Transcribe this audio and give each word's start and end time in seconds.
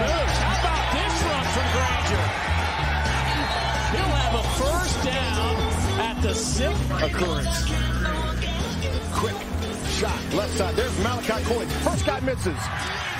moves. 0.00 0.36
How 0.42 0.56
about 0.60 0.84
this 0.94 1.14
run 1.24 1.44
from 1.54 1.66
Grainger? 1.74 2.24
He'll 3.94 4.14
have 4.18 4.34
a 4.34 4.44
first 4.58 4.96
down 5.04 5.54
at 6.02 6.16
the 6.22 6.34
sixth 6.34 6.90
occurrence. 7.02 7.58
Quick 9.14 9.38
shot, 9.94 10.20
left 10.34 10.54
side. 10.58 10.74
There's 10.74 10.96
Malachi 11.00 11.44
Corley. 11.44 11.66
First 11.86 12.04
guy 12.06 12.20
misses. 12.20 12.58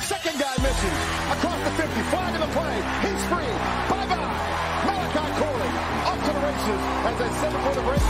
Second 0.03 0.37
guy 0.39 0.55
misses. 0.61 0.97
Across 1.39 1.61
the 1.65 1.73
50. 1.79 2.03
Flag 2.11 2.35
in 2.35 2.41
the 2.43 2.51
play. 2.51 2.75
He's 3.07 3.23
free. 3.31 3.53
Bye-bye. 3.89 4.65
Malachi 4.85 5.29
Corley 5.39 5.71
off 6.11 6.21
to 6.27 6.31
the 6.35 6.43
races. 6.43 6.81
As 7.07 7.17
I 7.23 7.29
said 7.41 7.53
before 7.55 7.75
the 7.79 7.87
break, 7.87 8.05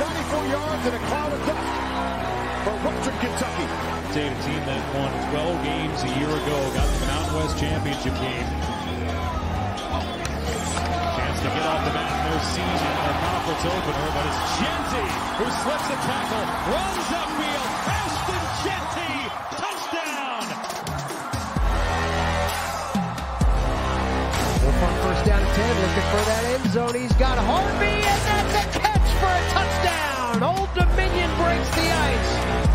94 0.00 0.46
yards 0.56 0.82
and 0.88 0.94
a 0.96 1.02
cloud 1.06 1.32
of 1.32 1.40
dust 1.46 1.86
for 2.64 2.74
Western 2.82 3.16
Kentucky. 3.22 3.66
Data 4.10 4.36
team 4.42 4.62
that 4.66 4.82
won 4.96 5.12
12 5.30 5.62
games 5.62 6.02
a 6.02 6.10
year 6.18 6.32
ago, 6.32 6.56
got 6.74 6.88
to 6.88 6.98
the 6.98 7.06
Mountain 7.36 7.52
West 7.52 7.60
Championship 7.60 8.14
game. 8.16 8.48
Chance 11.16 11.38
to 11.40 11.48
get 11.52 11.64
off 11.68 11.84
the 11.84 11.92
mat 11.92 12.08
in 12.16 12.32
their 12.32 12.40
season, 12.40 12.92
their 12.96 13.18
conference 13.20 13.64
opener, 13.76 14.08
but 14.16 14.24
it's 14.24 14.40
Jeanty 14.56 15.06
who 15.36 15.46
slips 15.60 15.88
a 15.92 15.98
tackle, 16.00 16.44
runs 16.72 17.08
upfield, 17.12 17.68
Ashton 17.92 18.44
Jeanty, 18.64 19.12
touchdown! 19.60 20.44
Wolfhard 24.64 24.96
first 25.04 25.24
down 25.26 25.42
at 25.42 25.54
10, 25.54 25.76
looking 25.84 26.08
for 26.08 26.22
that 26.24 26.42
end 26.56 26.66
zone. 26.72 26.94
He's 26.94 27.16
got 27.20 27.36
Harvey, 27.38 28.00
and 28.00 28.22
that's 28.32 28.54
a 28.56 28.78
catch 28.80 29.08
for 29.20 29.28
a 29.28 29.42
touchdown. 29.52 30.42
Old 30.42 30.72
Dominion 30.74 31.30
breaks 31.36 31.70
the 31.76 31.84
ice. 31.84 32.32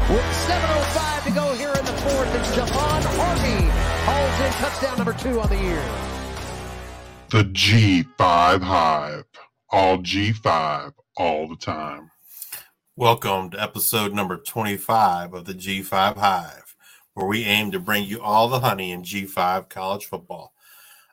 With 0.10 0.30
7.05 0.46 1.24
to 1.26 1.32
go 1.32 1.54
here 1.56 1.71
in 2.02 2.08
the 2.08 2.14
fourth, 2.14 2.36
it's 2.36 2.56
Javon 2.56 3.04
Harvey. 3.04 3.70
Hauls 4.06 4.42
in 4.46 4.52
touchdown 4.54 4.98
number 4.98 5.14
two 5.14 5.40
on 5.40 5.50
the 5.50 5.58
year. 5.58 5.84
The 7.30 7.44
G5 7.44 8.62
Hive. 8.62 9.26
All 9.70 9.98
G5 10.00 10.94
all 11.18 11.48
the 11.48 11.56
time. 11.56 12.12
Welcome 12.96 13.52
to 13.52 13.62
episode 13.62 14.14
number 14.14 14.38
25 14.38 15.34
of 15.34 15.46
the 15.46 15.54
G5 15.54 16.18
Hive, 16.18 16.76
where 17.14 17.28
we 17.28 17.46
aim 17.46 17.72
to 17.72 17.80
bring 17.80 18.06
you 18.06 18.22
all 18.22 18.48
the 18.48 18.60
honey 18.60 18.92
in 18.92 19.04
G5 19.04 19.70
college 19.70 20.06
football. 20.06 20.54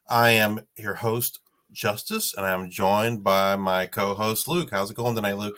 I 0.08 0.30
am 0.30 0.60
your 0.76 0.94
host, 0.94 1.40
Justice, 1.70 2.34
and 2.34 2.46
I'm 2.46 2.70
joined 2.70 3.22
by 3.22 3.56
my 3.56 3.86
co 3.86 4.14
host, 4.14 4.48
Luke. 4.48 4.70
How's 4.70 4.90
it 4.90 4.96
going 4.96 5.14
tonight, 5.14 5.36
Luke? 5.36 5.56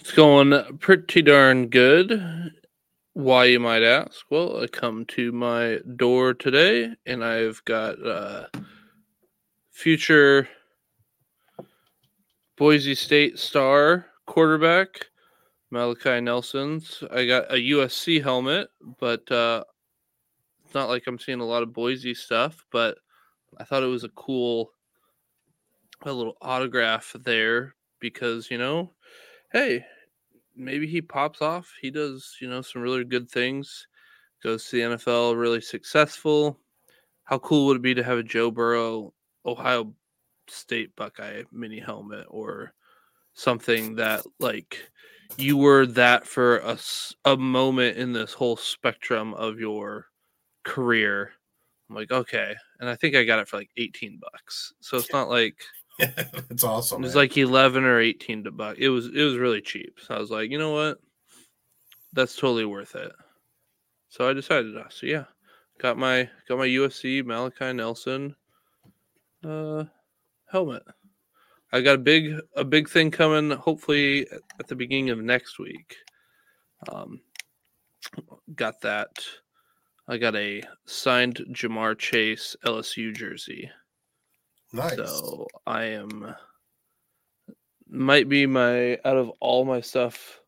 It's 0.00 0.12
going 0.12 0.78
pretty 0.78 1.22
darn 1.22 1.68
good. 1.68 2.52
Why, 3.14 3.44
you 3.44 3.60
might 3.60 3.82
ask? 3.82 4.24
Well, 4.30 4.62
I 4.62 4.66
come 4.66 5.04
to 5.06 5.32
my 5.32 5.80
door 5.96 6.32
today 6.32 6.94
and 7.04 7.22
I've 7.22 7.62
got 7.66 8.04
uh, 8.04 8.46
future 9.70 10.48
Boise 12.56 12.94
State 12.94 13.38
star 13.38 14.06
quarterback 14.26 15.06
Malachi 15.70 16.22
Nelson's. 16.22 17.04
I 17.10 17.26
got 17.26 17.50
a 17.52 17.56
USC 17.56 18.22
helmet, 18.22 18.68
but 18.98 19.30
uh, 19.30 19.64
it's 20.64 20.74
not 20.74 20.88
like 20.88 21.04
I'm 21.06 21.18
seeing 21.18 21.40
a 21.40 21.46
lot 21.46 21.62
of 21.62 21.74
Boise 21.74 22.14
stuff, 22.14 22.64
but 22.72 22.96
I 23.58 23.64
thought 23.64 23.82
it 23.82 23.86
was 23.86 24.04
a 24.04 24.10
cool 24.10 24.70
a 26.04 26.12
little 26.12 26.36
autograph 26.40 27.14
there 27.20 27.74
because, 28.00 28.50
you 28.50 28.56
know, 28.56 28.92
hey, 29.52 29.84
maybe 30.56 30.86
he 30.86 31.00
pops 31.00 31.42
off. 31.42 31.72
He 31.80 31.90
does, 31.90 32.36
you 32.40 32.48
know, 32.48 32.62
some 32.62 32.82
really 32.82 33.04
good 33.04 33.30
things. 33.30 33.86
Goes 34.42 34.68
to 34.68 34.76
the 34.76 34.96
NFL, 34.96 35.38
really 35.38 35.60
successful. 35.60 36.58
How 37.24 37.38
cool 37.38 37.66
would 37.66 37.76
it 37.76 37.82
be 37.82 37.94
to 37.94 38.02
have 38.02 38.18
a 38.18 38.22
Joe 38.22 38.50
Burrow 38.50 39.14
Ohio 39.46 39.94
State 40.48 40.94
Buckeye 40.96 41.44
mini 41.52 41.78
helmet 41.78 42.26
or 42.28 42.74
something 43.34 43.94
that 43.96 44.22
like 44.40 44.90
you 45.36 45.56
were 45.56 45.86
that 45.86 46.26
for 46.26 46.58
a, 46.58 46.78
a 47.24 47.36
moment 47.36 47.96
in 47.96 48.12
this 48.12 48.32
whole 48.32 48.56
spectrum 48.56 49.34
of 49.34 49.58
your 49.58 50.06
career. 50.64 51.32
I'm 51.88 51.96
like, 51.96 52.10
okay. 52.10 52.54
And 52.80 52.88
I 52.88 52.96
think 52.96 53.14
I 53.14 53.24
got 53.24 53.38
it 53.38 53.48
for 53.48 53.56
like 53.56 53.70
18 53.76 54.20
bucks. 54.20 54.74
So 54.80 54.96
it's 54.96 55.12
not 55.12 55.28
like 55.28 55.56
it's 56.50 56.64
awesome. 56.64 57.02
It 57.02 57.06
was 57.06 57.14
man. 57.14 57.24
like 57.24 57.36
11 57.36 57.84
or 57.84 58.00
18 58.00 58.44
to 58.44 58.50
buck. 58.50 58.78
It 58.78 58.88
was 58.88 59.06
it 59.06 59.22
was 59.22 59.36
really 59.36 59.60
cheap. 59.60 59.98
So 60.00 60.14
I 60.14 60.18
was 60.18 60.30
like, 60.30 60.50
you 60.50 60.58
know 60.58 60.72
what? 60.72 60.98
That's 62.12 62.36
totally 62.36 62.64
worth 62.64 62.94
it. 62.94 63.12
So 64.08 64.28
I 64.28 64.32
decided 64.32 64.72
to. 64.72 64.86
So 64.90 65.06
yeah, 65.06 65.24
got 65.78 65.98
my 65.98 66.28
got 66.48 66.58
my 66.58 66.66
USC 66.66 67.24
Malachi 67.24 67.72
Nelson 67.72 68.34
uh 69.44 69.84
helmet. 70.50 70.82
I 71.72 71.80
got 71.80 71.96
a 71.96 71.98
big 71.98 72.38
a 72.56 72.64
big 72.64 72.88
thing 72.88 73.10
coming 73.10 73.56
hopefully 73.56 74.26
at 74.60 74.68
the 74.68 74.76
beginning 74.76 75.10
of 75.10 75.18
next 75.18 75.58
week. 75.58 75.96
Um 76.90 77.20
got 78.54 78.80
that. 78.82 79.10
I 80.08 80.16
got 80.16 80.34
a 80.34 80.62
signed 80.84 81.44
Ja'Marr 81.52 81.96
Chase 81.96 82.56
LSU 82.64 83.14
jersey. 83.14 83.70
Nice. 84.72 84.96
So 84.96 85.46
I 85.66 85.84
am 85.84 86.34
might 87.88 88.28
be 88.28 88.46
my 88.46 88.94
out 89.04 89.16
of 89.16 89.30
all 89.40 89.64
my 89.64 89.80
stuff 89.80 90.40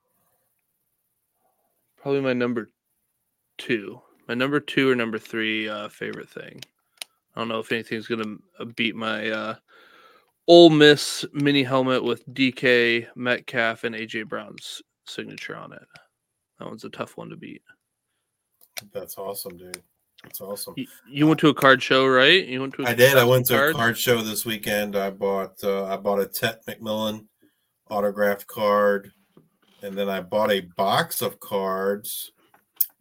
probably 2.04 2.20
my 2.20 2.34
number 2.34 2.70
two. 3.56 3.98
My 4.28 4.34
number 4.34 4.60
two 4.60 4.90
or 4.90 4.94
number 4.94 5.18
three 5.18 5.68
uh, 5.70 5.88
favorite 5.88 6.28
thing. 6.28 6.60
I 7.34 7.40
don't 7.40 7.48
know 7.48 7.60
if 7.60 7.72
anything's 7.72 8.06
gonna 8.06 8.36
uh, 8.60 8.66
beat 8.76 8.94
my 8.94 9.30
uh, 9.30 9.54
Ole 10.46 10.68
Miss 10.68 11.24
mini 11.32 11.62
helmet 11.62 12.04
with 12.04 12.28
DK 12.28 13.06
Metcalf 13.16 13.84
and 13.84 13.94
AJ 13.94 14.28
Brown's 14.28 14.82
signature 15.06 15.56
on 15.56 15.72
it. 15.72 15.82
That 16.58 16.68
one's 16.68 16.84
a 16.84 16.90
tough 16.90 17.16
one 17.16 17.30
to 17.30 17.36
beat. 17.36 17.62
That's 18.92 19.16
awesome, 19.16 19.56
dude. 19.56 19.82
That's 20.24 20.40
awesome. 20.40 20.74
You, 20.76 20.86
you 21.08 21.26
went 21.26 21.38
to 21.40 21.48
a 21.48 21.54
card 21.54 21.82
show, 21.82 22.06
right? 22.06 22.46
You 22.46 22.60
went 22.60 22.74
to. 22.74 22.82
a 22.82 22.88
I 22.88 22.94
did. 22.94 23.16
I 23.16 23.24
went 23.24 23.46
to 23.46 23.54
a 23.54 23.58
card? 23.58 23.76
card 23.76 23.98
show 23.98 24.22
this 24.22 24.44
weekend. 24.44 24.96
I 24.96 25.10
bought 25.10 25.62
uh, 25.62 25.84
I 25.84 25.96
bought 25.96 26.20
a 26.20 26.26
Tet 26.26 26.64
McMillan 26.66 27.26
autograph 27.90 28.46
card, 28.46 29.12
and 29.82 29.96
then 29.96 30.08
I 30.08 30.20
bought 30.20 30.50
a 30.50 30.60
box 30.76 31.22
of 31.22 31.38
cards, 31.40 32.32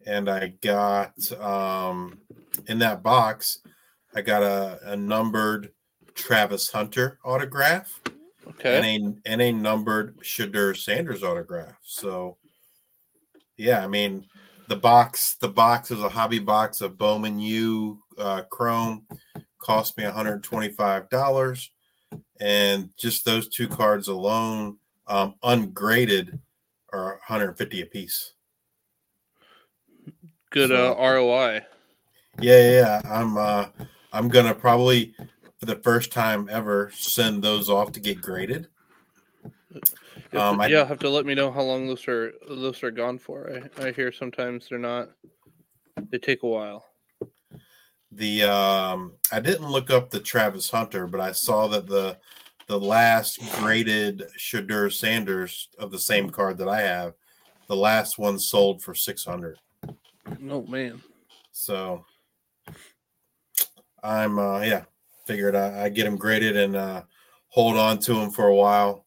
and 0.06 0.28
I 0.28 0.48
got 0.60 1.32
um, 1.40 2.18
in 2.68 2.78
that 2.80 3.02
box, 3.02 3.60
I 4.14 4.20
got 4.20 4.42
a, 4.42 4.78
a 4.92 4.96
numbered 4.96 5.72
Travis 6.14 6.70
Hunter 6.70 7.18
autograph 7.24 8.00
Okay. 8.46 8.76
and 8.76 9.16
a 9.26 9.30
and 9.30 9.42
a 9.42 9.50
numbered 9.52 10.18
Shedeur 10.18 10.76
Sanders 10.76 11.22
autograph. 11.22 11.76
So, 11.82 12.36
yeah, 13.56 13.82
I 13.82 13.88
mean, 13.88 14.26
the 14.74 14.80
box 14.80 15.36
the 15.36 15.48
box 15.48 15.92
is 15.92 16.00
a 16.00 16.08
hobby 16.08 16.40
box 16.40 16.80
of 16.80 16.98
Bowman 16.98 17.38
U 17.38 18.02
uh, 18.18 18.42
Chrome, 18.50 19.06
cost 19.58 19.96
me 19.96 20.02
one 20.02 20.12
hundred 20.12 20.42
twenty 20.42 20.68
five 20.68 21.08
dollars, 21.10 21.70
and 22.40 22.90
just 22.98 23.24
those 23.24 23.48
two 23.48 23.68
cards 23.68 24.08
alone, 24.08 24.78
um, 25.06 25.36
ungraded, 25.44 26.40
are 26.92 27.10
one 27.10 27.18
hundred 27.22 27.56
fifty 27.56 27.82
a 27.82 27.86
piece. 27.86 28.32
Good 30.50 30.72
uh, 30.72 30.96
ROI. 30.98 31.60
Yeah, 32.40 32.58
yeah, 32.58 32.70
yeah. 32.70 33.00
I'm 33.04 33.36
uh, 33.36 33.66
I'm 34.12 34.28
gonna 34.28 34.56
probably 34.56 35.14
for 35.60 35.66
the 35.66 35.76
first 35.76 36.10
time 36.10 36.48
ever 36.50 36.90
send 36.92 37.44
those 37.44 37.70
off 37.70 37.92
to 37.92 38.00
get 38.00 38.20
graded. 38.20 38.66
Um, 40.32 40.58
have 40.58 40.60
I- 40.60 40.68
to, 40.68 40.72
yeah, 40.72 40.84
have 40.84 40.98
to 41.00 41.10
let 41.10 41.26
me 41.26 41.34
know 41.34 41.50
how 41.50 41.62
long 41.62 41.86
those 41.86 42.06
are 42.08 42.32
those 42.48 42.82
are 42.82 42.90
gone 42.90 43.18
for. 43.18 43.60
I, 43.78 43.86
I 43.86 43.92
hear 43.92 44.12
sometimes 44.12 44.68
they're 44.68 44.78
not. 44.78 45.10
They 46.10 46.18
take 46.18 46.42
a 46.42 46.48
while. 46.48 46.84
The 48.12 48.42
um, 48.44 49.14
I 49.32 49.40
didn't 49.40 49.70
look 49.70 49.90
up 49.90 50.10
the 50.10 50.20
Travis 50.20 50.70
Hunter, 50.70 51.06
but 51.06 51.20
I 51.20 51.32
saw 51.32 51.66
that 51.68 51.86
the 51.86 52.18
the 52.66 52.78
last 52.78 53.40
graded 53.56 54.24
Shedeur 54.38 54.92
Sanders 54.92 55.68
of 55.78 55.90
the 55.90 55.98
same 55.98 56.30
card 56.30 56.56
that 56.58 56.68
I 56.68 56.80
have, 56.80 57.14
the 57.68 57.76
last 57.76 58.18
one 58.18 58.38
sold 58.38 58.82
for 58.82 58.94
six 58.94 59.24
hundred. 59.24 59.58
Oh 60.48 60.64
man, 60.66 61.02
So 61.52 62.04
I'm 64.02 64.38
uh, 64.38 64.60
yeah, 64.60 64.84
figured 65.26 65.56
I, 65.56 65.84
I 65.84 65.88
get 65.88 66.06
him 66.06 66.16
graded 66.16 66.56
and 66.56 66.76
uh, 66.76 67.02
hold 67.48 67.76
on 67.76 67.98
to 68.00 68.14
him 68.14 68.30
for 68.30 68.46
a 68.46 68.54
while. 68.54 69.03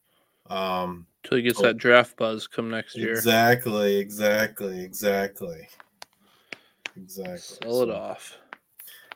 Um, 0.50 1.06
until 1.24 1.38
he 1.38 1.44
gets 1.44 1.60
Oh. 1.60 1.64
that 1.64 1.78
draft 1.78 2.16
buzz 2.18 2.48
come 2.48 2.70
next 2.70 2.96
year. 2.98 3.12
Exactly, 3.12 3.98
exactly, 3.98 4.84
exactly, 4.84 5.68
exactly. 6.96 7.38
Sell 7.38 7.82
it 7.84 7.88
So, 7.88 7.94
off. 7.94 8.38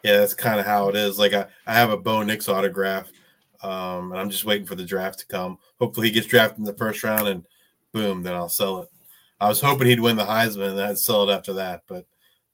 Yeah, 0.04 0.18
that's 0.18 0.34
kind 0.34 0.60
of 0.60 0.66
how 0.66 0.90
it 0.90 0.96
is. 0.96 1.20
Like 1.20 1.34
I, 1.34 1.48
I 1.68 1.74
have 1.74 1.92
a 1.92 1.98
Bo 1.98 2.24
Nix 2.24 2.50
autograph, 2.50 3.10
um, 3.62 4.12
and 4.12 4.20
I'm 4.20 4.30
just 4.30 4.46
waiting 4.46 4.66
for 4.66 4.76
the 4.76 4.84
draft 4.86 5.20
to 5.20 5.28
come. 5.28 5.58
Hopefully, 5.80 6.08
he 6.08 6.14
gets 6.14 6.28
drafted 6.28 6.60
in 6.60 6.66
the 6.66 6.74
first 6.74 7.04
round, 7.04 7.28
and 7.28 7.46
boom, 7.92 8.24
then 8.24 8.34
I'll 8.34 8.50
sell 8.50 8.82
it. 8.82 8.90
I 9.40 9.48
was 9.48 9.62
hoping 9.62 9.88
he'd 9.88 10.00
win 10.00 10.16
the 10.18 10.26
Heisman, 10.26 10.72
and 10.72 10.82
I'd 10.82 10.98
sell 10.98 11.30
it 11.30 11.34
after 11.34 11.54
that, 11.54 11.84
but 11.88 12.06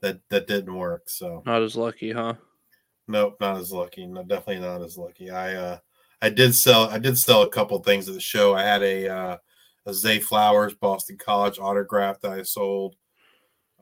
that 0.02 0.20
that 0.30 0.48
didn't 0.48 0.76
work. 0.76 1.10
So 1.10 1.42
Not 1.46 1.64
as 1.64 1.76
lucky, 1.76 2.12
huh? 2.12 2.36
nope, 3.08 3.38
not 3.40 3.58
as 3.58 3.72
lucky. 3.72 4.06
No, 4.06 4.24
definitely 4.24 4.66
not 4.66 4.82
as 4.82 4.98
lucky. 4.98 5.30
I 5.32 5.56
uh 5.56 5.80
I 6.22 6.30
did 6.30 6.56
sell 6.56 6.90
I 6.90 7.00
did 7.00 7.18
sell 7.18 7.44
a 7.44 7.50
couple 7.50 7.78
things 7.80 8.08
at 8.08 8.14
the 8.14 8.20
show. 8.20 8.56
I 8.56 8.64
had 8.64 8.84
a 8.84 9.08
uh 9.08 9.38
a 9.86 9.94
Zay 9.94 10.20
Flowers 10.20 10.74
Boston 10.74 11.18
College 11.18 11.60
autograph 11.60 12.20
that 12.22 12.32
I 12.32 12.44
sold. 12.44 12.96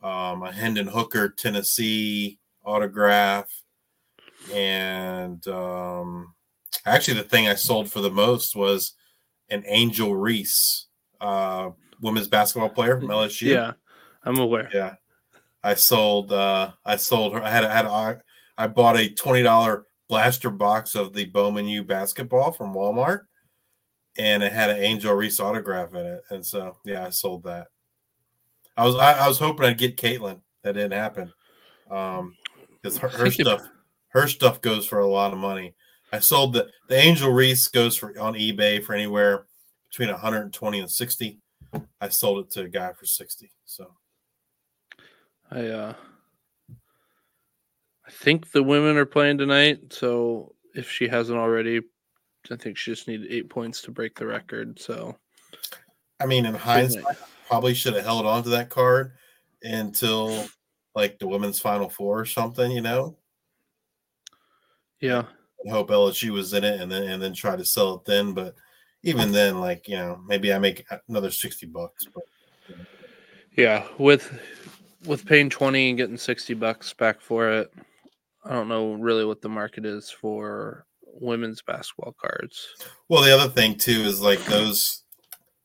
Um, 0.04 0.44
a 0.44 0.52
Hendon 0.52 0.86
Hooker 0.86 1.30
Tennessee 1.30 2.38
autograph, 2.64 3.50
and 4.54 5.46
um, 5.48 6.36
actually 6.86 7.16
the 7.16 7.24
thing 7.24 7.48
I 7.48 7.56
sold 7.56 7.92
for 7.92 8.02
the 8.02 8.12
most 8.12 8.56
was 8.56 8.94
an 9.50 9.64
Angel 9.66 10.16
Reese, 10.16 10.88
uh, 11.22 11.72
women's 12.02 12.28
basketball 12.28 12.70
player 12.70 13.00
from 13.00 13.08
LSU. 13.08 13.48
Yeah, 13.48 13.72
I'm 14.24 14.38
aware. 14.38 14.70
Yeah. 14.72 14.96
I 15.64 15.74
sold 15.74 16.32
uh 16.32 16.72
I 16.86 16.96
sold 16.96 17.34
her 17.34 17.42
I 17.42 17.50
had 17.50 17.64
I 17.64 17.74
had 17.74 17.86
I, 17.88 18.18
I 18.56 18.68
bought 18.68 18.98
a 18.98 19.10
twenty 19.10 19.42
dollar 19.42 19.86
blaster 20.08 20.50
box 20.50 20.96
of 20.96 21.14
the 21.14 21.26
Bowman 21.26 21.68
U 21.68 21.84
basketball 21.84 22.52
from 22.52 22.74
Walmart 22.74 23.22
and 24.18 24.44
it 24.44 24.52
had 24.52 24.70
an 24.70 24.78
Angel 24.78 25.14
Reese 25.14 25.40
autograph 25.40 25.94
in 25.94 26.06
it. 26.06 26.24
And 26.30 26.46
so 26.46 26.78
yeah, 26.86 27.06
I 27.06 27.10
sold 27.10 27.44
that. 27.44 27.68
I 28.78 28.86
was 28.86 28.96
I, 28.96 29.14
I 29.14 29.28
was 29.28 29.40
hoping 29.40 29.66
I'd 29.66 29.78
get 29.78 29.98
Caitlin. 29.98 30.42
That 30.64 30.74
didn't 30.74 30.94
happen. 30.94 31.34
Um 31.90 32.36
because 32.82 32.98
her, 32.98 33.10
her 33.10 33.32
stuff 33.32 33.62
her 34.10 34.28
stuff 34.28 34.62
goes 34.62 34.86
for 34.86 35.00
a 35.00 35.08
lot 35.08 35.34
of 35.34 35.40
money. 35.40 35.74
I 36.12 36.20
sold 36.20 36.54
the 36.54 36.70
the 36.88 36.96
Angel 36.96 37.32
Reese 37.32 37.68
goes 37.68 37.98
for 37.98 38.18
on 38.20 38.34
eBay 38.34 38.84
for 38.84 38.94
anywhere 38.94 39.46
between 39.90 40.10
120 40.10 40.80
and 40.80 40.92
60. 40.92 41.40
I 42.00 42.10
sold 42.10 42.46
it 42.46 42.52
to 42.52 42.62
a 42.62 42.70
guy 42.70 42.94
for 42.94 43.06
60. 43.06 43.52
So 43.66 43.92
I 45.52 45.66
uh 45.66 45.94
I 48.08 48.12
think 48.12 48.52
the 48.52 48.64
women 48.64 48.98
are 48.98 49.06
playing 49.06 49.38
tonight, 49.38 49.94
so 49.94 50.54
if 50.76 50.90
she 50.90 51.08
hasn't 51.08 51.38
already, 51.38 51.82
I 52.52 52.56
think 52.56 52.78
she 52.78 52.92
just 52.92 53.08
needed 53.08 53.32
eight 53.32 53.50
points 53.50 53.82
to 53.84 53.92
break 53.92 54.18
the 54.18 54.28
record. 54.28 54.80
So 54.80 55.16
I 56.20 56.26
mean, 56.26 56.46
in 56.46 56.54
hindsight, 56.54 57.04
probably 57.48 57.74
should 57.74 57.96
have 57.96 58.06
held 58.06 58.26
on 58.26 58.44
to 58.44 58.50
that 58.50 58.70
card 58.70 59.14
until 59.64 60.48
like 60.94 61.20
the 61.20 61.28
women's 61.28 61.60
final 61.60 61.90
four 61.90 62.20
or 62.20 62.26
something, 62.26 62.72
you 62.72 62.82
know. 62.82 63.18
yeah, 65.00 65.24
I 65.66 65.70
hope 65.70 65.90
LSU 65.90 66.32
was 66.32 66.54
in 66.54 66.64
it 66.64 66.80
and 66.80 66.92
then 66.92 67.04
and 67.04 67.22
then 67.22 67.34
try 67.34 67.56
to 67.56 67.66
sell 67.66 67.96
it 67.96 68.06
then. 68.06 68.34
But 68.34 68.56
even 69.04 69.32
then, 69.32 69.60
like, 69.60 69.88
you 69.88 69.98
know, 69.98 70.20
maybe 70.26 70.54
I 70.54 70.60
make 70.60 70.86
another 71.08 71.32
60 71.32 71.68
bucks. 71.68 72.06
But 72.14 72.24
yeah, 73.58 73.88
with 73.98 74.40
with 75.06 75.26
paying 75.26 75.50
twenty 75.50 75.90
and 75.90 75.98
getting 75.98 76.18
sixty 76.18 76.54
bucks 76.54 76.94
back 76.94 77.22
for 77.22 77.50
it, 77.50 77.74
I 78.46 78.54
don't 78.54 78.68
know 78.68 78.94
really 78.94 79.26
what 79.26 79.42
the 79.42 79.50
market 79.50 79.86
is 79.86 80.10
for 80.10 80.86
women's 81.04 81.62
basketball 81.62 82.16
cards. 82.22 82.68
well, 83.10 83.24
the 83.24 83.36
other 83.36 83.50
thing 83.50 83.78
too 83.78 84.02
is 84.02 84.22
like 84.22 84.44
those 84.46 85.04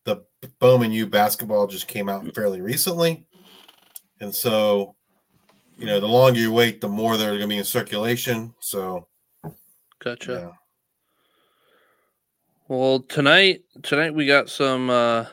the 0.05 0.25
Bowman 0.59 0.93
U 0.93 1.07
basketball 1.07 1.67
just 1.67 1.87
came 1.89 2.09
out 2.09 2.35
fairly 2.35 2.61
recently. 2.63 3.27
And 4.21 4.35
so, 4.35 4.95
you 5.77 5.87
know, 5.87 6.01
the 6.01 6.09
longer 6.09 6.41
you 6.41 6.53
wait, 6.53 6.81
the 6.81 6.89
more 6.89 7.17
they're 7.17 7.35
gonna 7.35 7.49
be 7.49 7.59
in 7.59 7.65
circulation. 7.65 8.55
So 8.61 9.07
Gotcha. 10.03 10.33
yeah. 10.33 10.51
Well, 12.69 13.01
tonight 13.01 13.63
tonight 13.83 14.15
we 14.15 14.27
got 14.27 14.49
some 14.49 14.89
uh 14.89 15.27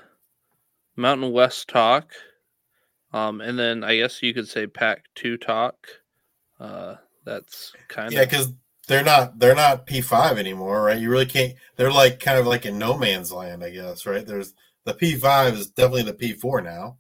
Mountain 0.98 1.32
West 1.32 1.70
talk. 1.70 2.12
Um 3.14 3.40
and 3.40 3.58
then 3.58 3.84
I 3.86 3.96
guess 3.96 4.22
you 4.22 4.34
could 4.34 4.50
say 4.50 4.68
Pack 4.68 5.06
2 5.16 5.38
talk. 5.38 5.76
Uh 6.60 6.96
that's 7.28 7.74
kind 7.90 8.14
Yeah, 8.14 8.22
of 8.22 8.26
yeah, 8.26 8.26
because 8.26 8.54
they're 8.88 9.04
not 9.04 9.38
they're 9.40 9.56
not 9.56 9.86
P 9.86 10.02
five 10.02 10.38
anymore, 10.38 10.82
right? 10.84 11.00
You 11.00 11.10
really 11.10 11.26
can't. 11.26 11.54
They're 11.76 11.92
like 11.92 12.20
kind 12.20 12.40
of 12.40 12.48
like 12.48 12.66
in 12.66 12.78
no 12.78 12.98
man's 12.98 13.32
land, 13.32 13.64
I 13.64 13.70
guess, 13.72 14.06
right? 14.06 14.26
There's 14.26 14.54
the 14.86 14.94
P 14.94 15.16
five 15.16 15.56
is 15.56 15.68
definitely 15.70 16.04
the 16.04 16.14
P 16.14 16.34
four 16.34 16.62
now. 16.62 16.98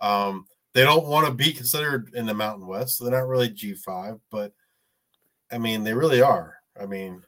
Um, 0.00 0.46
they 0.74 0.82
don't 0.82 1.06
want 1.06 1.26
to 1.26 1.32
be 1.32 1.52
considered 1.52 2.10
in 2.14 2.26
the 2.26 2.34
Mountain 2.34 2.66
West, 2.66 2.98
so 2.98 3.04
they're 3.04 3.18
not 3.20 3.28
really 3.28 3.48
G 3.50 3.74
five, 3.74 4.16
but 4.30 4.52
I 5.50 5.58
mean 5.58 5.84
they 5.84 5.94
really 5.94 6.22
are. 6.22 6.56
I 6.80 6.86
mean 6.86 7.22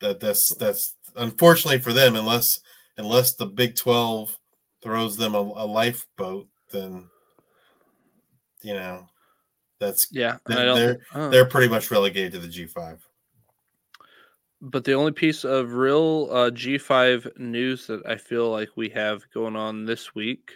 that 0.00 0.20
that's 0.20 0.54
that's 0.56 0.94
unfortunately 1.16 1.80
for 1.80 1.92
them, 1.92 2.16
unless 2.16 2.60
unless 2.96 3.34
the 3.34 3.46
Big 3.46 3.76
Twelve 3.76 4.36
throws 4.82 5.16
them 5.16 5.34
a, 5.34 5.38
a 5.38 5.66
lifeboat, 5.66 6.48
then 6.72 7.08
you 8.62 8.74
know 8.74 9.06
that's 9.78 10.08
yeah, 10.10 10.38
they're- 10.46 10.58
I 10.58 10.64
don't 10.64 10.76
they're- 10.78 11.00
oh. 11.14 11.30
they're 11.30 11.44
pretty 11.44 11.68
much 11.68 11.90
relegated 11.90 12.32
to 12.32 12.38
the 12.38 12.48
G 12.48 12.66
five. 12.66 13.06
But 14.62 14.84
the 14.84 14.94
only 14.94 15.12
piece 15.12 15.44
of 15.44 15.74
real 15.74 16.28
uh, 16.32 16.50
G5 16.50 17.38
news 17.38 17.86
that 17.88 18.04
I 18.06 18.16
feel 18.16 18.50
like 18.50 18.70
we 18.74 18.88
have 18.88 19.22
going 19.34 19.54
on 19.54 19.84
this 19.84 20.14
week 20.14 20.50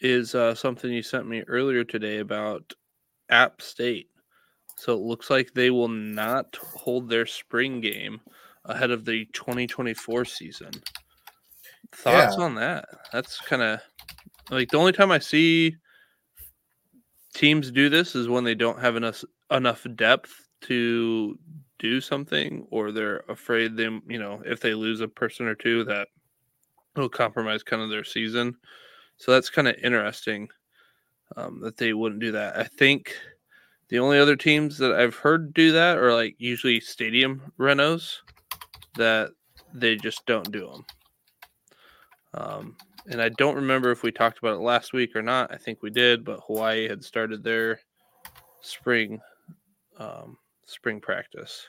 is 0.00 0.34
uh, 0.34 0.56
something 0.56 0.90
you 0.92 1.04
sent 1.04 1.28
me 1.28 1.42
earlier 1.46 1.84
today 1.84 2.18
about 2.18 2.72
App 3.30 3.62
State. 3.62 4.08
So 4.76 4.92
it 4.94 5.02
looks 5.02 5.30
like 5.30 5.54
they 5.54 5.70
will 5.70 5.86
not 5.88 6.56
hold 6.56 7.08
their 7.08 7.24
spring 7.24 7.80
game 7.80 8.20
ahead 8.64 8.90
of 8.90 9.04
the 9.04 9.24
2024 9.26 10.24
season. 10.24 10.72
Thoughts 11.92 12.34
Yeah. 12.36 12.44
on 12.44 12.56
that? 12.56 12.86
That's 13.12 13.38
kind 13.40 13.62
of 13.62 13.80
like 14.50 14.68
the 14.70 14.78
only 14.78 14.92
time 14.92 15.12
I 15.12 15.20
see 15.20 15.76
teams 17.34 17.70
do 17.70 17.88
this 17.88 18.14
is 18.14 18.28
when 18.28 18.44
they 18.44 18.54
don't 18.54 18.80
have 18.80 18.96
enough 18.96 19.24
enough 19.50 19.86
depth 19.96 20.48
to 20.62 21.38
do 21.78 22.00
something 22.00 22.66
or 22.70 22.92
they're 22.92 23.24
afraid 23.28 23.76
they 23.76 23.84
you 24.06 24.18
know 24.18 24.40
if 24.44 24.60
they 24.60 24.74
lose 24.74 25.00
a 25.00 25.08
person 25.08 25.46
or 25.46 25.54
two 25.54 25.84
that 25.84 26.08
will 26.96 27.08
compromise 27.08 27.62
kind 27.62 27.82
of 27.82 27.90
their 27.90 28.04
season. 28.04 28.56
So 29.16 29.32
that's 29.32 29.50
kind 29.50 29.68
of 29.68 29.76
interesting 29.82 30.48
um, 31.36 31.60
that 31.60 31.76
they 31.76 31.92
wouldn't 31.92 32.20
do 32.20 32.32
that. 32.32 32.58
I 32.58 32.64
think 32.64 33.14
the 33.92 33.98
only 33.98 34.18
other 34.18 34.36
teams 34.36 34.78
that 34.78 34.94
i've 34.94 35.14
heard 35.14 35.52
do 35.52 35.70
that 35.70 35.98
are 35.98 36.14
like 36.14 36.34
usually 36.38 36.80
stadium 36.80 37.52
renos 37.58 38.16
that 38.96 39.30
they 39.74 39.96
just 39.96 40.24
don't 40.24 40.50
do 40.50 40.70
them 40.70 40.84
um, 42.34 42.76
and 43.10 43.20
i 43.20 43.28
don't 43.30 43.56
remember 43.56 43.90
if 43.90 44.02
we 44.02 44.12
talked 44.12 44.38
about 44.38 44.54
it 44.54 44.62
last 44.62 44.92
week 44.92 45.14
or 45.16 45.22
not 45.22 45.52
i 45.52 45.56
think 45.56 45.82
we 45.82 45.90
did 45.90 46.24
but 46.24 46.40
hawaii 46.46 46.88
had 46.88 47.02
started 47.02 47.42
their 47.42 47.80
spring 48.60 49.20
um, 49.98 50.38
spring 50.66 51.00
practice 51.00 51.66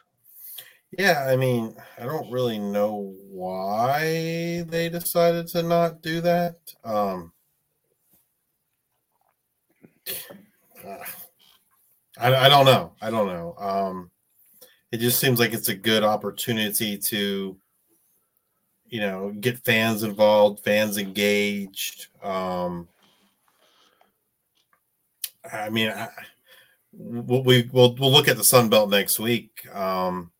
Yeah, 0.97 1.25
I 1.27 1.35
mean, 1.35 1.75
I 1.99 2.03
don't 2.05 2.31
really 2.31 2.59
know 2.59 3.15
why 3.27 4.63
they 4.67 4.89
decided 4.89 5.47
to 5.47 5.63
not 5.63 6.03
do 6.03 6.21
that. 6.21 6.55
Um, 6.83 7.31
I, 12.19 12.35
I 12.45 12.49
don't 12.49 12.65
know. 12.65 12.93
I 13.01 13.09
don't 13.09 13.27
know. 13.27 13.55
Um, 13.57 14.11
it 14.91 14.97
just 14.97 15.19
seems 15.19 15.39
like 15.39 15.53
it's 15.53 15.69
a 15.69 15.75
good 15.75 16.03
opportunity 16.03 16.97
to, 16.97 17.57
you 18.93 18.99
know, 18.99 19.33
get 19.39 19.57
fans 19.65 20.03
involved, 20.03 20.63
fans 20.63 20.99
engaged. 20.99 22.09
Um, 22.21 22.87
I 25.51 25.71
mean, 25.71 25.89
I, 25.89 26.09
we'll, 26.91 27.43
we 27.43 27.67
we'll 27.73 27.95
we'll 27.95 28.11
look 28.11 28.27
at 28.27 28.37
the 28.37 28.43
Sun 28.43 28.69
Belt 28.69 28.91
next 28.91 29.17
week. 29.17 29.67
Um, 29.73 30.31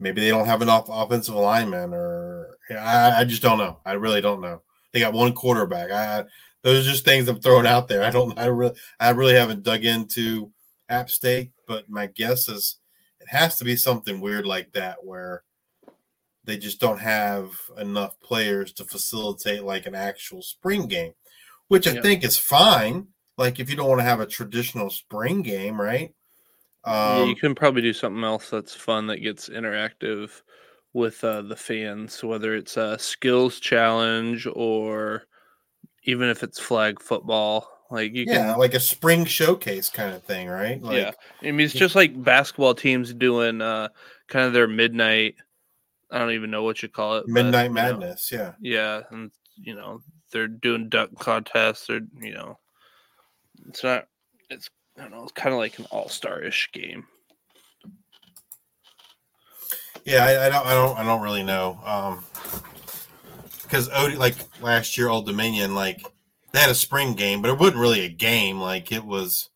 maybe 0.00 0.22
they 0.22 0.30
don't 0.30 0.46
have 0.46 0.62
enough 0.62 0.86
offensive 0.88 1.34
linemen, 1.34 1.92
or 1.92 2.56
I, 2.70 3.20
I 3.20 3.24
just 3.24 3.42
don't 3.42 3.58
know. 3.58 3.80
I 3.84 3.92
really 3.92 4.22
don't 4.22 4.40
know. 4.40 4.62
They 4.94 5.00
got 5.00 5.12
one 5.12 5.34
quarterback. 5.34 5.90
I 5.90 6.24
those 6.62 6.86
are 6.86 6.90
just 6.90 7.04
things 7.04 7.28
I'm 7.28 7.42
throwing 7.42 7.66
out 7.66 7.86
there. 7.86 8.02
I 8.02 8.08
don't. 8.08 8.38
I 8.38 8.46
really 8.46 8.76
I 8.98 9.10
really 9.10 9.34
haven't 9.34 9.62
dug 9.62 9.84
into 9.84 10.50
App 10.88 11.10
State, 11.10 11.50
but 11.68 11.90
my 11.90 12.06
guess 12.06 12.48
is 12.48 12.78
it 13.20 13.28
has 13.28 13.58
to 13.58 13.64
be 13.64 13.76
something 13.76 14.22
weird 14.22 14.46
like 14.46 14.72
that 14.72 15.04
where 15.04 15.42
they 16.44 16.58
just 16.58 16.80
don't 16.80 17.00
have 17.00 17.50
enough 17.78 18.20
players 18.20 18.72
to 18.74 18.84
facilitate 18.84 19.64
like 19.64 19.86
an 19.86 19.94
actual 19.94 20.42
spring 20.42 20.86
game, 20.86 21.12
which 21.68 21.86
I 21.86 21.94
Yeah. 21.94 22.02
think 22.02 22.24
is 22.24 22.38
fine. 22.38 23.08
Like 23.38 23.60
if 23.60 23.70
you 23.70 23.76
don't 23.76 23.88
want 23.88 24.00
to 24.00 24.04
have 24.04 24.20
a 24.20 24.26
traditional 24.26 24.90
spring 24.90 25.42
game, 25.42 25.80
right? 25.80 26.14
yeah, 27.02 27.22
Um, 27.22 27.28
you 27.28 27.36
can 27.36 27.54
probably 27.54 27.82
do 27.82 27.92
something 27.92 28.24
else 28.24 28.50
that's 28.50 28.74
fun 28.74 29.06
that 29.08 29.18
gets 29.18 29.48
interactive 29.48 30.42
with 30.92 31.22
uh, 31.24 31.42
the 31.42 31.56
fans, 31.56 32.22
whether 32.22 32.54
it's 32.54 32.76
a 32.76 32.98
skills 32.98 33.60
challenge 33.60 34.46
or 34.52 35.24
even 36.04 36.28
if 36.30 36.42
it's 36.42 36.60
flag 36.60 37.00
football. 37.02 37.68
Like 37.90 38.14
you 38.14 38.26
yeah, 38.26 38.54
can, 38.54 38.56
like 38.56 38.74
a 38.74 38.80
spring 38.80 39.24
showcase 39.24 39.90
kind 39.90 40.14
of 40.14 40.22
thing, 40.24 40.48
right? 40.48 40.80
Like, 40.82 40.98
yeah. 40.98 41.12
I 41.42 41.46
mean, 41.50 41.60
it's 41.60 41.74
just 41.74 41.94
like 41.94 42.22
basketball 42.22 42.74
teams 42.74 43.12
doing 43.14 43.60
uh, 43.60 43.88
kind 44.28 44.46
of 44.46 44.52
their 44.52 44.68
midnight. 44.68 45.36
I 46.14 46.18
don't 46.20 46.30
even 46.30 46.50
know 46.52 46.62
what 46.62 46.80
you 46.80 46.88
call 46.88 47.16
it. 47.16 47.24
but, 47.26 47.32
Midnight 47.32 47.72
know, 47.72 47.74
Madness. 47.74 48.30
Yeah. 48.30 48.52
yeah, 48.60 49.02
and 49.10 49.32
you 49.56 49.74
know 49.74 50.00
they're 50.30 50.46
doing 50.46 50.88
duck 50.88 51.10
contests. 51.18 51.90
Or 51.90 52.00
you 52.20 52.32
know, 52.32 52.56
it's 53.68 53.82
not 53.82 54.06
it's 54.48 54.70
I 54.96 55.02
don't 55.02 55.10
know, 55.10 55.24
it's 55.24 55.32
kind 55.32 55.52
of 55.52 55.58
like 55.58 55.76
an 55.80 55.86
all-star-ish 55.90 56.70
game. 56.72 57.04
Yeah, 60.04 60.24
I, 60.24 60.46
I, 60.46 60.48
don't, 60.50 60.66
I 60.66 60.74
don't, 60.74 60.98
I 60.98 61.02
don't 61.02 61.22
really 61.22 61.42
know. 61.42 61.80
Um, 61.84 62.24
because 63.62 63.88
Odie, 63.88 64.18
like 64.18 64.36
last 64.60 64.96
year, 64.98 65.08
Old 65.08 65.26
Dominion, 65.26 65.74
like 65.74 66.06
they 66.52 66.60
had 66.60 66.70
a 66.70 66.74
spring 66.74 67.14
game, 67.14 67.42
but 67.42 67.50
it 67.50 67.58
wasn't 67.58 67.78
really 67.78 68.04
a 68.04 68.08
game. 68.08 68.60
Like 68.60 68.92
it 68.92 69.04
was, 69.04 69.48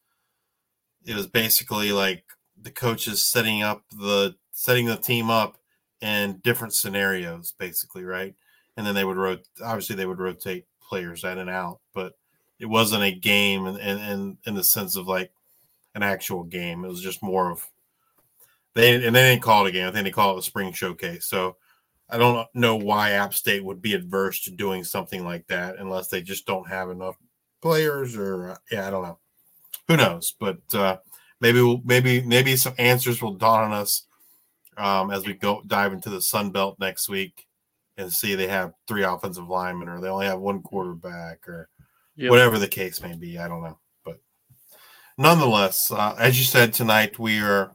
it 1.05 1.15
was 1.15 1.27
basically 1.27 1.93
like 1.93 2.25
the 2.61 2.71
coaches 2.71 3.25
setting 3.25 3.63
up 3.63 3.83
the 3.93 4.35
setting 4.51 4.87
the 4.87 4.97
team 4.97 5.31
up 5.31 5.58
in 6.01 6.39
different 6.45 6.75
scenarios, 6.75 7.55
basically, 7.59 8.05
right? 8.05 8.35
And 8.77 8.87
then 8.87 8.95
they 8.95 9.05
would 9.05 9.17
rotate. 9.17 9.47
Obviously, 9.63 9.97
they 9.97 10.07
would 10.07 10.21
rotate 10.21 10.67
players 10.81 11.25
in 11.25 11.39
and 11.39 11.51
out, 11.51 11.81
but 11.95 12.15
it 12.59 12.67
wasn't 12.67 13.03
a 13.05 13.13
game 13.13 13.67
in, 13.67 13.77
in, 13.79 14.39
in 14.47 14.55
the 14.55 14.65
sense 14.65 14.97
of 14.97 15.07
like 15.07 15.31
an 15.95 16.03
actual 16.03 16.45
game. 16.45 16.85
It 16.85 16.89
was 16.89 17.03
just 17.03 17.23
more 17.23 17.51
of 17.51 17.67
they 18.75 18.95
and 18.95 19.15
they 19.15 19.31
didn't 19.31 19.43
call 19.43 19.67
it 19.67 19.71
a 19.71 19.73
game. 19.73 19.89
I 19.89 19.91
think 19.91 20.05
they 20.05 20.11
call 20.11 20.37
it 20.37 20.41
a 20.41 20.43
spring 20.43 20.73
showcase. 20.73 21.27
So 21.27 21.57
I 22.09 22.17
don't 22.17 22.47
know 22.55 22.77
why 22.77 23.11
App 23.11 23.35
State 23.35 23.65
would 23.65 23.83
be 23.83 23.95
adverse 23.95 24.43
to 24.45 24.51
doing 24.51 24.85
something 24.85 25.25
like 25.25 25.47
that 25.49 25.77
unless 25.79 26.09
they 26.09 26.23
just 26.23 26.47
don't 26.47 26.69
have 26.69 26.91
enough 26.91 27.17
players 27.61 28.17
or 28.17 28.51
uh, 28.51 28.57
yeah, 28.71 28.87
I 28.87 28.91
don't 28.91 29.03
know. 29.03 29.19
Who 29.89 29.97
knows? 29.97 30.35
But 30.39 30.59
uh, 30.73 30.99
maybe 31.41 31.61
we'll, 31.61 31.83
maybe 31.85 32.23
maybe 32.23 32.57
some 32.57 32.75
answers 32.79 33.21
will 33.21 33.35
dawn 33.35 33.65
on 33.65 33.73
us 33.73 34.05
um, 34.79 35.11
as 35.11 35.27
we 35.27 35.35
go 35.35 35.63
dive 35.67 35.93
into 35.93 36.11
the 36.11 36.23
Sun 36.23 36.51
Belt 36.51 36.77
next 36.79 37.09
week 37.09 37.47
and 37.97 38.13
see 38.13 38.35
they 38.35 38.47
have 38.47 38.73
three 38.87 39.03
offensive 39.03 39.49
linemen 39.49 39.89
or 39.89 40.01
they 40.01 40.09
only 40.09 40.27
have 40.27 40.41
one 40.41 40.63
quarterback 40.63 41.47
or 41.49 41.69
yep. 42.17 42.31
whatever 42.31 42.59
the 42.59 42.69
case 42.69 43.03
may 43.03 43.15
be. 43.15 43.39
I 43.39 43.49
don't 43.49 43.63
know, 43.63 43.79
but 44.05 44.21
nonetheless, 45.19 45.91
uh, 45.91 46.15
as 46.19 46.39
you 46.39 46.45
said 46.45 46.73
tonight, 46.73 47.19
we 47.19 47.41
are 47.41 47.73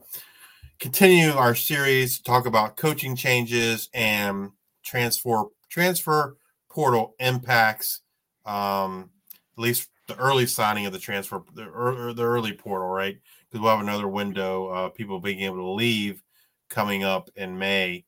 continuing 0.80 1.36
our 1.36 1.54
series 1.54 2.18
to 2.18 2.24
talk 2.24 2.46
about 2.46 2.76
coaching 2.76 3.14
changes 3.14 3.88
and 3.94 4.50
transfer 4.82 5.44
transfer 5.68 6.36
portal 6.68 7.14
impacts. 7.20 8.00
Um, 8.46 9.10
at 9.56 9.62
least 9.62 9.88
the 10.08 10.16
early 10.16 10.46
signing 10.46 10.86
of 10.86 10.92
the 10.92 10.98
transfer, 10.98 11.42
the, 11.54 11.64
the 12.14 12.24
early 12.24 12.52
portal, 12.52 12.88
right? 12.88 13.16
Because 13.48 13.62
we'll 13.62 13.70
have 13.70 13.80
another 13.80 14.08
window, 14.08 14.68
uh, 14.68 14.88
people 14.88 15.20
being 15.20 15.40
able 15.40 15.56
to 15.56 15.70
leave 15.70 16.23
coming 16.74 17.04
up 17.04 17.30
in 17.36 17.56
May. 17.56 18.04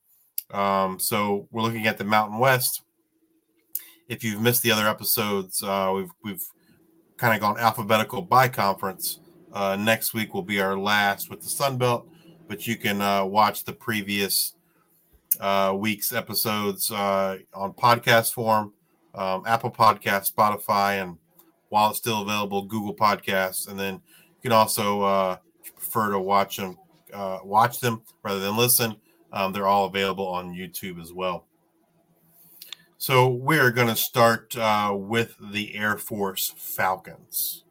Um, 0.50 0.98
so 0.98 1.46
we're 1.52 1.62
looking 1.62 1.86
at 1.86 1.98
the 1.98 2.04
Mountain 2.04 2.38
West. 2.38 2.82
If 4.08 4.24
you've 4.24 4.40
missed 4.40 4.62
the 4.62 4.72
other 4.72 4.88
episodes, 4.88 5.62
uh, 5.62 5.92
we've 5.94 6.10
we've 6.22 6.44
kind 7.16 7.34
of 7.34 7.40
gone 7.40 7.58
alphabetical 7.58 8.22
by 8.22 8.48
conference. 8.48 9.20
Uh, 9.52 9.76
next 9.76 10.12
week 10.12 10.34
will 10.34 10.42
be 10.42 10.60
our 10.60 10.76
last 10.76 11.30
with 11.30 11.40
the 11.40 11.48
Sun 11.48 11.78
Belt, 11.78 12.08
but 12.48 12.66
you 12.66 12.76
can 12.76 13.00
uh, 13.00 13.24
watch 13.24 13.64
the 13.64 13.72
previous 13.72 14.54
uh, 15.40 15.74
week's 15.76 16.12
episodes 16.12 16.90
uh, 16.90 17.38
on 17.54 17.72
podcast 17.72 18.32
form, 18.32 18.72
um, 19.14 19.42
Apple 19.46 19.70
Podcast, 19.70 20.32
Spotify, 20.32 21.02
and 21.02 21.16
while 21.68 21.90
it's 21.90 21.98
still 21.98 22.22
available, 22.22 22.62
Google 22.62 22.94
Podcasts, 22.94 23.68
and 23.68 23.78
then 23.78 23.94
you 23.94 24.42
can 24.42 24.52
also 24.52 25.02
uh, 25.02 25.36
prefer 25.74 26.10
to 26.10 26.18
watch 26.18 26.56
them 26.58 26.76
uh, 27.12 27.38
watch 27.44 27.80
them 27.80 28.02
rather 28.22 28.40
than 28.40 28.56
listen. 28.56 28.96
Um, 29.32 29.52
they're 29.52 29.66
all 29.66 29.86
available 29.86 30.26
on 30.26 30.54
YouTube 30.54 31.00
as 31.00 31.12
well. 31.12 31.46
So 32.98 33.28
we're 33.28 33.70
going 33.70 33.88
to 33.88 33.96
start 33.96 34.56
uh, 34.56 34.94
with 34.96 35.34
the 35.52 35.74
Air 35.74 35.98
Force 35.98 36.52
Falcons. 36.56 37.64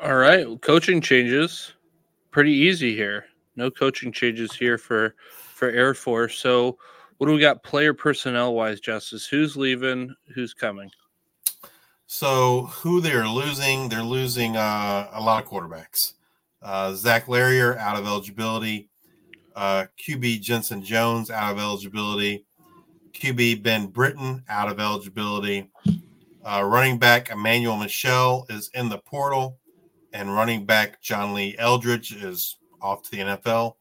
All 0.00 0.16
right, 0.16 0.46
coaching 0.60 1.00
changes. 1.00 1.72
Pretty 2.30 2.52
easy 2.52 2.94
here. 2.94 3.26
No 3.56 3.70
coaching 3.70 4.12
changes 4.12 4.54
here 4.54 4.78
for 4.78 5.14
for 5.54 5.68
Air 5.68 5.92
Force. 5.94 6.38
So, 6.38 6.78
what 7.18 7.26
do 7.26 7.34
we 7.34 7.40
got 7.40 7.62
player 7.62 7.92
personnel 7.92 8.54
wise, 8.54 8.80
Justice? 8.80 9.26
Who's 9.26 9.56
leaving? 9.56 10.14
Who's 10.34 10.54
coming? 10.54 10.90
So, 12.06 12.66
who 12.66 13.00
they're 13.00 13.28
losing? 13.28 13.88
They're 13.88 14.02
losing 14.02 14.56
uh, 14.56 15.08
a 15.12 15.20
lot 15.20 15.44
of 15.44 15.50
quarterbacks. 15.50 16.14
Uh, 16.62 16.94
Zac 16.94 17.28
Larrier 17.28 17.76
out 17.78 17.96
of 17.96 18.06
eligibility. 18.06 18.88
Uh, 19.56 19.86
QB 19.98 20.40
Jensen 20.40 20.82
Jones 20.82 21.30
out 21.30 21.52
of 21.52 21.58
eligibility. 21.58 22.46
QB 23.12 23.62
Ben 23.62 23.86
Britton 23.86 24.44
out 24.48 24.70
of 24.70 24.80
eligibility. 24.80 25.70
Uh, 26.44 26.62
running 26.64 26.98
back 26.98 27.30
Emmanuel 27.30 27.76
Michel 27.76 28.46
is 28.48 28.70
in 28.74 28.88
the 28.88 28.98
portal, 28.98 29.58
and 30.12 30.34
running 30.34 30.64
back 30.64 31.00
John 31.02 31.34
Lee 31.34 31.54
Eldridge 31.58 32.12
is 32.12 32.56
off 32.80 33.02
to 33.02 33.10
the 33.10 33.18
NFL 33.18 33.74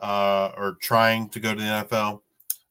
uh, 0.00 0.52
or 0.56 0.76
trying 0.80 1.28
to 1.30 1.40
go 1.40 1.54
to 1.54 1.60
the 1.60 1.66
NFL. 1.66 2.20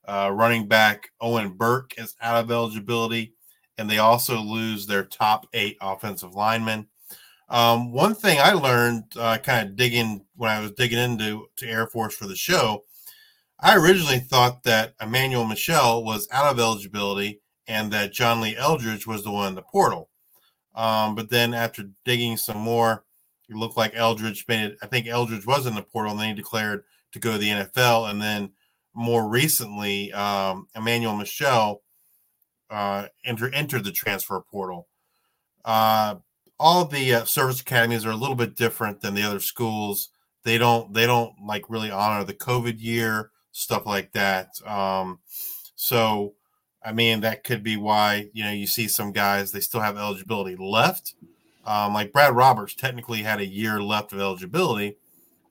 Uh, 0.06 0.32
running 0.34 0.68
back 0.68 1.10
Owen 1.20 1.50
Burke 1.50 1.94
is 1.98 2.16
out 2.22 2.38
of 2.38 2.52
eligibility, 2.52 3.34
and 3.78 3.90
they 3.90 3.98
also 3.98 4.40
lose 4.40 4.88
their 4.88 5.04
top 5.04 5.48
eight 5.54 5.78
offensive 5.82 6.34
linemen. 6.34 6.88
Um, 7.50 7.92
one 7.92 8.14
thing 8.14 8.40
I 8.42 8.54
learned, 8.54 9.06
uh, 9.18 9.38
kind 9.38 9.70
of 9.70 9.76
digging 9.76 10.26
when 10.36 10.52
I 10.52 10.60
was 10.60 10.72
digging 10.72 11.00
into 11.00 11.48
to 11.58 11.68
Air 11.68 11.88
Force 11.88 12.16
for 12.16 12.28
the 12.28 12.36
show, 12.36 12.84
I 13.60 13.76
originally 13.76 14.20
thought 14.20 14.64
that 14.64 14.94
Emmanuel 15.02 15.46
Michel 15.46 16.04
was 16.04 16.28
out 16.32 16.52
of 16.52 16.60
eligibility 16.60 17.42
and 17.68 17.92
that 17.92 18.14
John 18.14 18.42
Lee 18.42 18.56
Eldridge 18.56 19.08
was 19.08 19.24
the 19.24 19.32
one 19.32 19.50
in 19.50 19.56
the 19.56 19.62
portal. 19.62 20.10
Um, 20.76 21.16
but 21.16 21.30
then 21.30 21.54
after 21.54 21.90
digging 22.06 22.38
some 22.38 22.58
more, 22.58 23.04
it 23.50 23.56
looked 23.56 23.78
like 23.78 23.96
Eldridge 23.96 24.46
made 24.48 24.72
it. 24.72 24.78
I 24.82 24.88
think 24.88 25.08
Eldridge 25.08 25.48
was 25.48 25.66
in 25.66 25.76
the 25.76 25.82
portal 25.82 26.12
and 26.12 26.20
then 26.20 26.30
he 26.30 26.34
declared 26.36 26.84
to 27.14 27.20
go 27.20 27.32
to 27.34 27.38
the 27.38 27.50
NFL. 27.50 28.12
And 28.12 28.22
then 28.22 28.52
more 28.94 29.28
recently, 29.28 30.14
um, 30.14 30.68
Emmanuel 30.76 31.16
Michel 31.16 31.82
uh, 32.70 33.08
enter, 33.26 33.52
entered 33.54 33.86
the 33.86 33.92
transfer 33.92 34.40
portal. 34.52 34.88
Uh, 35.66 36.16
all 36.60 36.86
the 36.86 37.14
uh, 37.14 37.26
service 37.26 37.62
academies 37.62 38.06
are 38.06 38.12
a 38.12 38.16
little 38.16 38.36
bit 38.36 38.56
different 38.56 39.02
than 39.02 39.14
the 39.14 39.24
other 39.24 39.40
schools. 39.40 40.10
They 40.44 40.58
don't 40.58 40.94
they 40.94 41.06
don't 41.06 41.34
like 41.46 41.70
really 41.70 41.92
honor 41.92 42.24
the 42.24 42.34
COVID 42.34 42.82
year 42.82 43.32
stuff 43.58 43.88
like 43.88 44.12
that. 44.12 44.50
Um, 44.66 45.20
so, 45.76 46.36
I 46.86 46.92
mean, 46.92 47.22
that 47.22 47.44
could 47.44 47.64
be 47.64 47.76
why 47.76 48.30
you 48.34 48.44
know 48.44 48.52
you 48.52 48.68
see 48.68 48.88
some 48.88 49.12
guys 49.12 49.52
they 49.52 49.60
still 49.60 49.82
have 49.82 49.98
eligibility 49.98 50.56
left. 50.56 51.16
Um, 51.66 51.94
like 51.94 52.14
Brad 52.14 52.36
Roberts 52.36 52.74
technically 52.74 53.24
had 53.24 53.40
a 53.40 53.46
year 53.46 53.82
left 53.82 54.14
of 54.14 54.20
eligibility, 54.20 54.98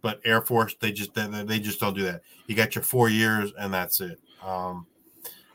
but 0.03 0.21
Air 0.25 0.41
Force 0.41 0.75
they 0.81 0.93
just 0.93 1.15
they, 1.15 1.27
they 1.27 1.59
just 1.59 1.81
don't 1.81 1.95
do 1.95 2.05
that. 2.05 2.23
You 2.47 2.55
got 2.55 2.75
your 2.75 2.85
four 2.85 3.09
years 3.09 3.53
and 3.59 3.75
that's 3.75 4.01
it. 4.01 4.19
Um, 4.43 4.87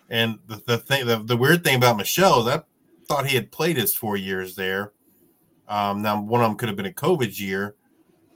and 0.09 0.39
the, 0.47 0.61
the 0.67 0.77
thing 0.77 1.07
the, 1.07 1.17
the 1.17 1.37
weird 1.37 1.63
thing 1.63 1.77
about 1.77 1.97
Michel 1.97 2.41
is 2.41 2.47
I 2.47 2.61
thought 3.07 3.27
he 3.27 3.35
had 3.35 3.51
played 3.51 3.77
his 3.77 3.95
four 3.95 4.17
years 4.17 4.55
there 4.55 4.91
um, 5.71 6.01
now, 6.01 6.19
one 6.21 6.41
of 6.41 6.49
them 6.49 6.57
could 6.57 6.67
have 6.67 6.75
been 6.75 6.85
a 6.85 6.91
COVID 6.91 7.39
year, 7.39 7.75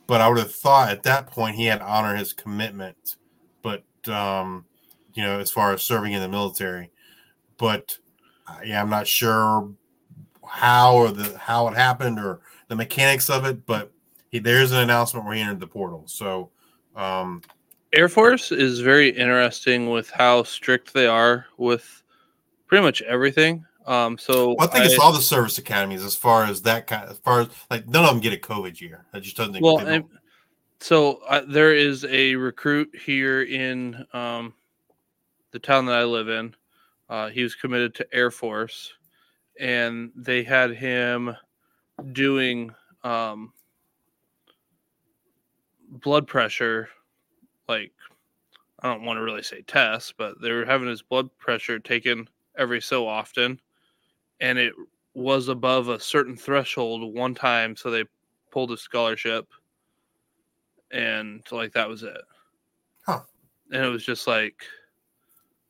but 0.08 0.22
I 0.22 0.30
would 0.30 0.38
have 0.38 0.56
thought 0.56 0.90
at 0.90 1.04
that 1.04 1.28
point 1.28 1.58
he 1.58 1.66
had 1.66 1.80
to 1.80 1.86
honor 1.86 2.16
his 2.16 2.32
commitment. 2.32 3.18
But 3.62 3.84
um, 4.08 4.64
you 5.14 5.22
know, 5.22 5.42
as 5.42 5.52
far 5.52 5.74
as 5.74 5.84
serving 5.84 6.14
in 6.14 6.22
the 6.22 6.30
military, 6.30 6.92
but 7.58 7.98
uh, 8.48 8.60
yeah, 8.64 8.82
I'm 8.82 8.90
not 8.90 9.06
sure 9.06 9.70
how 10.48 10.96
or 10.96 11.12
the 11.12 11.38
how 11.38 11.68
it 11.68 11.76
happened 11.76 12.20
or 12.20 12.40
the 12.70 12.76
mechanics 12.78 13.30
of 13.30 13.44
it. 13.44 13.66
But 13.66 13.92
he, 14.30 14.40
there's 14.40 14.72
an 14.72 14.80
announcement 14.80 15.26
where 15.26 15.36
he 15.36 15.42
entered 15.42 15.60
the 15.60 15.68
portal. 15.68 16.04
So, 16.08 16.52
um, 16.96 17.42
Air 17.92 18.08
Force 18.08 18.54
is 18.54 18.80
very 18.80 19.10
interesting 19.10 19.90
with 19.90 20.10
how 20.10 20.44
strict 20.44 20.94
they 20.94 21.08
are 21.08 21.48
with 21.58 22.02
pretty 22.68 22.82
much 22.82 23.02
everything. 23.02 23.66
Um, 23.86 24.18
so 24.18 24.56
well, 24.58 24.68
I 24.68 24.68
think 24.68 24.84
I, 24.84 24.88
it's 24.88 25.00
all 25.00 25.12
the 25.12 25.22
service 25.22 25.58
academies 25.58 26.04
as 26.04 26.16
far 26.16 26.44
as 26.44 26.64
that 26.64 26.88
kind. 26.88 27.10
As 27.10 27.20
far 27.20 27.42
as 27.42 27.50
like 27.70 27.88
none 27.88 28.04
of 28.04 28.12
them 28.12 28.20
get 28.20 28.34
a 28.34 28.38
COVID 28.38 28.82
year. 28.82 29.06
That 29.12 29.22
just 29.22 29.38
doesn't. 29.38 29.54
think. 29.54 29.64
Well, 29.64 29.78
and, 29.80 30.06
so 30.80 31.22
uh, 31.30 31.42
there 31.48 31.74
is 31.74 32.04
a 32.06 32.36
recruit 32.36 32.92
here 33.06 33.44
in 33.44 34.06
um, 34.14 34.54
the 35.52 35.60
town 35.60 35.86
that 35.86 35.96
I 35.96 36.04
live 36.04 36.30
in. 36.30 36.56
Uh, 37.10 37.30
he 37.30 37.44
was 37.44 37.54
committed 37.54 37.94
to 37.96 38.08
Air 38.14 38.32
Force, 38.32 38.94
and 39.60 40.12
they 40.16 40.44
had 40.44 40.72
him 40.72 41.36
doing 42.12 42.72
um, 43.04 43.54
blood 45.90 46.28
pressure, 46.28 46.90
like 47.70 47.92
I 48.80 48.88
don't 48.92 49.06
want 49.06 49.18
to 49.18 49.24
really 49.24 49.44
say 49.44 49.62
tests, 49.62 50.12
but 50.18 50.42
they 50.42 50.52
were 50.52 50.66
having 50.66 50.88
his 50.88 51.04
blood 51.04 51.30
pressure 51.38 51.78
taken 51.78 52.28
every 52.58 52.82
so 52.82 53.08
often 53.08 53.60
and 54.40 54.58
it 54.58 54.74
was 55.14 55.48
above 55.48 55.88
a 55.90 56.00
certain 56.00 56.36
threshold 56.36 57.14
one 57.14 57.34
time, 57.36 57.76
so 57.76 57.90
they 57.90 58.04
pulled 58.52 58.72
a 58.72 58.78
scholarship, 58.78 59.48
and 60.92 61.42
like 61.52 61.74
that 61.74 61.90
was 61.90 62.04
it. 62.04 62.22
Huh. 63.06 63.22
And 63.72 63.84
it 63.84 63.90
was 63.90 64.06
just 64.06 64.28
like 64.28 64.64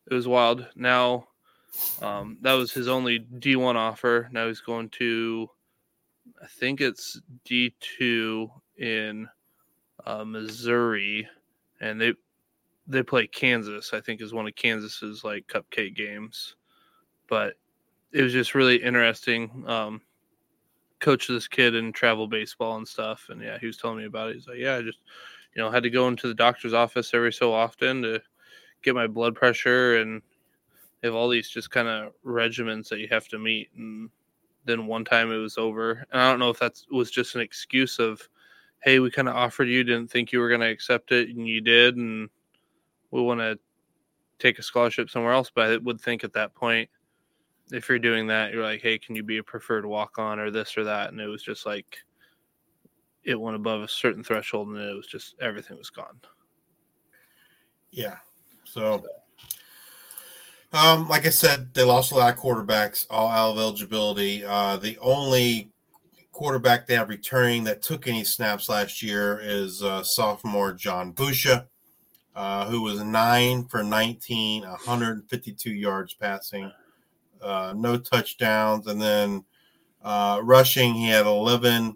it 0.10 0.14
was 0.14 0.28
wild. 0.28 0.68
Now, 0.76 1.28
um, 2.02 2.38
that 2.42 2.54
was 2.54 2.72
his 2.72 2.88
only 2.88 3.20
D 3.20 3.56
one 3.56 3.78
offer. 3.78 4.30
Now 4.32 4.48
he's 4.48 4.62
going 4.62 4.90
to 4.90 5.50
I 6.42 6.48
think 6.48 6.82
it's 6.82 7.20
D 7.44 7.74
two 7.80 8.50
in 8.78 9.28
uh, 10.06 10.24
Missouri, 10.24 11.28
and 11.80 12.00
they 12.00 12.14
they 12.88 13.04
play 13.04 13.28
Kansas. 13.28 13.94
I 13.94 14.02
think 14.02 14.22
is 14.22 14.34
one 14.34 14.48
of 14.48 14.56
Kansas's 14.56 15.24
like 15.24 15.48
cupcake 15.48 15.96
games, 15.96 16.56
but 17.28 17.56
it 18.16 18.24
was 18.24 18.34
just 18.34 18.56
really 18.56 18.78
interesting. 18.78 19.64
Um, 19.68 20.02
coach 21.00 21.28
this 21.28 21.48
kid 21.48 21.76
in 21.76 21.92
travel 21.92 22.28
baseball 22.28 22.78
and 22.78 22.88
stuff, 22.88 23.28
and 23.30 23.42
yeah, 23.42 23.58
he 23.60 23.68
was 23.68 23.78
telling 23.78 23.98
me 23.98 24.06
about 24.06 24.30
it. 24.30 24.36
He's 24.36 24.48
like, 24.48 24.58
yeah, 24.58 24.78
I 24.78 24.82
just 24.82 25.00
you 25.56 25.62
know 25.62 25.72
had 25.72 25.84
to 25.84 25.90
go 25.90 26.08
into 26.08 26.28
the 26.28 26.34
doctor's 26.34 26.74
office 26.74 27.14
every 27.14 27.34
so 27.34 27.54
often 27.54 28.02
to 28.04 28.22
get 28.84 28.96
my 28.96 29.08
blood 29.08 29.36
pressure 29.36 29.98
and 29.98 30.22
have 31.04 31.14
all 31.14 31.30
these 31.30 31.50
just 31.50 31.72
kind 31.72 31.88
of 31.88 32.14
regimens 32.26 32.88
that 32.90 33.00
you 33.00 33.08
have 33.10 33.28
to 33.30 33.40
meet 33.40 33.70
and 33.78 34.10
then 34.66 34.88
one 34.88 35.06
time 35.06 35.32
it 35.32 35.38
was 35.38 35.58
over 35.58 36.06
and 36.12 36.22
i 36.22 36.30
don't 36.30 36.40
know 36.40 36.50
if 36.50 36.60
that 36.60 36.74
was 36.92 37.12
just 37.12 37.36
an 37.36 37.42
excuse 37.42 38.00
of 38.00 38.28
hey 38.84 39.00
we 39.00 39.12
kind 39.12 39.30
of 39.30 39.36
offered 39.36 39.68
you 39.68 39.84
didn't 39.84 40.10
think 40.10 40.32
you 40.32 40.40
were 40.40 40.50
going 40.50 40.62
to 40.62 40.70
accept 40.70 41.12
it 41.12 41.30
and 41.30 41.48
you 41.48 41.62
did 41.62 41.96
and 41.96 42.30
we 43.12 43.22
want 43.22 43.40
to 43.40 43.58
take 44.40 44.60
a 44.60 44.64
scholarship 44.64 45.10
somewhere 45.10 45.34
else 45.34 45.52
but 45.54 45.72
i 45.72 45.78
would 45.78 46.02
think 46.02 46.24
at 46.24 46.34
that 46.34 46.54
point 46.56 46.90
if 47.72 47.90
you're 47.90 48.00
doing 48.00 48.28
that 48.28 48.54
you're 48.54 48.64
like 48.64 48.82
hey 48.82 48.98
can 48.98 49.16
you 49.16 49.24
be 49.24 49.38
a 49.40 49.44
preferred 49.44 49.86
walk 49.86 50.20
on 50.20 50.40
or 50.40 50.52
this 50.52 50.78
or 50.78 50.84
that 50.84 51.12
and 51.12 51.20
it 51.20 51.28
was 51.28 51.44
just 51.44 51.66
like 51.66 51.98
it 53.24 53.40
went 53.40 53.56
above 53.56 53.82
a 53.82 53.88
certain 53.88 54.24
threshold 54.24 54.68
and 54.68 54.78
it 54.78 54.96
was 54.96 55.08
just 55.08 55.36
everything 55.42 55.78
was 55.78 55.90
gone 55.90 56.20
Yeah. 57.96 58.18
So, 58.66 59.06
um, 60.74 61.08
like 61.08 61.26
I 61.26 61.30
said, 61.30 61.74
they 61.74 61.84
lost 61.84 62.12
a 62.12 62.16
lot 62.16 62.34
of 62.34 62.40
quarterbacks, 62.40 63.06
all 63.10 63.30
out 63.30 63.52
of 63.52 63.58
eligibility. 63.58 64.44
Uh, 64.44 64.76
the 64.76 64.98
only 65.00 65.72
quarterback 66.34 66.86
they 66.86 66.96
have 66.96 67.08
returning 67.08 67.64
that 67.64 67.82
took 67.82 68.08
any 68.08 68.26
snaps 68.26 68.68
last 68.68 69.02
year 69.02 69.40
is 69.42 69.82
uh, 69.82 70.04
sophomore 70.04 70.74
John 70.74 71.14
Busha, 71.14 71.68
uh, 72.36 72.66
who 72.66 72.82
was 72.82 73.02
nine 73.02 73.64
for 73.66 73.82
19, 73.82 74.64
152 74.64 75.70
yards 75.72 76.14
passing, 76.14 76.70
uh, 77.42 77.74
no 77.76 77.98
touchdowns. 77.98 78.88
And 78.88 79.02
then 79.02 79.44
uh, 80.04 80.40
rushing, 80.44 80.94
he 80.94 81.08
had 81.08 81.26
11, 81.26 81.96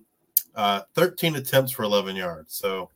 uh, 0.55 0.81
13 0.96 1.36
attempts 1.36 1.72
for 1.72 1.84
11 1.84 2.15
yards. 2.15 2.55
So, 2.55 2.89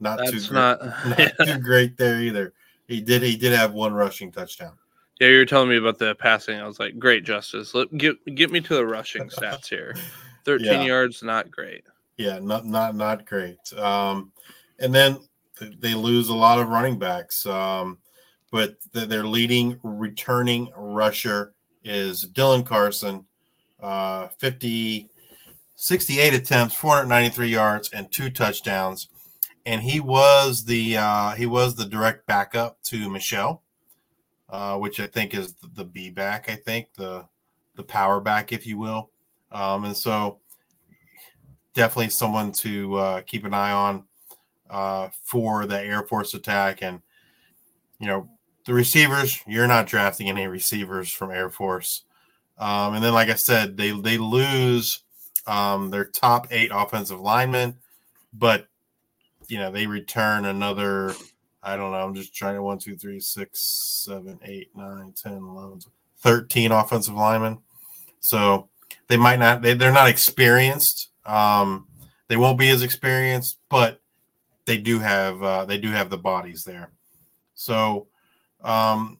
not 0.00 0.18
too 0.26 0.32
that's 0.32 0.48
great, 0.48 0.58
not 0.58 0.80
not 1.06 1.32
too 1.44 1.58
great 1.58 1.96
there 1.96 2.20
either. 2.20 2.52
He 2.88 3.00
did 3.00 3.22
he 3.22 3.36
did 3.36 3.52
have 3.52 3.72
one 3.72 3.94
rushing 3.94 4.32
touchdown. 4.32 4.72
Yeah, 5.20 5.28
you 5.28 5.38
were 5.38 5.46
telling 5.46 5.68
me 5.68 5.76
about 5.76 5.98
the 5.98 6.14
passing. 6.16 6.58
I 6.58 6.66
was 6.66 6.80
like, 6.80 6.98
great, 6.98 7.24
Justice. 7.24 7.74
Let 7.74 7.96
get 7.96 8.16
get 8.34 8.50
me 8.50 8.60
to 8.60 8.74
the 8.74 8.84
rushing 8.84 9.28
stats 9.28 9.68
here. 9.68 9.94
Thirteen 10.44 10.80
Yeah. 10.80 10.82
yards, 10.82 11.22
not 11.22 11.50
great. 11.50 11.84
Yeah, 12.16 12.40
not 12.40 12.66
not 12.66 12.96
not 12.96 13.24
great. 13.24 13.58
Um, 13.76 14.32
and 14.80 14.92
then 14.92 15.18
they 15.78 15.94
lose 15.94 16.28
a 16.28 16.34
lot 16.34 16.58
of 16.58 16.68
running 16.68 16.98
backs. 16.98 17.46
Um, 17.46 17.98
but 18.50 18.76
th- 18.92 19.08
their 19.08 19.24
leading 19.24 19.78
returning 19.82 20.70
rusher 20.76 21.54
is 21.84 22.26
Dylan 22.26 22.64
Carson, 22.64 23.26
uh, 23.82 24.28
50, 24.38 25.08
68 25.76 26.34
attempts, 26.34 26.74
493 26.74 27.48
yards, 27.48 27.90
and 27.92 28.10
two 28.10 28.30
touchdowns. 28.30 29.08
And 29.64 29.80
he 29.82 30.00
was 30.00 30.64
the 30.64 30.96
uh, 30.96 31.32
he 31.32 31.46
was 31.46 31.76
the 31.76 31.84
direct 31.84 32.26
backup 32.26 32.82
to 32.84 33.08
Michel, 33.08 33.62
uh, 34.48 34.76
which 34.76 34.98
I 34.98 35.06
think 35.06 35.34
is 35.34 35.54
the, 35.74 35.84
B 35.84 36.10
back. 36.10 36.50
I 36.50 36.56
think 36.56 36.88
the 36.96 37.26
the 37.76 37.84
power 37.84 38.20
back, 38.20 38.52
if 38.52 38.66
you 38.66 38.76
will. 38.76 39.10
Um, 39.52 39.84
and 39.84 39.96
so 39.96 40.40
definitely 41.74 42.10
someone 42.10 42.52
to 42.52 42.94
uh, 42.96 43.20
keep 43.22 43.44
an 43.44 43.54
eye 43.54 43.72
on 43.72 44.04
uh, 44.70 45.08
for 45.22 45.66
the 45.66 45.80
Air 45.80 46.02
Force 46.02 46.34
attack. 46.34 46.82
And, 46.82 47.00
you 47.98 48.06
know, 48.06 48.28
the 48.64 48.74
receivers, 48.74 49.40
you're 49.46 49.66
not 49.66 49.86
drafting 49.86 50.28
any 50.28 50.46
receivers 50.46 51.10
from 51.10 51.30
Air 51.30 51.50
Force. 51.50 52.04
Um, 52.58 52.94
and 52.94 53.04
then, 53.04 53.12
like 53.12 53.28
I 53.28 53.34
said, 53.34 53.76
they, 53.76 53.90
they 53.90 54.18
lose 54.18 55.02
um, 55.46 55.90
their 55.90 56.04
top 56.04 56.46
eight 56.50 56.70
offensive 56.72 57.20
linemen, 57.20 57.76
but, 58.32 58.66
you 59.48 59.58
know, 59.58 59.70
they 59.70 59.86
return 59.86 60.44
another, 60.44 61.14
I 61.62 61.76
don't 61.76 61.90
know, 61.90 61.98
I'm 61.98 62.14
just 62.14 62.34
trying 62.34 62.54
to 62.54 62.62
one, 62.62 62.78
two, 62.78 62.96
three, 62.96 63.20
six, 63.20 64.04
seven, 64.04 64.38
eight, 64.44 64.70
nine, 64.76 65.12
10, 65.20 65.32
11, 65.32 65.80
13 66.18 66.70
offensive 66.70 67.14
linemen. 67.14 67.58
So 68.20 68.68
they 69.08 69.16
might 69.16 69.40
not, 69.40 69.62
they, 69.62 69.74
they're 69.74 69.92
not 69.92 70.08
experienced. 70.08 71.10
Um, 71.26 71.88
they 72.28 72.36
won't 72.36 72.58
be 72.58 72.70
as 72.70 72.82
experienced, 72.82 73.58
but 73.68 74.00
they 74.64 74.78
do 74.78 74.98
have 75.00 75.42
uh, 75.42 75.64
they 75.64 75.78
do 75.78 75.90
have 75.90 76.10
the 76.10 76.18
bodies 76.18 76.64
there. 76.64 76.92
So, 77.54 78.06
um, 78.64 79.18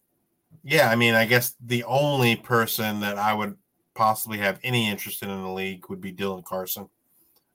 yeah, 0.64 0.90
I 0.90 0.96
mean, 0.96 1.14
I 1.14 1.26
guess 1.26 1.55
the 1.61 1.85
only 1.85 2.37
person 2.37 3.00
that 3.00 3.18
I 3.18 3.35
would 3.35 3.57
possibly 3.94 4.38
have 4.38 4.61
any 4.62 4.88
interest 4.88 5.22
in 5.22 5.31
in 5.31 5.42
the 5.42 5.50
league 5.50 5.88
would 5.88 6.00
be 6.00 6.12
Dylan 6.12 6.44
Carson, 6.44 6.88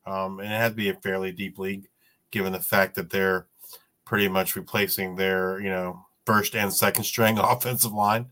um, 0.06 0.40
and 0.40 0.52
it 0.52 0.58
has 0.58 0.72
to 0.72 0.76
be 0.76 0.90
a 0.90 0.96
fairly 0.96 1.32
deep 1.32 1.58
league, 1.58 1.88
given 2.32 2.54
the 2.54 2.60
fact 2.60 2.96
that 2.96 3.10
they're 3.10 3.48
pretty 4.06 4.28
much 4.28 4.56
replacing 4.56 5.16
their 5.16 5.60
you 5.60 5.70
know 5.70 6.06
first 6.26 6.56
and 6.56 6.74
second 6.74 7.04
string 7.04 7.38
offensive 7.42 7.94
line 7.94 8.28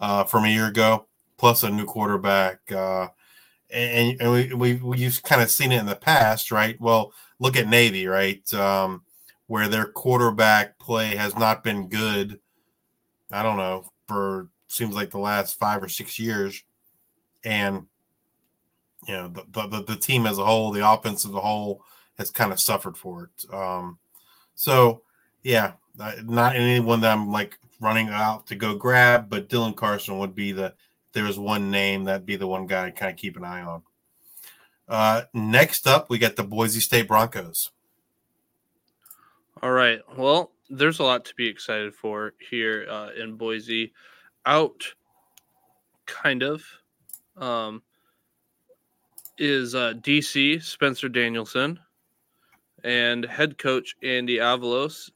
uh, 0.00 0.24
from 0.24 0.44
a 0.44 0.48
year 0.48 0.66
ago, 0.66 1.06
plus 1.36 1.62
a 1.62 1.70
new 1.70 1.84
quarterback. 1.84 2.60
Uh, 2.70 3.08
and, 3.70 4.20
and 4.20 4.32
we, 4.32 4.54
we 4.54 4.74
we've 4.74 5.22
kind 5.22 5.42
of 5.42 5.50
seen 5.50 5.72
it 5.72 5.80
in 5.80 5.86
the 5.86 5.96
past, 5.96 6.50
right? 6.50 6.80
Well, 6.80 7.12
look 7.38 7.56
at 7.56 7.68
Navy, 7.68 8.06
right? 8.06 8.52
Um, 8.54 9.02
where 9.46 9.68
their 9.68 9.86
quarterback 9.86 10.78
play 10.78 11.16
has 11.16 11.36
not 11.36 11.62
been 11.62 11.88
good. 11.88 12.40
I 13.32 13.42
don't 13.42 13.56
know 13.56 13.90
for 14.06 14.48
seems 14.68 14.94
like 14.94 15.10
the 15.10 15.18
last 15.18 15.58
five 15.58 15.82
or 15.82 15.88
six 15.88 16.18
years, 16.18 16.62
and 17.44 17.86
you 19.06 19.14
know 19.14 19.28
the 19.28 19.66
the, 19.68 19.82
the 19.82 19.96
team 19.96 20.26
as 20.26 20.38
a 20.38 20.44
whole, 20.44 20.72
the 20.72 20.88
offense 20.88 21.24
as 21.24 21.32
a 21.32 21.40
whole, 21.40 21.82
has 22.18 22.30
kind 22.30 22.52
of 22.52 22.60
suffered 22.60 22.96
for 22.96 23.24
it. 23.24 23.54
Um, 23.54 23.98
so 24.54 25.02
yeah, 25.42 25.72
not 25.96 26.56
anyone 26.56 27.00
that 27.00 27.12
I'm 27.12 27.30
like 27.30 27.58
running 27.80 28.08
out 28.08 28.46
to 28.48 28.54
go 28.54 28.74
grab, 28.74 29.28
but 29.28 29.48
Dylan 29.48 29.76
Carson 29.76 30.18
would 30.18 30.34
be 30.34 30.52
the 30.52 30.74
there 31.12 31.24
was 31.24 31.38
one 31.38 31.70
name, 31.70 32.04
that'd 32.04 32.26
be 32.26 32.36
the 32.36 32.46
one 32.46 32.66
guy 32.66 32.90
to 32.90 32.92
kind 32.92 33.10
of 33.10 33.16
keep 33.16 33.36
an 33.36 33.44
eye 33.44 33.62
on. 33.62 33.82
Uh, 34.88 35.22
next 35.32 35.86
up, 35.86 36.10
we 36.10 36.18
got 36.18 36.36
the 36.36 36.44
Boise 36.44 36.80
State 36.80 37.08
Broncos. 37.08 37.70
All 39.62 39.72
right. 39.72 40.00
Well, 40.16 40.52
there's 40.68 40.98
a 40.98 41.04
lot 41.04 41.24
to 41.26 41.34
be 41.34 41.46
excited 41.46 41.94
for 41.94 42.34
here 42.50 42.86
uh, 42.90 43.10
in 43.20 43.36
Boise. 43.36 43.92
Out, 44.44 44.84
kind 46.06 46.42
of, 46.42 46.62
um, 47.36 47.82
is 49.38 49.74
uh, 49.74 49.94
DC 50.00 50.62
Spencer 50.62 51.08
Danielson 51.08 51.78
and 52.84 53.24
head 53.24 53.58
coach 53.58 53.94
Andy 54.02 54.36
Avalos. 54.36 55.10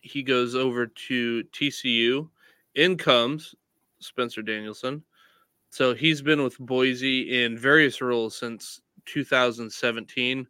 He 0.00 0.22
goes 0.22 0.54
over 0.54 0.86
to 0.86 1.44
TCU. 1.52 2.28
In 2.74 2.96
comes 2.96 3.54
Spencer 3.98 4.42
Danielson. 4.42 5.02
So 5.70 5.94
he's 5.94 6.22
been 6.22 6.42
with 6.42 6.58
Boise 6.58 7.44
in 7.44 7.58
various 7.58 8.00
roles 8.00 8.38
since 8.38 8.80
2017. 9.06 10.46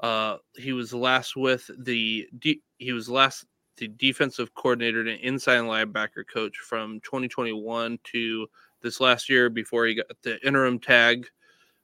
Uh, 0.00 0.36
he 0.56 0.72
was 0.72 0.92
last 0.92 1.36
with 1.36 1.70
the 1.78 2.28
de- 2.38 2.62
he 2.78 2.92
was 2.92 3.08
last 3.08 3.46
the 3.76 3.88
defensive 3.88 4.54
coordinator 4.54 5.00
and 5.00 5.20
inside 5.20 5.60
linebacker 5.60 6.26
coach 6.32 6.58
from 6.58 7.00
2021 7.00 7.98
to 8.04 8.46
this 8.82 9.00
last 9.00 9.28
year 9.28 9.50
before 9.50 9.86
he 9.86 9.94
got 9.94 10.06
the 10.22 10.44
interim 10.46 10.78
tag, 10.78 11.28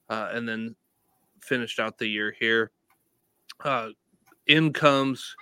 uh, 0.09 0.31
and 0.33 0.49
then 0.49 0.75
finished 1.41 1.79
out 1.79 1.99
the 1.99 2.07
year 2.07 2.35
here. 2.39 2.71
Uh, 3.63 3.91
in 4.47 4.73
comes 4.73 5.35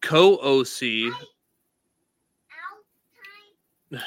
co 0.00 0.36
OC. 0.36 0.82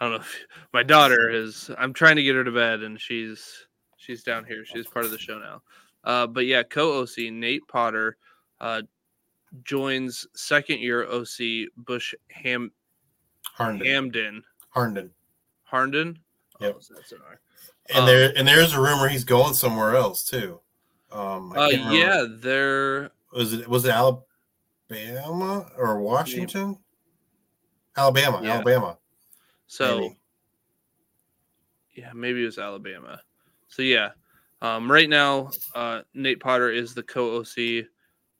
I 0.00 0.04
don't 0.04 0.10
know. 0.10 0.16
If, 0.16 0.46
my 0.72 0.82
daughter 0.82 1.30
is. 1.30 1.70
I'm 1.78 1.92
trying 1.92 2.16
to 2.16 2.22
get 2.22 2.34
her 2.34 2.44
to 2.44 2.52
bed, 2.52 2.82
and 2.82 3.00
she's 3.00 3.66
she's 3.96 4.22
down 4.22 4.44
here. 4.44 4.64
She's 4.64 4.86
part 4.86 5.04
of 5.04 5.10
the 5.10 5.18
show 5.18 5.38
now. 5.38 5.62
Uh, 6.04 6.26
but 6.26 6.46
yeah, 6.46 6.62
co 6.62 7.00
OC 7.00 7.32
Nate 7.32 7.66
Potter 7.68 8.16
uh, 8.60 8.82
joins 9.64 10.26
second 10.34 10.80
year 10.80 11.04
OC 11.06 11.68
Bush 11.76 12.14
Ham 12.30 12.70
Harnden. 13.56 13.82
Hamdan 13.86 14.42
Harnden. 14.74 15.10
Harnden. 15.70 16.16
Yep. 16.60 16.76
Oh, 16.76 16.94
that's 16.94 17.12
an 17.12 17.18
R. 17.26 17.40
And 17.90 17.98
Um, 18.00 18.06
there 18.06 18.32
and 18.36 18.46
there's 18.46 18.74
a 18.74 18.80
rumor 18.80 19.08
he's 19.08 19.24
going 19.24 19.54
somewhere 19.54 19.96
else 19.96 20.24
too. 20.24 20.60
Um, 21.10 21.52
Uh, 21.56 21.68
yeah, 21.68 22.26
they're 22.28 23.10
was 23.32 23.52
it 23.54 23.66
was 23.68 23.84
it 23.84 23.90
Alabama 23.92 25.70
or 25.76 26.00
Washington? 26.00 26.78
Alabama, 27.96 28.40
Yeah. 28.42 28.54
Alabama. 28.54 28.98
so 29.66 29.98
maybe. 30.00 30.18
yeah, 31.94 32.12
maybe 32.14 32.42
it 32.42 32.46
was 32.46 32.58
Alabama. 32.58 33.20
So 33.68 33.82
yeah, 33.82 34.10
Um, 34.60 34.90
right 34.90 35.08
now, 35.08 35.50
uh, 35.74 36.02
Nate 36.14 36.40
Potter 36.40 36.70
is 36.70 36.92
the 36.94 37.02
co 37.02 37.36
OC, 37.40 37.86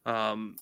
um, 0.05 0.57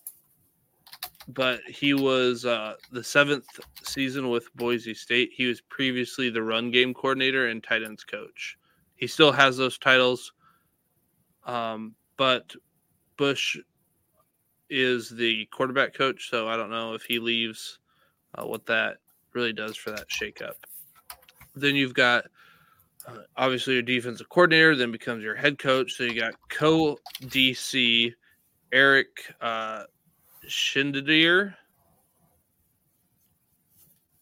but 1.28 1.60
he 1.62 1.94
was 1.94 2.44
uh, 2.44 2.74
the 2.92 3.02
seventh 3.02 3.46
season 3.82 4.28
with 4.30 4.54
Boise 4.54 4.94
State. 4.94 5.30
He 5.32 5.46
was 5.46 5.60
previously 5.60 6.30
the 6.30 6.42
run 6.42 6.70
game 6.70 6.94
coordinator 6.94 7.48
and 7.48 7.62
tight 7.62 7.82
ends 7.82 8.04
coach. 8.04 8.56
He 8.94 9.06
still 9.06 9.32
has 9.32 9.56
those 9.56 9.78
titles, 9.78 10.32
um, 11.44 11.94
but 12.16 12.54
Bush 13.16 13.58
is 14.70 15.10
the 15.10 15.46
quarterback 15.46 15.94
coach, 15.94 16.30
so 16.30 16.48
I 16.48 16.56
don't 16.56 16.70
know 16.70 16.94
if 16.94 17.02
he 17.02 17.18
leaves, 17.18 17.78
uh, 18.34 18.46
what 18.46 18.66
that 18.66 18.98
really 19.32 19.52
does 19.52 19.76
for 19.76 19.90
that 19.90 20.08
shakeup. 20.08 20.54
Then 21.54 21.74
you've 21.74 21.94
got 21.94 22.24
uh, 23.06 23.18
obviously 23.36 23.74
your 23.74 23.82
defensive 23.82 24.28
coordinator, 24.28 24.74
then 24.74 24.90
becomes 24.90 25.22
your 25.22 25.34
head 25.36 25.58
coach. 25.58 25.92
So 25.94 26.04
you 26.04 26.18
got 26.18 26.34
co 26.48 26.98
DC 27.22 28.12
Eric 28.72 29.08
uh, 29.40 29.84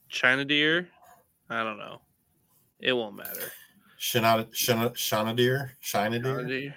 China 0.08 0.44
Deer. 0.44 0.88
I 1.50 1.62
don't 1.62 1.78
know. 1.78 2.00
It 2.80 2.92
won't 2.92 3.16
matter. 3.16 3.52
Chinander, 4.00 4.48
Chinander, 4.92 5.70
Chinander. 5.82 6.74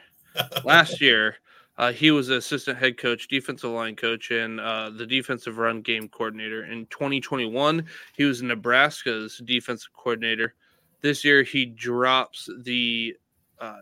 Last 0.64 1.02
year, 1.02 1.36
uh, 1.78 1.92
he 1.92 2.12
was 2.12 2.30
assistant 2.30 2.78
head 2.78 2.98
coach, 2.98 3.28
defensive 3.28 3.70
line 3.70 3.96
coach, 3.96 4.32
and 4.32 4.60
uh, 4.60 4.90
the 4.90 5.06
defensive 5.06 5.58
run 5.58 5.82
game 5.82 6.10
coordinator. 6.10 6.66
In 6.66 6.86
2021, 6.88 7.86
he 8.16 8.24
was 8.24 8.42
Nebraska's 8.42 9.42
defensive 9.46 9.92
coordinator. 9.94 10.56
This 11.02 11.24
year, 11.24 11.44
he 11.44 11.66
drops 11.66 12.50
the 12.64 13.16
uh, 13.60 13.80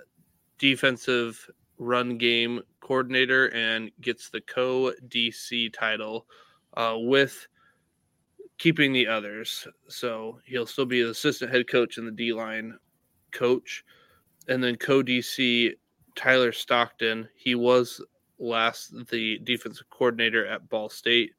defensive 0.58 1.50
run 1.78 2.18
game 2.18 2.62
coordinator 2.80 3.48
and 3.54 3.92
gets 4.02 4.30
the 4.30 4.42
co 4.42 4.94
DC 5.08 5.74
title 5.74 6.28
uh, 6.76 6.96
with 6.98 7.48
keeping 8.58 8.94
the 8.94 9.08
others. 9.08 9.68
So 9.88 10.40
he'll 10.46 10.68
still 10.68 10.86
be 10.86 11.04
the 11.04 11.10
assistant 11.12 11.52
head 11.52 11.68
coach 11.68 11.98
and 11.98 12.08
the 12.08 12.12
D 12.12 12.34
line 12.34 12.78
coach. 13.32 13.84
And 14.48 14.64
then 14.64 14.76
co 14.76 15.02
DC 15.02 15.74
Tyler 16.16 16.52
Stockton. 16.52 17.28
He 17.36 17.56
was 17.56 18.02
last 18.40 18.94
the 19.10 19.40
defensive 19.40 19.90
coordinator 19.90 20.46
at 20.46 20.70
Ball 20.70 20.90
State. 20.90 21.32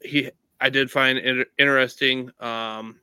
He 0.00 0.30
I 0.60 0.70
did 0.70 0.90
find 0.90 1.46
interesting. 1.58 2.30
Um, 2.40 3.00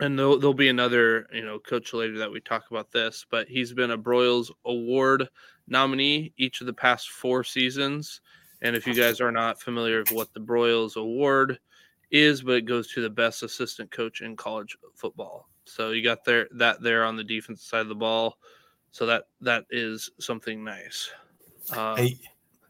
and 0.00 0.18
there'll, 0.18 0.38
there'll 0.38 0.54
be 0.54 0.68
another 0.68 1.26
you 1.32 1.44
know 1.44 1.58
coach 1.58 1.92
later 1.92 2.18
that 2.18 2.30
we 2.30 2.40
talk 2.40 2.70
about 2.70 2.90
this, 2.90 3.26
but 3.30 3.48
he's 3.48 3.72
been 3.72 3.90
a 3.90 3.98
Broyles 3.98 4.50
Award 4.64 5.28
nominee 5.68 6.32
each 6.36 6.60
of 6.60 6.66
the 6.66 6.72
past 6.72 7.10
four 7.10 7.44
seasons. 7.44 8.20
And 8.62 8.74
if 8.74 8.86
you 8.86 8.94
guys 8.94 9.20
are 9.20 9.30
not 9.30 9.60
familiar 9.60 10.00
with 10.00 10.12
what 10.12 10.34
the 10.34 10.40
Broyles 10.40 10.96
Award 10.96 11.60
is, 12.10 12.42
but 12.42 12.52
it 12.52 12.64
goes 12.64 12.92
to 12.92 13.02
the 13.02 13.10
best 13.10 13.42
assistant 13.42 13.90
coach 13.90 14.20
in 14.20 14.36
college 14.36 14.76
football. 14.94 15.48
So 15.64 15.90
you 15.90 16.02
got 16.02 16.24
there 16.24 16.48
that 16.52 16.82
there 16.82 17.04
on 17.04 17.16
the 17.16 17.24
defensive 17.24 17.64
side 17.64 17.82
of 17.82 17.88
the 17.88 17.94
ball. 17.94 18.38
So 18.90 19.06
that 19.06 19.24
that 19.42 19.64
is 19.70 20.10
something 20.18 20.64
nice. 20.64 21.10
Uh, 21.70 21.96
hey, 21.96 22.18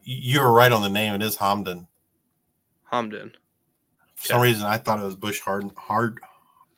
you 0.02 0.40
were 0.40 0.52
right 0.52 0.72
on 0.72 0.82
the 0.82 0.88
name. 0.88 1.14
It 1.14 1.22
is 1.22 1.36
Hamdan. 1.36 1.86
Hamdan. 2.92 3.32
For 4.16 4.26
some 4.26 4.40
reason, 4.40 4.64
I 4.64 4.78
thought 4.78 4.98
it 4.98 5.04
was 5.04 5.14
Bush 5.14 5.40
Harden, 5.40 5.70
Hard, 5.76 6.18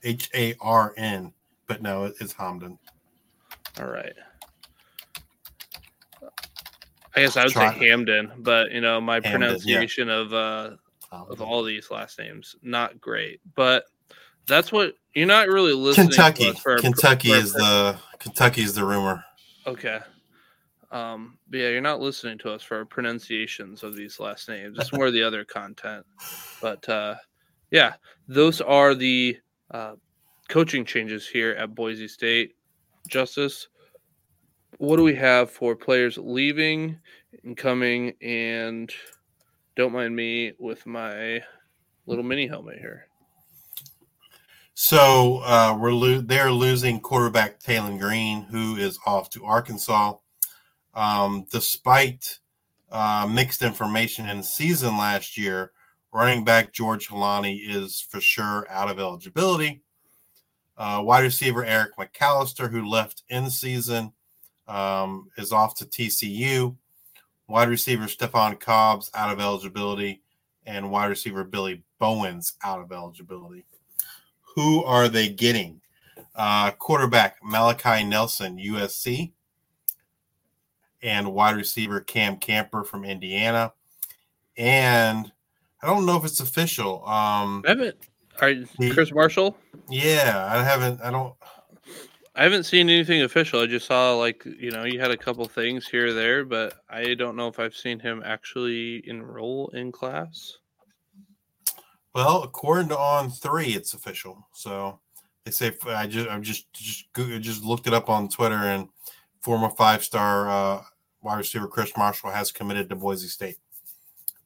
H 0.03 0.29
A 0.35 0.55
R 0.61 0.93
N, 0.97 1.33
but 1.67 1.81
no, 1.81 2.13
it's 2.21 2.35
Hamdan. 2.35 2.77
All 3.81 3.89
right. 3.89 4.13
I 7.17 7.21
guess 7.21 7.37
I 7.37 7.45
would 7.45 7.53
say 7.53 7.61
Hamdan, 7.61 8.43
but 8.43 8.71
you 8.73 8.81
know 8.81 9.01
my 9.01 9.21
Hamdan, 9.21 9.31
pronunciation 9.31 10.09
yeah. 10.09 10.15
of 10.15 10.33
uh, 10.33 10.71
of 11.13 11.41
all 11.41 11.63
these 11.63 11.91
last 11.91 12.19
names 12.19 12.57
not 12.63 13.01
great. 13.01 13.41
But 13.55 13.85
that's 14.47 14.73
what 14.73 14.95
you're 15.15 15.27
not 15.27 15.49
really 15.49 15.73
listening. 15.73 16.09
Kentucky, 16.09 16.53
Kentucky 16.79 17.33
is 17.33 17.53
the 17.53 17.99
Kentucky 18.19 18.63
is 18.63 18.75
the 18.75 18.85
rumor. 18.85 19.25
Okay. 19.67 20.01
Um, 20.93 21.39
but 21.49 21.59
yeah, 21.59 21.69
you're 21.69 21.81
not 21.81 22.01
listening 22.01 22.39
to 22.39 22.53
us 22.53 22.63
for 22.63 22.79
our 22.79 22.85
pronunciations 22.85 23.85
of 23.85 23.95
these 23.95 24.19
last 24.19 24.49
names. 24.49 24.77
It's 24.79 24.93
more 24.93 25.11
the 25.11 25.23
other 25.23 25.45
content. 25.45 26.05
But 26.61 26.89
uh, 26.89 27.15
yeah, 27.71 27.95
those 28.27 28.61
are 28.61 28.95
the 28.95 29.39
uh, 29.71 29.95
coaching 30.49 30.85
changes 30.85 31.29
here 31.29 31.53
at 31.53 31.75
Boise 31.75 32.09
State. 32.09 32.57
Justice, 33.09 33.69
what 34.81 34.97
do 34.97 35.03
we 35.03 35.15
have 35.15 35.51
for 35.51 35.77
players 35.77 36.17
leaving 36.17 36.99
and 37.45 37.55
coming? 37.55 38.15
And 38.23 38.91
don't 39.77 39.93
mind 39.93 40.17
me 40.17 40.55
with 40.59 40.87
my 40.87 41.43
little 42.07 42.25
mini 42.25 42.47
helmet 42.47 42.79
here. 42.79 43.07
So 44.73 45.43
uh, 45.45 45.77
we're 45.79 45.93
lo- 45.93 46.23
they're 46.23 46.51
losing 46.51 46.99
quarterback 46.99 47.61
Taylen 47.61 48.01
Green, 48.01 48.41
who 48.41 48.77
is 48.77 48.99
off 49.05 49.29
to 49.31 49.45
Arkansas. 49.45 50.15
Um, 50.95 51.45
despite 51.53 52.39
uh, 52.91 53.29
mixed 53.31 53.61
information 53.61 54.31
in 54.31 54.39
the 54.39 54.43
season 54.43 54.97
last 54.97 55.37
year, 55.37 55.73
running 56.11 56.43
back 56.43 56.73
George 56.73 57.09
Holani 57.09 57.61
is 57.69 58.01
for 58.01 58.23
sure 58.23 58.67
out 58.71 58.91
of 58.91 58.99
eligibility. 58.99 59.83
Uh, 60.79 61.03
wide 61.05 61.25
receiver 61.25 61.67
Eric 61.67 61.99
McAlister, 61.99 62.71
who 62.71 62.89
left 62.89 63.25
in 63.29 63.51
season, 63.51 64.15
um, 64.71 65.29
is 65.37 65.53
off 65.53 65.75
to 65.77 65.85
TCU. 65.85 66.77
Wide 67.49 67.69
receiver 67.69 68.07
Stefan 68.07 68.57
Cobbs 68.57 69.11
out 69.15 69.33
of 69.33 69.41
eligibility, 69.41 70.23
and 70.67 70.91
wide 70.91 71.09
receiver 71.09 71.43
Billy 71.43 71.83
Bowens 71.99 72.55
out 72.63 72.81
of 72.81 72.93
eligibility. 72.93 73.67
Who 74.55 74.85
are 74.85 75.09
they 75.09 75.29
getting? 75.29 75.81
Uh, 76.37 76.71
quarterback 76.71 77.39
Malachi 77.43 78.05
Nelson, 78.05 78.57
USC, 78.57 79.33
and 81.03 81.33
wide 81.33 81.57
receiver 81.57 82.01
Cam 82.01 82.37
Camper 82.37 82.85
from 82.85 83.05
Indiana. 83.05 83.73
And 84.57 85.33
I 85.83 85.87
don't 85.89 86.07
know 86.07 86.17
if 86.17 86.25
it's 86.25 86.41
official. 86.41 87.07
Um. 87.07 87.65
Are 88.41 88.55
Chris 88.93 89.13
Marshall? 89.13 89.57
Yeah, 89.89 90.49
I 90.51 90.63
haven't. 90.63 91.01
I 91.03 91.11
don't. 91.11 91.35
I 92.35 92.45
haven't 92.45 92.65
seen 92.65 92.89
anything 92.89 93.23
official. 93.23 93.61
I 93.61 93.67
just 93.67 93.87
saw 93.87 94.15
like 94.15 94.45
you 94.45 94.71
know 94.71 94.85
you 94.85 95.01
had 95.01 95.11
a 95.11 95.17
couple 95.17 95.45
things 95.47 95.89
here 95.89 96.09
or 96.09 96.13
there, 96.13 96.45
but 96.45 96.75
I 96.89 97.15
don't 97.15 97.37
know 97.37 97.49
if 97.49 97.59
I've 97.59 97.75
seen 97.75 97.99
him 97.99 98.23
actually 98.25 99.03
enroll 99.09 99.69
in 99.69 99.91
class. 99.91 100.59
Well, 102.15 102.43
according 102.43 102.89
to 102.89 102.99
On 102.99 103.31
Three, 103.31 103.75
it's 103.75 103.95
official. 103.95 104.47
So 104.53 105.01
they 105.45 105.51
say 105.51 105.73
I 105.87 106.07
just 106.07 106.29
I 106.29 106.39
just 106.39 106.73
just 106.73 107.07
just 107.15 107.65
looked 107.65 107.87
it 107.87 107.95
up 107.95 108.09
on 108.09 108.29
Twitter, 108.29 108.55
and 108.55 108.89
former 109.41 109.71
five 109.71 110.05
star 110.05 110.49
uh, 110.49 110.83
wide 111.23 111.39
receiver 111.39 111.67
Chris 111.67 111.97
Marshall 111.97 112.31
has 112.31 112.53
committed 112.53 112.89
to 112.89 112.97
Boise 112.97 113.29
State. 113.29 113.57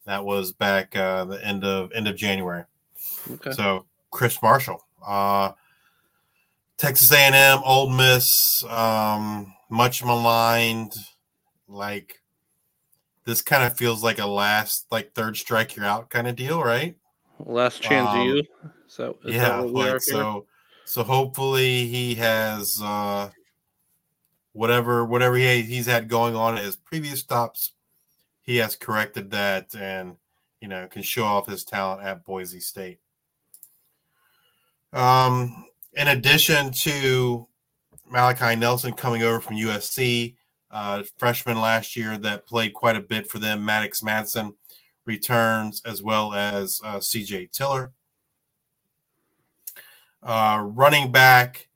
That 0.07 0.25
was 0.25 0.53
back 0.53 0.97
uh, 0.97 1.25
the 1.25 1.45
end 1.45 1.65
of 1.65 1.93
end 1.93 2.09
of 2.09 2.17
January. 2.17 2.65
Okay. 3.31 3.53
So 3.53 3.87
Chris 4.11 4.41
Marshall, 4.43 4.87
uh, 5.07 5.53
Texas 6.77 7.13
A&M, 7.13 7.61
Ole 7.65 7.91
Miss, 7.91 8.65
um, 8.69 9.55
much 9.71 10.05
maligned. 10.05 10.93
Like 11.69 12.21
this 13.25 13.43
kind 13.43 13.65
of 13.65 13.77
feels 13.77 14.03
like 14.03 14.19
a 14.19 14.27
last 14.27 14.87
like 14.91 15.15
third 15.15 15.37
strike 15.37 15.77
you're 15.77 15.85
out 15.85 16.11
kind 16.11 16.27
of 16.27 16.37
deal, 16.37 16.63
right? 16.63 16.97
Last 17.39 17.81
chance 17.81 18.11
um, 18.11 18.21
you. 18.21 18.43
So 18.87 19.17
yeah, 19.25 19.61
like 19.61 20.01
so. 20.01 20.47
So 20.87 21.03
hopefully 21.03 21.87
he 21.87 22.15
has 22.17 22.79
uh, 22.83 23.31
whatever 24.53 25.05
whatever 25.05 25.37
he, 25.37 25.63
he's 25.63 25.87
had 25.87 26.09
going 26.09 26.37
on 26.37 26.59
at 26.59 26.65
his 26.65 26.77
previous 26.77 27.21
stops. 27.21 27.73
He 28.43 28.59
has 28.59 28.77
corrected 28.77 29.31
that 29.31 29.75
and 29.75 30.17
you 30.61 30.69
know 30.69 30.87
can 30.87 31.03
show 31.03 31.25
off 31.25 31.47
his 31.47 31.65
talent 31.65 32.03
at 32.03 32.25
Boise 32.25 32.61
State. 32.61 33.01
Um, 34.93 35.67
in 35.97 36.09
addition 36.09 36.71
to 36.73 37.47
Malachi 38.11 38.57
Nelson 38.57 38.93
coming 38.93 39.23
over 39.23 39.41
from 39.41 39.57
USC, 39.57 40.37
uh, 40.71 41.03
freshman 41.19 41.61
last 41.61 41.97
year 41.97 42.19
that 42.19 42.47
played 42.47 42.75
quite 42.75 42.97
a 42.97 43.01
bit 43.01 43.31
for 43.31 43.39
them, 43.39 43.65
Maddox 43.65 44.01
Madsen 44.01 44.55
returns, 45.07 45.83
as 45.85 46.03
well 46.03 46.35
as 46.35 46.81
uh, 46.85 46.97
CJ 46.97 47.53
Tiller. 47.53 47.93
Uh, 50.23 50.65
running 50.67 51.13
back, 51.13 51.69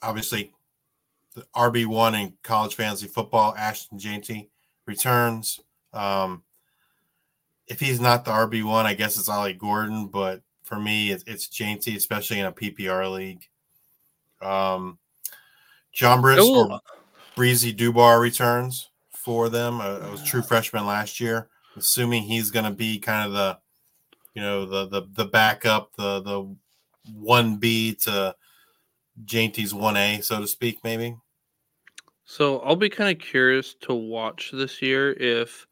obviously, 0.00 0.52
the 1.34 1.44
RB1 1.54 2.20
in 2.20 2.32
college 2.42 2.74
fantasy 2.74 3.08
football, 3.08 3.54
Ashton 3.56 3.98
Jeanty 3.98 4.50
returns. 4.86 5.60
Um, 5.92 6.42
if 7.66 7.80
he's 7.80 8.00
not 8.00 8.24
the 8.24 8.30
RB1, 8.30 8.84
I 8.84 8.94
guess 8.94 9.18
it's 9.18 9.28
Ollie 9.28 9.52
Gordon, 9.52 10.06
but 10.06 10.42
for 10.64 10.78
me, 10.78 11.12
it's, 11.12 11.24
it's 11.26 11.48
especially 11.86 12.40
in 12.40 12.46
a 12.46 12.52
PPR 12.52 13.12
league. 13.12 13.46
Um, 14.42 14.98
John 15.92 16.20
Brisker. 16.20 16.80
Breezy 17.36 17.74
Dubar 17.74 18.20
returns 18.20 18.90
for 19.12 19.48
them. 19.48 19.80
Uh, 19.80 19.96
it 19.96 20.10
was 20.10 20.22
true 20.22 20.42
freshman 20.42 20.86
last 20.86 21.20
year. 21.20 21.48
Assuming 21.76 22.22
he's 22.22 22.50
going 22.50 22.64
to 22.64 22.70
be 22.70 22.98
kind 22.98 23.26
of 23.26 23.32
the, 23.32 23.58
you 24.34 24.42
know, 24.42 24.64
the 24.64 24.86
the 24.86 25.08
the 25.12 25.24
backup, 25.24 25.90
the 25.96 26.20
the 26.20 26.56
one 27.12 27.56
B 27.56 27.94
to 28.02 28.36
Jeanty's 29.24 29.74
one 29.74 29.96
A, 29.96 30.20
so 30.20 30.40
to 30.40 30.46
speak, 30.46 30.78
maybe. 30.84 31.16
So 32.24 32.60
I'll 32.60 32.76
be 32.76 32.88
kind 32.88 33.10
of 33.10 33.22
curious 33.22 33.74
to 33.82 33.94
watch 33.94 34.50
this 34.52 34.80
year 34.80 35.12
if 35.12 35.66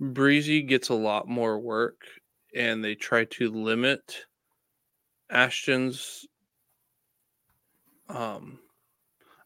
Breezy 0.00 0.62
gets 0.62 0.88
a 0.88 0.94
lot 0.94 1.28
more 1.28 1.58
work 1.58 2.02
and 2.54 2.84
they 2.84 2.94
try 2.94 3.24
to 3.24 3.50
limit 3.50 4.26
Ashton's 5.30 6.26
um 8.08 8.58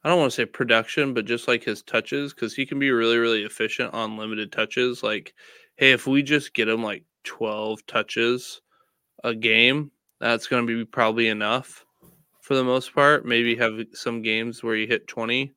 I 0.06 0.08
don't 0.08 0.20
want 0.20 0.30
to 0.30 0.36
say 0.36 0.46
production, 0.46 1.14
but 1.14 1.24
just 1.24 1.48
like 1.48 1.64
his 1.64 1.82
touches, 1.82 2.32
because 2.32 2.54
he 2.54 2.64
can 2.64 2.78
be 2.78 2.92
really, 2.92 3.18
really 3.18 3.42
efficient 3.42 3.92
on 3.92 4.16
limited 4.16 4.52
touches. 4.52 5.02
Like, 5.02 5.34
hey, 5.78 5.90
if 5.90 6.06
we 6.06 6.22
just 6.22 6.54
get 6.54 6.68
him 6.68 6.80
like 6.80 7.02
12 7.24 7.84
touches 7.86 8.60
a 9.24 9.34
game, 9.34 9.90
that's 10.20 10.46
going 10.46 10.64
to 10.64 10.78
be 10.78 10.84
probably 10.84 11.26
enough 11.26 11.84
for 12.40 12.54
the 12.54 12.62
most 12.62 12.94
part. 12.94 13.26
Maybe 13.26 13.56
have 13.56 13.80
some 13.94 14.22
games 14.22 14.62
where 14.62 14.76
you 14.76 14.86
hit 14.86 15.08
20, 15.08 15.52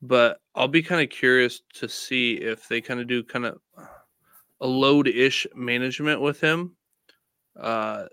but 0.00 0.40
I'll 0.54 0.66
be 0.66 0.82
kind 0.82 1.02
of 1.02 1.10
curious 1.10 1.60
to 1.74 1.86
see 1.86 2.36
if 2.36 2.66
they 2.66 2.80
kind 2.80 3.00
of 3.00 3.06
do 3.06 3.22
kind 3.22 3.44
of 3.44 3.58
a 4.64 4.66
load 4.66 5.06
ish 5.06 5.46
management 5.54 6.20
with 6.22 6.40
him. 6.40 6.74
Uh, 7.54 8.06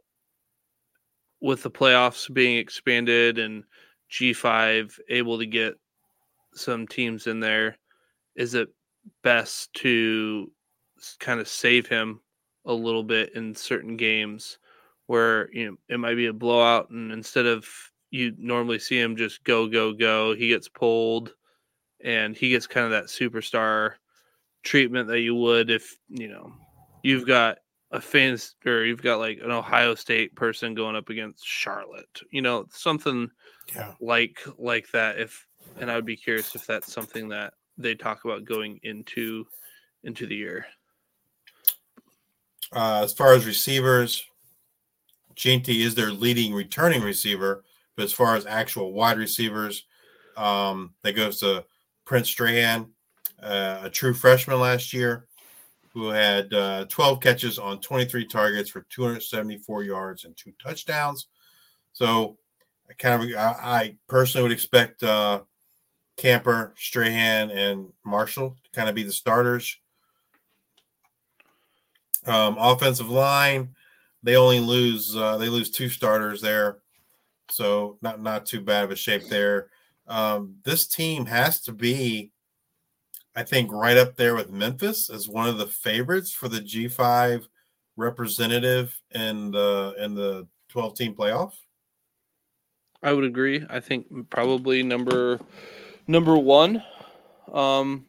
with 1.40 1.64
the 1.64 1.72
playoffs 1.72 2.32
being 2.32 2.58
expanded 2.58 3.40
and 3.40 3.64
G5 4.12 5.00
able 5.10 5.40
to 5.40 5.46
get 5.48 5.74
some 6.54 6.86
teams 6.86 7.26
in 7.26 7.40
there, 7.40 7.78
is 8.36 8.54
it 8.54 8.68
best 9.24 9.74
to 9.76 10.52
kind 11.20 11.40
of 11.40 11.48
save 11.48 11.88
him 11.88 12.20
a 12.66 12.74
little 12.74 13.04
bit 13.04 13.34
in 13.34 13.56
certain 13.56 13.98
games 13.98 14.60
where 15.08 15.50
you 15.52 15.66
know 15.66 15.78
it 15.90 16.00
might 16.00 16.16
be 16.16 16.28
a 16.28 16.34
blowout 16.34 16.92
and 16.92 17.12
instead 17.12 17.48
of 17.48 17.68
you 18.12 18.34
normally 18.38 18.78
see 18.78 19.00
him 19.00 19.16
just 19.16 19.44
go 19.44 19.68
go 19.68 19.94
go 19.94 20.36
he 20.36 20.50
gets 20.50 20.68
pulled 20.70 21.34
and 22.04 22.38
he 22.38 22.50
gets 22.50 22.68
kind 22.68 22.86
of 22.86 22.92
that 22.92 23.06
superstar 23.06 23.94
treatment 24.64 25.08
that 25.08 25.22
you 25.22 25.36
would 25.36 25.70
if 25.70 25.98
you 26.10 26.28
know 26.28 26.54
you've 27.04 27.28
got 27.28 27.58
a 27.92 28.00
fans 28.00 28.56
or 28.66 28.86
you've 28.86 29.02
got 29.02 29.20
like 29.20 29.40
an 29.44 29.52
Ohio 29.52 29.96
State 29.96 30.36
person 30.36 30.74
going 30.74 30.96
up 30.96 31.10
against 31.10 31.46
Charlotte 31.46 32.22
you 32.32 32.42
know 32.42 32.66
something 32.72 33.30
Yeah. 33.76 33.94
like 34.00 34.40
like 34.58 34.90
that 34.92 35.20
if 35.20 35.48
and 35.80 35.90
I 35.90 35.96
would 35.96 36.06
be 36.06 36.18
curious 36.18 36.56
if 36.56 36.66
that's 36.66 36.92
something 36.92 37.28
that 37.30 37.54
they 37.78 37.96
talk 37.96 38.26
about 38.26 38.46
going 38.46 38.80
into 38.84 39.46
into 40.04 40.28
the 40.28 40.36
year. 40.36 40.66
Uh, 42.74 43.02
as 43.04 43.14
far 43.14 43.34
as 43.34 43.46
receivers, 43.46 44.24
Jeanty 45.36 45.82
is 45.82 45.94
their 45.96 46.12
leading 46.12 46.54
returning 46.54 47.02
receiver, 47.02 47.64
but 47.96 48.04
as 48.04 48.14
far 48.14 48.36
as 48.36 48.46
actual 48.46 48.94
wide 48.94 49.18
receivers, 49.18 49.86
um, 50.38 50.94
that 51.04 51.14
goes 51.14 51.40
to 51.42 51.66
Prince 52.06 52.30
Strachan, 52.30 52.90
a 53.42 53.90
true 53.90 54.14
freshman 54.14 54.60
last 54.60 54.94
year, 54.94 55.28
who 55.94 56.10
had 56.10 56.54
uh, 56.54 56.86
12 56.86 57.20
catches 57.20 57.60
on 57.60 57.80
23 57.82 58.26
targets 58.26 58.70
for 58.70 58.86
274 58.90 59.84
yards 59.84 60.26
and 60.26 60.36
two 60.38 60.54
touchdowns. 60.62 61.28
So, 61.94 62.38
I 62.90 62.94
kind 62.94 63.24
of, 63.24 63.38
I, 63.38 63.56
I 63.62 63.96
personally 64.08 64.44
would 64.44 64.52
expect 64.52 65.04
uh, 65.04 65.42
Camper, 66.18 66.74
Strachan, 66.78 67.52
and 67.52 67.88
Marshall 68.06 68.58
to 68.64 68.72
kind 68.72 68.90
of 68.90 68.96
be 68.96 69.04
the 69.04 69.12
starters. 69.12 69.78
Um, 72.26 72.58
offensive 72.60 73.10
line, 73.10 73.70
they 74.22 74.36
only 74.36 74.60
lose 74.60 75.16
uh, 75.16 75.38
they 75.38 75.50
lose 75.50 75.72
two 75.72 75.90
starters 75.90 76.42
there, 76.42 76.78
so 77.50 77.98
not 78.02 78.22
not 78.22 78.46
too 78.46 78.62
bad 78.62 78.84
of 78.84 78.92
a 78.92 78.96
shape 78.96 79.28
there. 79.30 79.70
Um, 80.08 80.58
this 80.64 80.88
team 80.88 81.26
has 81.26 81.62
to 81.62 81.72
be, 81.72 82.31
I 83.36 83.44
think, 83.44 83.72
right 83.72 83.98
up 83.98 84.16
there 84.16 84.36
with 84.36 84.52
Memphis 84.52 85.10
as 85.10 85.30
one 85.30 85.48
of 85.48 85.58
the 85.58 85.68
favorites 85.68 86.32
for 86.32 86.50
the 86.50 86.62
G 86.62 86.88
five 86.88 87.48
representative 87.96 89.00
in 89.12 89.52
the 89.52 89.96
in 90.00 90.16
the 90.16 90.48
twelve 90.70 90.96
team 90.96 91.16
playoff. 91.16 91.54
I 93.04 93.14
would 93.14 93.24
agree. 93.24 93.66
I 93.70 93.80
think 93.80 94.08
probably 94.30 94.84
number 94.84 95.40
number 96.08 96.38
one. 96.38 96.84
Um, 97.52 98.06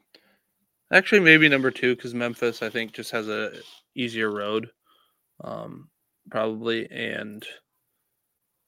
actually, 0.92 1.20
maybe 1.20 1.48
number 1.48 1.70
two 1.70 1.94
because 1.94 2.14
Memphis 2.14 2.62
I 2.62 2.68
think 2.68 2.92
just 2.92 3.10
has 3.12 3.28
a 3.28 3.52
easier 3.94 4.30
road, 4.30 4.70
um, 5.44 5.88
probably, 6.30 6.90
and 6.90 7.44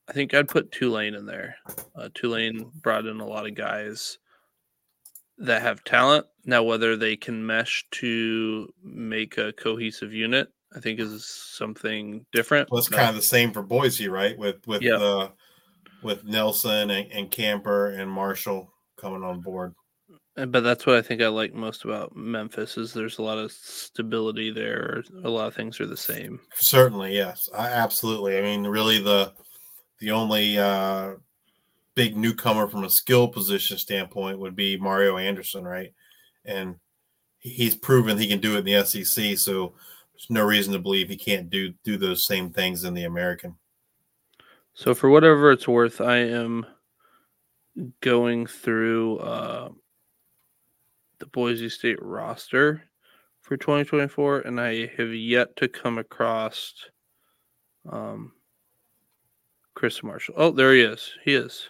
I 0.09 0.13
think 0.13 0.35
I'd 0.35 0.49
put 0.49 0.71
Tulane 0.71 1.15
in 1.15 1.27
there. 1.27 1.57
Uh, 1.97 2.09
Tulane 2.15 2.71
brought 2.83 3.07
in 3.07 3.21
a 3.21 3.27
lot 3.27 3.47
of 3.47 3.55
guys 3.55 4.19
that 5.39 5.63
have 5.63 5.85
talent. 5.85 6.27
Now, 6.45 6.63
whether 6.63 6.97
they 6.97 7.17
can 7.17 7.45
mesh 7.47 7.85
to 7.93 8.73
make 8.83 9.39
a 9.39 9.53
cohesive 9.55 10.13
unit, 10.13 10.49
I 10.77 10.81
think 10.81 11.01
is 11.01 11.25
something 11.27 12.27
different. 12.33 12.71
Well, 12.71 12.79
it's 12.79 12.89
kind 12.89 13.09
of 13.09 13.15
the 13.15 13.23
same 13.23 13.53
for 13.53 13.63
Boise, 13.63 14.09
right? 14.09 14.37
With 14.37 14.67
with 14.67 14.83
Yeah. 14.83 14.97
uh, 14.97 15.29
with 16.03 16.25
Nelson 16.25 16.91
and, 16.91 17.11
and 17.13 17.31
Camper 17.31 17.91
and 17.91 18.11
Marshall 18.11 18.71
coming 18.97 19.23
on 19.23 19.41
board. 19.41 19.75
But 20.37 20.61
that's 20.63 20.85
what 20.85 20.97
I 20.97 21.03
think 21.03 21.23
I 21.23 21.29
like 21.29 21.55
most 21.55 21.85
about 21.85 22.17
Memphis 22.17 22.77
is 22.77 22.93
there's 22.93 23.19
a 23.19 23.23
lot 23.23 23.39
of 23.39 23.53
stability 23.53 24.51
there. 24.51 25.05
A 25.23 25.31
lot 25.31 25.47
of 25.47 25.55
things 25.55 25.81
are 25.81 25.87
the 25.87 25.97
same. 25.97 26.41
Certainly, 26.57 27.15
yes, 27.15 27.49
I, 27.57 27.69
absolutely. 27.69 28.37
I 28.37 28.43
mean, 28.43 28.67
really, 28.67 29.01
the 29.01 29.33
the 30.01 30.11
only 30.11 30.59
uh, 30.59 31.15
big 31.95 32.17
newcomer 32.17 32.69
from 32.69 32.85
a 32.85 32.91
skill 32.91 33.29
position 33.29 33.79
standpoint 33.79 34.39
would 34.39 34.57
be 34.57 34.77
Mario 34.77 35.17
Anderson, 35.17 35.65
right? 35.65 35.93
And 36.45 36.77
he's 37.39 37.75
proven 37.75 38.19
he 38.19 38.27
can 38.27 38.41
do 38.41 38.57
it 38.57 38.61
in 38.61 38.65
the 38.65 38.85
SEC, 38.85 39.39
so 39.39 39.75
there's 40.13 40.31
no 40.31 40.45
reason 40.45 40.73
to 40.73 40.79
believe 40.79 41.09
he 41.09 41.17
can't 41.17 41.51
do 41.51 41.73
do 41.85 41.97
those 41.97 42.27
same 42.27 42.51
things 42.51 42.85
in 42.85 42.95
the 42.95 43.05
American. 43.05 43.57
So 44.75 44.95
for 44.95 45.09
whatever 45.09 45.53
it's 45.53 45.69
worth, 45.69 46.01
I 46.01 46.17
am 46.17 46.67
going 48.01 48.47
through 48.47 49.19
uh, 49.19 49.69
the 51.19 51.27
Boise 51.27 51.69
State 51.69 52.03
roster 52.03 52.83
for 53.41 53.57
2024, 53.57 54.41
and 54.41 54.61
I 54.61 54.87
have 54.97 55.13
yet 55.15 55.55
to 55.57 55.69
come 55.69 55.99
across 55.99 56.75
um, 57.89 58.33
Chris 59.75 60.03
Marshall. 60.03 60.35
Oh, 60.37 60.51
there 60.51 60.73
he 60.73 60.81
is. 60.81 61.13
He 61.25 61.35
is. 61.35 61.69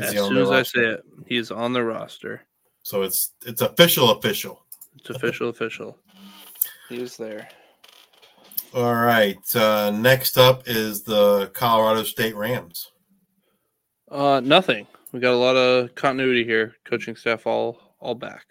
Is 0.00 0.14
as 0.14 0.26
soon 0.26 0.34
the 0.34 0.42
as 0.42 0.50
I 0.50 0.62
say 0.62 0.80
it, 0.80 1.04
he 1.26 1.36
is 1.36 1.50
on 1.50 1.72
the 1.72 1.82
roster. 1.82 2.42
So 2.82 3.02
it's 3.02 3.32
it's 3.46 3.62
official, 3.62 4.10
official. 4.10 4.64
It's 4.96 5.10
official, 5.10 5.48
official. 5.50 5.98
He 6.88 7.00
is 7.00 7.16
there. 7.16 7.48
All 8.72 8.94
right. 8.94 9.56
Uh, 9.56 9.90
next 9.90 10.38
up 10.38 10.62
is 10.66 11.02
the 11.02 11.48
Colorado 11.54 12.04
State 12.04 12.36
Rams. 12.36 12.92
Uh, 14.10 14.40
nothing. 14.40 14.86
We 15.12 15.18
got 15.18 15.34
a 15.34 15.36
lot 15.36 15.56
of 15.56 15.94
continuity 15.94 16.44
here. 16.44 16.76
Coaching 16.84 17.16
staff 17.16 17.46
all 17.46 17.96
all 17.98 18.14
back. 18.14 18.46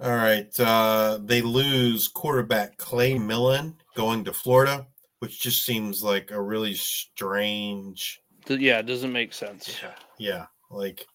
All 0.00 0.14
right. 0.14 0.48
Uh, 0.58 1.18
they 1.22 1.42
lose 1.42 2.08
quarterback 2.08 2.76
Clay 2.76 3.18
Millen 3.18 3.76
going 3.94 4.24
to 4.24 4.32
Florida, 4.32 4.86
which 5.18 5.40
just 5.40 5.64
seems 5.64 6.02
like 6.02 6.30
a 6.30 6.40
really 6.40 6.74
strange. 6.74 8.20
Yeah, 8.48 8.78
it 8.78 8.86
doesn't 8.86 9.12
make 9.12 9.32
sense. 9.32 9.80
Yeah. 10.18 10.46
Like, 10.70 11.06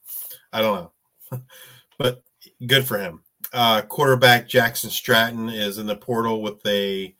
I 0.54 0.62
don't 0.62 0.92
know. 1.32 1.42
but 1.98 2.24
good 2.66 2.86
for 2.86 2.98
him. 2.98 3.24
Uh, 3.54 3.82
quarterback 3.82 4.48
Jackson 4.48 4.90
Stratton 4.90 5.50
is 5.50 5.78
in 5.78 5.88
the 5.88 5.96
portal 5.96 6.42
with 6.42 6.66
a 6.66 7.16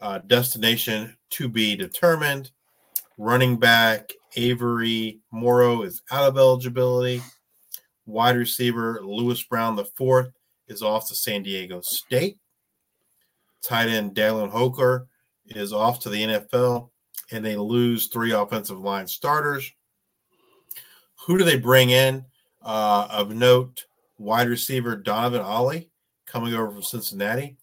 uh, 0.00 0.18
destination 0.26 1.16
to 1.30 1.48
be 1.48 1.76
determined. 1.76 2.50
Running 3.18 3.58
back 3.58 4.12
Avery 4.36 5.20
Morrow 5.32 5.82
is 5.82 6.02
out 6.10 6.28
of 6.28 6.36
eligibility. 6.36 7.22
Wide 8.04 8.36
receiver 8.36 9.00
Louis 9.02 9.42
Brown 9.44 9.74
the 9.74 9.86
fourth 9.96 10.30
is 10.68 10.82
off 10.82 11.08
to 11.08 11.14
San 11.14 11.42
Diego 11.42 11.80
State. 11.80 12.38
Tight 13.62 13.88
end 13.88 14.14
Dallin 14.14 14.50
Holker 14.50 15.08
is 15.46 15.72
off 15.72 16.00
to 16.00 16.10
the 16.10 16.22
NFL, 16.22 16.90
and 17.30 17.44
they 17.44 17.56
lose 17.56 18.06
three 18.06 18.32
offensive 18.32 18.78
line 18.78 19.06
starters. 19.06 19.72
Who 21.26 21.38
do 21.38 21.44
they 21.44 21.58
bring 21.58 21.90
in? 21.90 22.24
Uh, 22.62 23.06
of 23.10 23.34
note, 23.34 23.84
wide 24.18 24.48
receiver 24.48 24.96
Donovan 24.96 25.40
Ollie 25.40 25.90
coming 26.26 26.54
over 26.54 26.70
from 26.70 26.82
Cincinnati. 26.82 27.56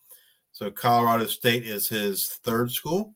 So 0.51 0.71
Colorado 0.71 1.25
State 1.25 1.65
is 1.65 1.87
his 1.87 2.27
third 2.43 2.71
school 2.71 3.13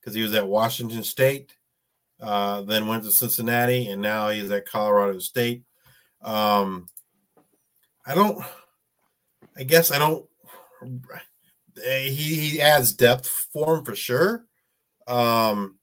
because 0.00 0.14
he 0.14 0.22
was 0.22 0.34
at 0.34 0.46
Washington 0.46 1.02
State, 1.02 1.54
uh, 2.20 2.62
then 2.62 2.86
went 2.86 3.04
to 3.04 3.10
Cincinnati, 3.10 3.88
and 3.88 4.00
now 4.00 4.30
he's 4.30 4.50
at 4.50 4.66
Colorado 4.66 5.18
State. 5.18 5.64
Um, 6.22 6.86
I 8.06 8.14
don't. 8.14 8.42
I 9.56 9.64
guess 9.64 9.90
I 9.90 9.98
don't. 9.98 10.26
He 11.84 12.10
he 12.10 12.60
adds 12.60 12.92
depth 12.92 13.28
for 13.28 13.76
him 13.76 13.84
for 13.84 13.94
sure. 13.94 14.46
Um, 15.10 15.76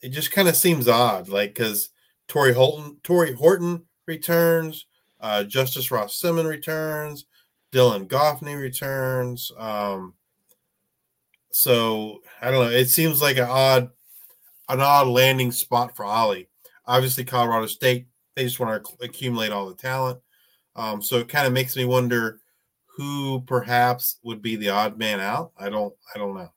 it 0.00 0.10
just 0.10 0.32
kind 0.32 0.48
of 0.48 0.56
seems 0.56 0.88
odd, 0.88 1.28
like 1.28 1.54
because 1.54 1.90
Tory 2.28 2.52
Holton, 2.52 2.98
Tory 3.02 3.32
Horton 3.32 3.84
returns, 4.06 4.86
uh, 5.20 5.44
Justus 5.44 5.90
Ross 5.90 6.16
Simmons 6.16 6.48
returns, 6.48 7.26
Dylan 7.72 8.06
Goffney 8.06 8.58
returns. 8.58 9.50
Um, 9.58 10.14
so 11.50 12.18
I 12.40 12.50
don't 12.50 12.64
know. 12.64 12.70
It 12.70 12.88
seems 12.88 13.20
like 13.20 13.36
an 13.36 13.48
odd, 13.48 13.90
an 14.68 14.80
odd 14.80 15.08
landing 15.08 15.52
spot 15.52 15.94
for 15.94 16.04
Ollie. 16.04 16.48
Obviously, 16.86 17.24
Colorado 17.24 17.66
State 17.66 18.06
they 18.34 18.44
just 18.44 18.60
want 18.60 18.84
to 18.84 19.04
accumulate 19.04 19.52
all 19.52 19.68
the 19.68 19.74
talent. 19.74 20.18
Um, 20.74 21.02
so 21.02 21.18
it 21.18 21.28
kind 21.28 21.46
of 21.46 21.52
makes 21.52 21.76
me 21.76 21.84
wonder 21.84 22.40
who 22.96 23.42
perhaps 23.42 24.18
would 24.22 24.42
be 24.42 24.56
the 24.56 24.70
odd 24.70 24.98
man 24.98 25.20
out. 25.20 25.52
I 25.58 25.68
don't. 25.68 25.94
I 26.14 26.18
don't 26.18 26.34
know. 26.34 26.52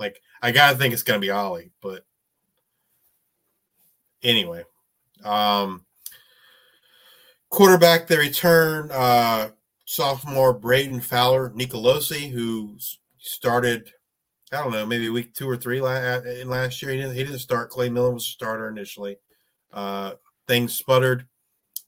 Like 0.00 0.20
I 0.42 0.50
gotta 0.50 0.76
think 0.76 0.94
it's 0.94 1.02
gonna 1.02 1.20
be 1.20 1.30
Ollie, 1.30 1.70
but 1.80 2.04
anyway. 4.22 4.64
Um, 5.22 5.84
quarterback, 7.50 8.06
they 8.06 8.16
return 8.16 8.90
uh, 8.90 9.50
sophomore 9.84 10.58
Brayden 10.58 11.02
Fowler 11.02 11.50
Nicolosi, 11.50 12.30
who 12.30 12.76
started, 13.18 13.92
I 14.52 14.62
don't 14.62 14.72
know, 14.72 14.86
maybe 14.86 15.10
week 15.10 15.34
two 15.34 15.48
or 15.48 15.56
three 15.56 15.78
in 15.78 16.48
last 16.48 16.82
year. 16.82 16.92
He 16.92 16.96
didn't, 16.96 17.14
he 17.14 17.24
didn't 17.24 17.38
start. 17.40 17.70
Clay 17.70 17.90
Millen 17.90 18.14
was 18.14 18.24
a 18.24 18.30
starter 18.30 18.68
initially. 18.68 19.16
Uh, 19.72 20.12
things 20.48 20.74
sputtered. 20.74 21.26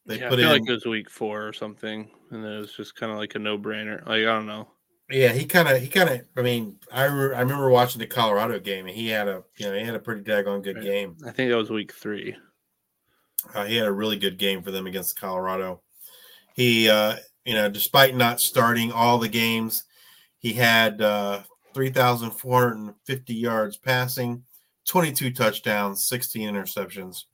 They 0.04 0.18
yeah, 0.18 0.28
put 0.28 0.40
I 0.40 0.42
feel 0.42 0.52
in, 0.52 0.60
like 0.60 0.68
it 0.68 0.72
was 0.72 0.84
week 0.84 1.08
four 1.08 1.46
or 1.46 1.52
something, 1.52 2.10
and 2.30 2.44
then 2.44 2.52
it 2.52 2.58
was 2.58 2.72
just 2.72 2.96
kind 2.96 3.12
of 3.12 3.18
like 3.18 3.36
a 3.36 3.38
no 3.38 3.56
brainer. 3.56 4.00
Like 4.06 4.22
I 4.22 4.24
don't 4.24 4.46
know. 4.46 4.68
Yeah, 5.12 5.32
he 5.32 5.44
kind 5.44 5.68
of, 5.68 5.80
he 5.80 5.88
kind 5.88 6.08
of. 6.08 6.20
I 6.36 6.42
mean, 6.42 6.76
I 6.90 7.04
re- 7.04 7.34
I 7.34 7.40
remember 7.40 7.68
watching 7.70 8.00
the 8.00 8.06
Colorado 8.06 8.58
game, 8.58 8.86
and 8.86 8.94
he 8.96 9.08
had 9.08 9.28
a, 9.28 9.42
you 9.58 9.66
know, 9.66 9.74
he 9.74 9.84
had 9.84 9.94
a 9.94 10.00
pretty 10.00 10.22
daggone 10.22 10.62
good 10.62 10.76
right. 10.76 10.84
game. 10.84 11.16
I 11.26 11.30
think 11.30 11.50
that 11.50 11.56
was 11.56 11.70
week 11.70 11.92
three. 11.92 12.34
Uh, 13.54 13.64
he 13.64 13.76
had 13.76 13.86
a 13.86 13.92
really 13.92 14.16
good 14.16 14.38
game 14.38 14.62
for 14.62 14.70
them 14.70 14.86
against 14.86 15.20
Colorado. 15.20 15.82
He, 16.54 16.88
uh, 16.88 17.16
you 17.44 17.54
know, 17.54 17.68
despite 17.68 18.16
not 18.16 18.40
starting 18.40 18.92
all 18.92 19.18
the 19.18 19.28
games, 19.28 19.84
he 20.38 20.52
had 20.52 21.00
uh, 21.00 21.42
3,450 21.74 23.34
yards 23.34 23.76
passing, 23.76 24.44
22 24.86 25.32
touchdowns, 25.32 26.06
16 26.06 26.52
interceptions. 26.52 27.24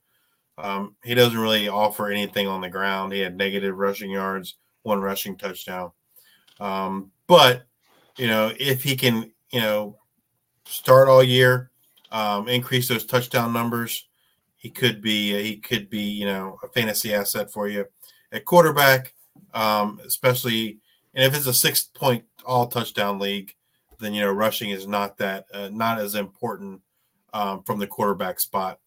Um, 0.57 0.95
he 1.03 1.15
doesn't 1.15 1.39
really 1.39 1.69
offer 1.69 2.09
anything 2.09 2.47
on 2.47 2.61
the 2.61 2.69
ground. 2.69 3.13
He 3.13 3.19
had 3.19 3.37
negative 3.37 3.77
rushing 3.77 4.11
yards, 4.11 4.57
one 4.83 4.99
rushing 4.99 5.37
touchdown. 5.37 5.91
Um, 6.59 7.11
but, 7.27 7.65
you 8.19 8.27
know, 8.27 8.51
if 8.59 8.83
he 8.83 8.95
can, 8.95 9.31
you 9.51 9.61
know, 9.61 9.97
start 10.65 11.07
all 11.07 11.23
year, 11.23 11.71
um, 12.11 12.47
increase 12.49 12.87
those 12.87 13.05
touchdown 13.05 13.53
numbers, 13.53 14.07
he 14.57 14.69
could 14.69 15.01
be 15.01 15.41
he 15.41 15.55
could 15.55 15.89
be 15.89 16.01
you 16.01 16.25
know 16.25 16.59
a 16.61 16.67
fantasy 16.67 17.13
asset 17.13 17.51
for 17.51 17.67
you 17.69 17.85
at 18.31 18.45
quarterback, 18.45 19.13
um, 19.53 20.01
especially 20.05 20.79
and 21.13 21.25
if 21.25 21.35
it's 21.35 21.47
a 21.47 21.53
six 21.53 21.83
point 21.83 22.25
all 22.45 22.67
touchdown 22.67 23.19
league, 23.19 23.55
then 23.99 24.13
you 24.13 24.21
know 24.21 24.31
rushing 24.31 24.71
is 24.71 24.85
not 24.85 25.17
that 25.17 25.45
uh, 25.53 25.69
not 25.71 25.97
as 25.97 26.15
important 26.15 26.81
um, 27.33 27.63
from 27.63 27.79
the 27.79 27.87
quarterback 27.87 28.39
spot. 28.39 28.79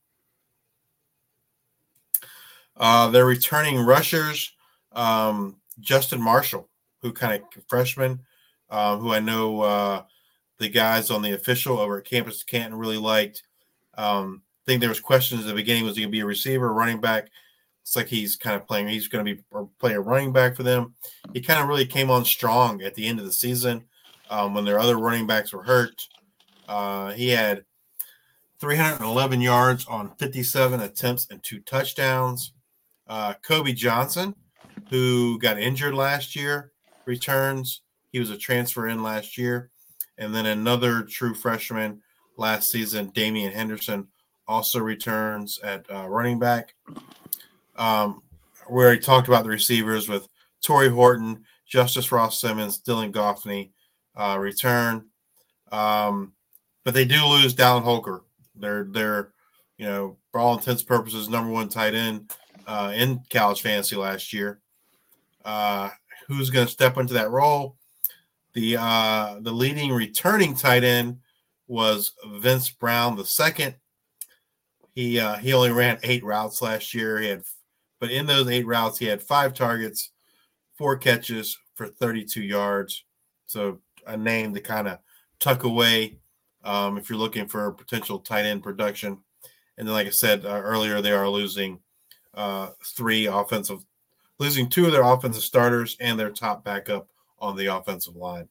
Uh, 2.77 3.09
they're 3.09 3.27
returning 3.27 3.79
rushers, 3.79 4.53
um, 4.92 5.57
Justin 5.81 6.21
Marshall, 6.21 6.68
who 7.01 7.12
kind 7.12 7.42
of 7.42 7.64
freshman, 7.66 8.21
uh, 8.72 8.96
who 8.96 9.12
I 9.12 9.20
know 9.20 9.61
uh, 9.61 10.02
the 10.58 10.68
guys 10.68 11.11
on 11.11 11.22
the 11.22 11.32
official 11.32 11.78
over 11.78 11.98
at 11.98 12.06
Campus 12.06 12.42
Canton 12.42 12.78
really 12.78 12.96
liked. 12.96 13.42
Um, 13.98 14.42
I 14.64 14.70
think 14.70 14.80
there 14.80 14.88
was 14.88 14.98
questions 14.98 15.42
at 15.42 15.46
the 15.46 15.54
beginning. 15.54 15.85
Was 15.85 15.96
he 15.96 16.02
going 16.02 16.11
to 16.11 16.16
be 16.16 16.20
a 16.20 16.26
receiver, 16.26 16.72
running 16.72 17.00
back? 17.00 17.28
It's 17.82 17.94
like 17.94 18.08
he's 18.08 18.37
kind 18.37 18.56
of 18.56 18.66
playing. 18.66 18.88
He's 18.88 19.08
going 19.08 19.24
to 19.26 19.35
be 19.35 19.42
play 19.78 19.92
a 19.92 20.00
running 20.00 20.32
back 20.32 20.56
for 20.56 20.62
them. 20.62 20.94
He 21.35 21.40
kind 21.40 21.61
of 21.61 21.68
really 21.68 21.85
came 21.85 22.11
on 22.11 22.24
strong 22.24 22.80
at 22.82 22.94
the 22.94 23.06
end 23.06 23.18
of 23.18 23.26
the 23.26 23.32
season 23.32 23.85
um, 24.30 24.54
when 24.54 24.64
their 24.64 24.78
other 24.78 24.96
running 24.96 25.26
backs 25.26 25.52
were 25.52 25.64
hurt. 25.64 26.08
Uh, 26.66 27.12
he 27.12 27.28
had 27.28 27.64
311 28.58 29.40
yards 29.40 29.85
on 29.87 30.14
57 30.16 30.80
attempts 30.80 31.26
and 31.30 31.42
two 31.42 31.61
touchdowns. 31.61 32.52
Uh, 33.06 33.35
Kobe 33.42 33.72
Johnson, 33.72 34.35
who 34.88 35.38
got 35.40 35.58
injured 35.58 35.94
last 35.94 36.35
year, 36.35 36.72
returns. 37.04 37.82
He 38.12 38.20
was 38.20 38.31
a 38.31 38.37
transfer 38.37 38.88
in 38.88 39.03
last 39.03 39.37
year. 39.37 39.70
And 40.18 40.35
then 40.35 40.46
another 40.46 41.03
true 41.03 41.35
freshman 41.35 42.01
last 42.37 42.70
season, 42.70 43.11
Damian 43.14 43.53
Henderson, 43.53 44.07
also 44.46 44.79
returns 44.81 45.59
at 45.62 45.87
uh, 45.92 46.09
running 46.09 46.38
back. 46.38 46.75
Um, 47.77 48.22
we 48.70 48.85
already 48.85 49.01
talked 49.01 49.29
about 49.29 49.44
the 49.44 49.51
receivers 49.51 50.09
with 50.09 50.29
Tory 50.62 50.88
Horton, 50.88 51.44
Justus 51.66 52.12
Ross 52.12 52.38
Simmons, 52.38 52.83
Dylan 52.83 53.12
Goffney 53.12 53.70
uh, 54.14 54.37
return. 54.38 55.07
Um, 55.70 56.33
but 56.85 56.94
they 56.94 57.05
do 57.05 57.25
lose 57.25 57.55
Dallin 57.55 57.83
Holker. 57.83 58.25
They're 58.55 58.85
they're 58.85 59.33
you 59.79 59.87
know 59.87 60.18
for 60.31 60.40
all 60.40 60.57
intents 60.57 60.83
purposes 60.83 61.29
number 61.29 61.51
one 61.51 61.68
tight 61.68 61.94
end 61.94 62.33
uh, 62.66 62.92
in 62.94 63.22
college 63.31 63.62
fantasy 63.62 63.96
last 63.96 64.33
year. 64.33 64.61
Uh, 65.44 65.88
who's 66.29 66.51
going 66.51 66.66
to 66.66 66.72
step 66.72 66.98
into 66.98 67.14
that 67.14 67.31
role? 67.31 67.77
The 68.54 68.76
uh, 68.78 69.36
the 69.40 69.52
leading 69.52 69.92
returning 69.92 70.54
tight 70.54 70.84
end 70.84 71.18
was 71.66 72.12
Vince 72.34 72.70
Brown 72.70 73.16
the 73.16 73.24
second. 73.24 73.76
He 74.94 75.18
uh, 75.18 75.36
he 75.36 75.54
only 75.54 75.70
ran 75.70 75.98
eight 76.02 76.22
routes 76.22 76.60
last 76.60 76.92
year. 76.92 77.18
He 77.18 77.28
had, 77.28 77.42
but 77.98 78.10
in 78.10 78.26
those 78.26 78.48
eight 78.48 78.66
routes, 78.66 78.98
he 78.98 79.06
had 79.06 79.22
five 79.22 79.54
targets, 79.54 80.10
four 80.76 80.96
catches 80.96 81.56
for 81.74 81.88
32 81.88 82.42
yards. 82.42 83.04
So 83.46 83.80
a 84.06 84.16
name 84.16 84.52
to 84.54 84.60
kind 84.60 84.88
of 84.88 84.98
tuck 85.38 85.64
away 85.64 86.18
um, 86.64 86.98
if 86.98 87.08
you're 87.08 87.18
looking 87.18 87.48
for 87.48 87.72
potential 87.72 88.18
tight 88.18 88.44
end 88.44 88.62
production. 88.62 89.18
And 89.78 89.88
then, 89.88 89.94
like 89.94 90.06
I 90.06 90.10
said 90.10 90.44
uh, 90.44 90.60
earlier, 90.62 91.00
they 91.00 91.12
are 91.12 91.28
losing 91.28 91.80
uh, 92.34 92.68
three 92.84 93.26
offensive, 93.26 93.84
losing 94.38 94.68
two 94.68 94.86
of 94.86 94.92
their 94.92 95.02
offensive 95.02 95.42
starters 95.42 95.96
and 96.00 96.18
their 96.18 96.30
top 96.30 96.64
backup 96.64 97.08
on 97.42 97.57
the 97.57 97.66
offensive 97.66 98.16
line. 98.16 98.48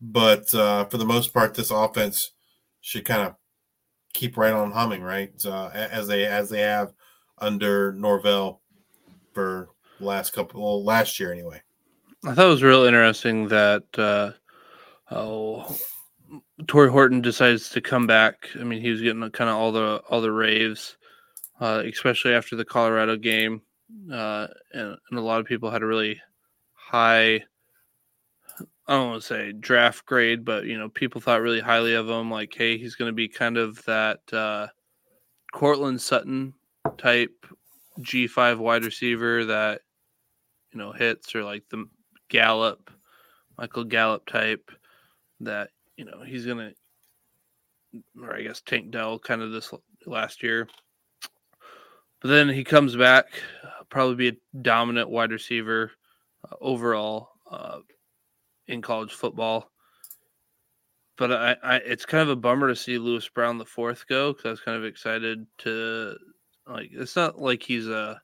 But 0.00 0.52
uh, 0.54 0.84
for 0.86 0.98
the 0.98 1.06
most 1.06 1.32
part, 1.32 1.54
this 1.54 1.70
offense 1.70 2.32
should 2.82 3.06
kind 3.06 3.22
of 3.22 3.36
keep 4.12 4.36
right 4.36 4.52
on 4.52 4.72
humming, 4.72 5.02
right? 5.02 5.32
Uh, 5.44 5.70
as 5.72 6.06
they 6.06 6.26
as 6.26 6.50
they 6.50 6.60
have 6.60 6.92
under 7.38 7.92
Norvell 7.92 8.60
for 9.32 9.68
last 10.00 10.32
couple 10.32 10.62
well, 10.62 10.84
last 10.84 11.18
year 11.18 11.32
anyway. 11.32 11.62
I 12.24 12.34
thought 12.34 12.46
it 12.46 12.50
was 12.50 12.62
real 12.62 12.84
interesting 12.84 13.48
that 13.48 13.84
uh, 13.96 14.32
oh 15.10 15.76
Tory 16.66 16.90
Horton 16.90 17.20
decides 17.20 17.70
to 17.70 17.80
come 17.80 18.06
back. 18.06 18.48
I 18.58 18.64
mean, 18.64 18.82
he 18.82 18.90
was 18.90 19.00
getting 19.00 19.28
kind 19.30 19.48
of 19.48 19.56
all 19.56 19.72
the 19.72 20.02
all 20.08 20.20
the 20.20 20.32
raves, 20.32 20.96
uh, 21.60 21.82
especially 21.86 22.34
after 22.34 22.56
the 22.56 22.64
Colorado 22.64 23.16
game, 23.16 23.62
uh, 24.12 24.48
and, 24.72 24.96
and 25.10 25.18
a 25.18 25.22
lot 25.22 25.40
of 25.40 25.46
people 25.46 25.70
had 25.70 25.82
a 25.82 25.86
really 25.86 26.20
high 26.72 27.44
I 28.88 28.94
don't 28.94 29.10
want 29.10 29.22
to 29.22 29.26
say 29.26 29.52
draft 29.52 30.06
grade, 30.06 30.44
but 30.44 30.64
you 30.64 30.78
know, 30.78 30.88
people 30.88 31.20
thought 31.20 31.40
really 31.40 31.60
highly 31.60 31.94
of 31.94 32.08
him. 32.08 32.30
Like, 32.30 32.54
hey, 32.54 32.78
he's 32.78 32.94
going 32.94 33.08
to 33.08 33.14
be 33.14 33.28
kind 33.28 33.56
of 33.56 33.84
that 33.84 34.20
uh, 34.32 34.68
Courtland 35.52 36.00
Sutton 36.00 36.54
type 36.96 37.46
G5 38.00 38.58
wide 38.58 38.84
receiver 38.84 39.44
that 39.46 39.80
you 40.72 40.78
know 40.78 40.92
hits, 40.92 41.34
or 41.34 41.42
like 41.42 41.64
the 41.68 41.86
Gallup, 42.28 42.90
Michael 43.58 43.84
Gallup 43.84 44.24
type 44.26 44.70
that 45.40 45.70
you 45.96 46.04
know 46.04 46.22
he's 46.24 46.46
going 46.46 46.72
to, 47.92 48.02
or 48.22 48.36
I 48.36 48.42
guess 48.42 48.60
Tank 48.60 48.92
Dell 48.92 49.18
kind 49.18 49.42
of 49.42 49.50
this 49.50 49.72
last 50.06 50.44
year. 50.44 50.68
But 52.20 52.28
then 52.28 52.48
he 52.48 52.62
comes 52.62 52.94
back, 52.94 53.26
probably 53.90 54.14
be 54.14 54.28
a 54.28 54.58
dominant 54.62 55.10
wide 55.10 55.32
receiver 55.32 55.90
uh, 56.44 56.54
overall. 56.60 57.30
Uh, 57.50 57.78
in 58.68 58.82
college 58.82 59.12
football. 59.12 59.70
But 61.16 61.32
I, 61.32 61.56
I, 61.62 61.76
it's 61.76 62.04
kind 62.04 62.22
of 62.22 62.28
a 62.28 62.36
bummer 62.36 62.68
to 62.68 62.76
see 62.76 62.98
Louis 62.98 63.26
Brown 63.28 63.58
the 63.58 63.64
fourth 63.64 64.06
go 64.06 64.32
because 64.32 64.44
I 64.44 64.50
was 64.50 64.60
kind 64.60 64.76
of 64.76 64.84
excited 64.84 65.46
to 65.58 66.16
like. 66.66 66.90
It's 66.92 67.16
not 67.16 67.40
like 67.40 67.62
he's 67.62 67.88
a 67.88 68.20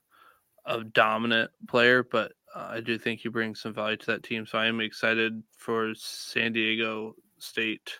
a 0.65 0.83
dominant 0.83 1.49
player, 1.67 2.03
but 2.03 2.33
uh, 2.55 2.67
I 2.69 2.81
do 2.81 2.97
think 2.97 3.19
he 3.19 3.29
brings 3.29 3.61
some 3.61 3.73
value 3.73 3.97
to 3.97 4.05
that 4.07 4.23
team. 4.23 4.45
So 4.45 4.59
I 4.59 4.67
am 4.67 4.79
excited 4.79 5.41
for 5.57 5.93
San 5.95 6.53
Diego 6.53 7.15
State 7.39 7.99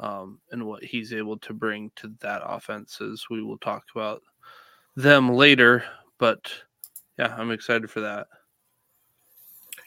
um, 0.00 0.40
and 0.50 0.66
what 0.66 0.82
he's 0.82 1.12
able 1.12 1.38
to 1.38 1.54
bring 1.54 1.90
to 1.96 2.12
that 2.20 2.42
offense. 2.44 3.00
As 3.00 3.24
we 3.30 3.42
will 3.42 3.58
talk 3.58 3.84
about 3.94 4.22
them 4.96 5.32
later, 5.32 5.84
but 6.18 6.52
yeah, 7.18 7.34
I'm 7.38 7.52
excited 7.52 7.88
for 7.88 8.00
that. 8.00 8.26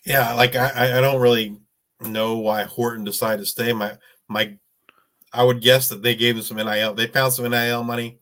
Yeah, 0.06 0.34
like 0.34 0.56
I, 0.56 0.98
I 0.98 1.02
don't 1.02 1.22
really 1.22 1.60
know 2.02 2.38
why 2.38 2.64
Horton 2.64 3.04
decided 3.04 3.40
to 3.40 3.46
stay. 3.46 3.74
My 3.74 3.98
my 4.28 4.58
I 5.34 5.44
would 5.44 5.62
guess 5.62 5.90
that 5.90 6.02
they 6.02 6.16
gave 6.16 6.36
him 6.36 6.42
some 6.42 6.58
NIL. 6.58 6.94
They 6.94 7.08
found 7.08 7.34
some 7.34 7.50
NIL 7.50 7.84
money 7.84 8.20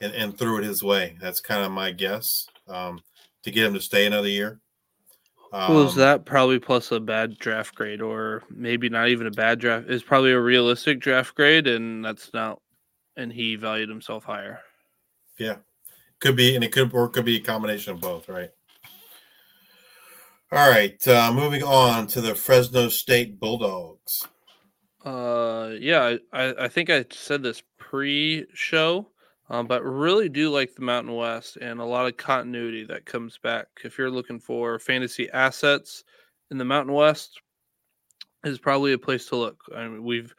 and, 0.00 0.14
and 0.14 0.38
threw 0.38 0.58
it 0.58 0.64
his 0.64 0.82
way. 0.82 1.16
That's 1.20 1.40
kind 1.40 1.64
of 1.64 1.72
my 1.72 1.90
guess. 1.90 2.46
Um, 2.68 3.00
to 3.42 3.50
get 3.50 3.66
him 3.66 3.74
to 3.74 3.80
stay 3.80 4.06
another 4.06 4.28
year. 4.28 4.60
Um, 5.52 5.74
was 5.74 5.94
that 5.94 6.24
probably 6.24 6.58
plus 6.58 6.90
a 6.90 6.98
bad 6.98 7.38
draft 7.38 7.74
grade, 7.74 8.00
or 8.00 8.42
maybe 8.50 8.88
not 8.88 9.08
even 9.08 9.28
a 9.28 9.30
bad 9.30 9.60
draft? 9.60 9.88
Is 9.88 10.02
probably 10.02 10.32
a 10.32 10.40
realistic 10.40 10.98
draft 10.98 11.34
grade, 11.36 11.68
and 11.68 12.04
that's 12.04 12.32
not. 12.34 12.60
And 13.16 13.32
he 13.32 13.54
valued 13.54 13.88
himself 13.88 14.24
higher. 14.24 14.58
Yeah, 15.38 15.56
could 16.18 16.34
be, 16.34 16.56
and 16.56 16.64
it 16.64 16.72
could 16.72 16.92
or 16.92 17.08
could 17.08 17.24
be 17.24 17.36
a 17.36 17.40
combination 17.40 17.92
of 17.92 18.00
both, 18.00 18.28
right? 18.28 18.50
All 20.52 20.70
right, 20.70 21.08
uh, 21.08 21.32
moving 21.32 21.62
on 21.62 22.06
to 22.08 22.20
the 22.20 22.34
Fresno 22.34 22.88
State 22.88 23.40
Bulldogs. 23.40 24.26
Uh, 25.04 25.72
yeah, 25.80 26.16
I, 26.32 26.54
I 26.64 26.68
think 26.68 26.90
I 26.90 27.04
said 27.10 27.42
this 27.42 27.62
pre-show, 27.78 29.08
um, 29.50 29.66
but 29.66 29.82
really 29.82 30.28
do 30.28 30.50
like 30.50 30.74
the 30.74 30.82
Mountain 30.82 31.14
West 31.14 31.56
and 31.56 31.80
a 31.80 31.84
lot 31.84 32.06
of 32.06 32.16
continuity 32.16 32.84
that 32.84 33.04
comes 33.04 33.38
back. 33.38 33.66
If 33.84 33.98
you're 33.98 34.10
looking 34.10 34.38
for 34.38 34.78
fantasy 34.78 35.28
assets 35.30 36.04
in 36.50 36.58
the 36.58 36.64
Mountain 36.64 36.94
West, 36.94 37.40
is 38.44 38.58
probably 38.58 38.92
a 38.92 38.98
place 38.98 39.26
to 39.26 39.36
look. 39.36 39.60
I 39.74 39.88
mean, 39.88 40.04
we've 40.04 40.34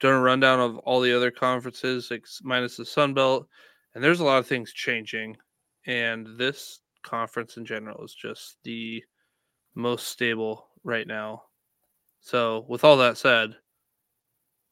done 0.00 0.14
a 0.14 0.20
rundown 0.20 0.60
of 0.60 0.78
all 0.78 1.00
the 1.00 1.14
other 1.14 1.30
conferences, 1.30 2.10
minus 2.42 2.76
the 2.76 2.86
Sun 2.86 3.14
Belt, 3.14 3.46
and 3.94 4.02
there's 4.02 4.20
a 4.20 4.24
lot 4.24 4.38
of 4.38 4.46
things 4.46 4.72
changing. 4.72 5.36
And 5.86 6.26
this 6.38 6.80
conference 7.02 7.56
in 7.56 7.64
general 7.64 8.04
is 8.04 8.14
just 8.14 8.56
the 8.64 9.02
most 9.80 10.08
stable 10.08 10.68
right 10.84 11.06
now. 11.06 11.44
So, 12.20 12.64
with 12.68 12.84
all 12.84 12.96
that 12.98 13.18
said, 13.18 13.56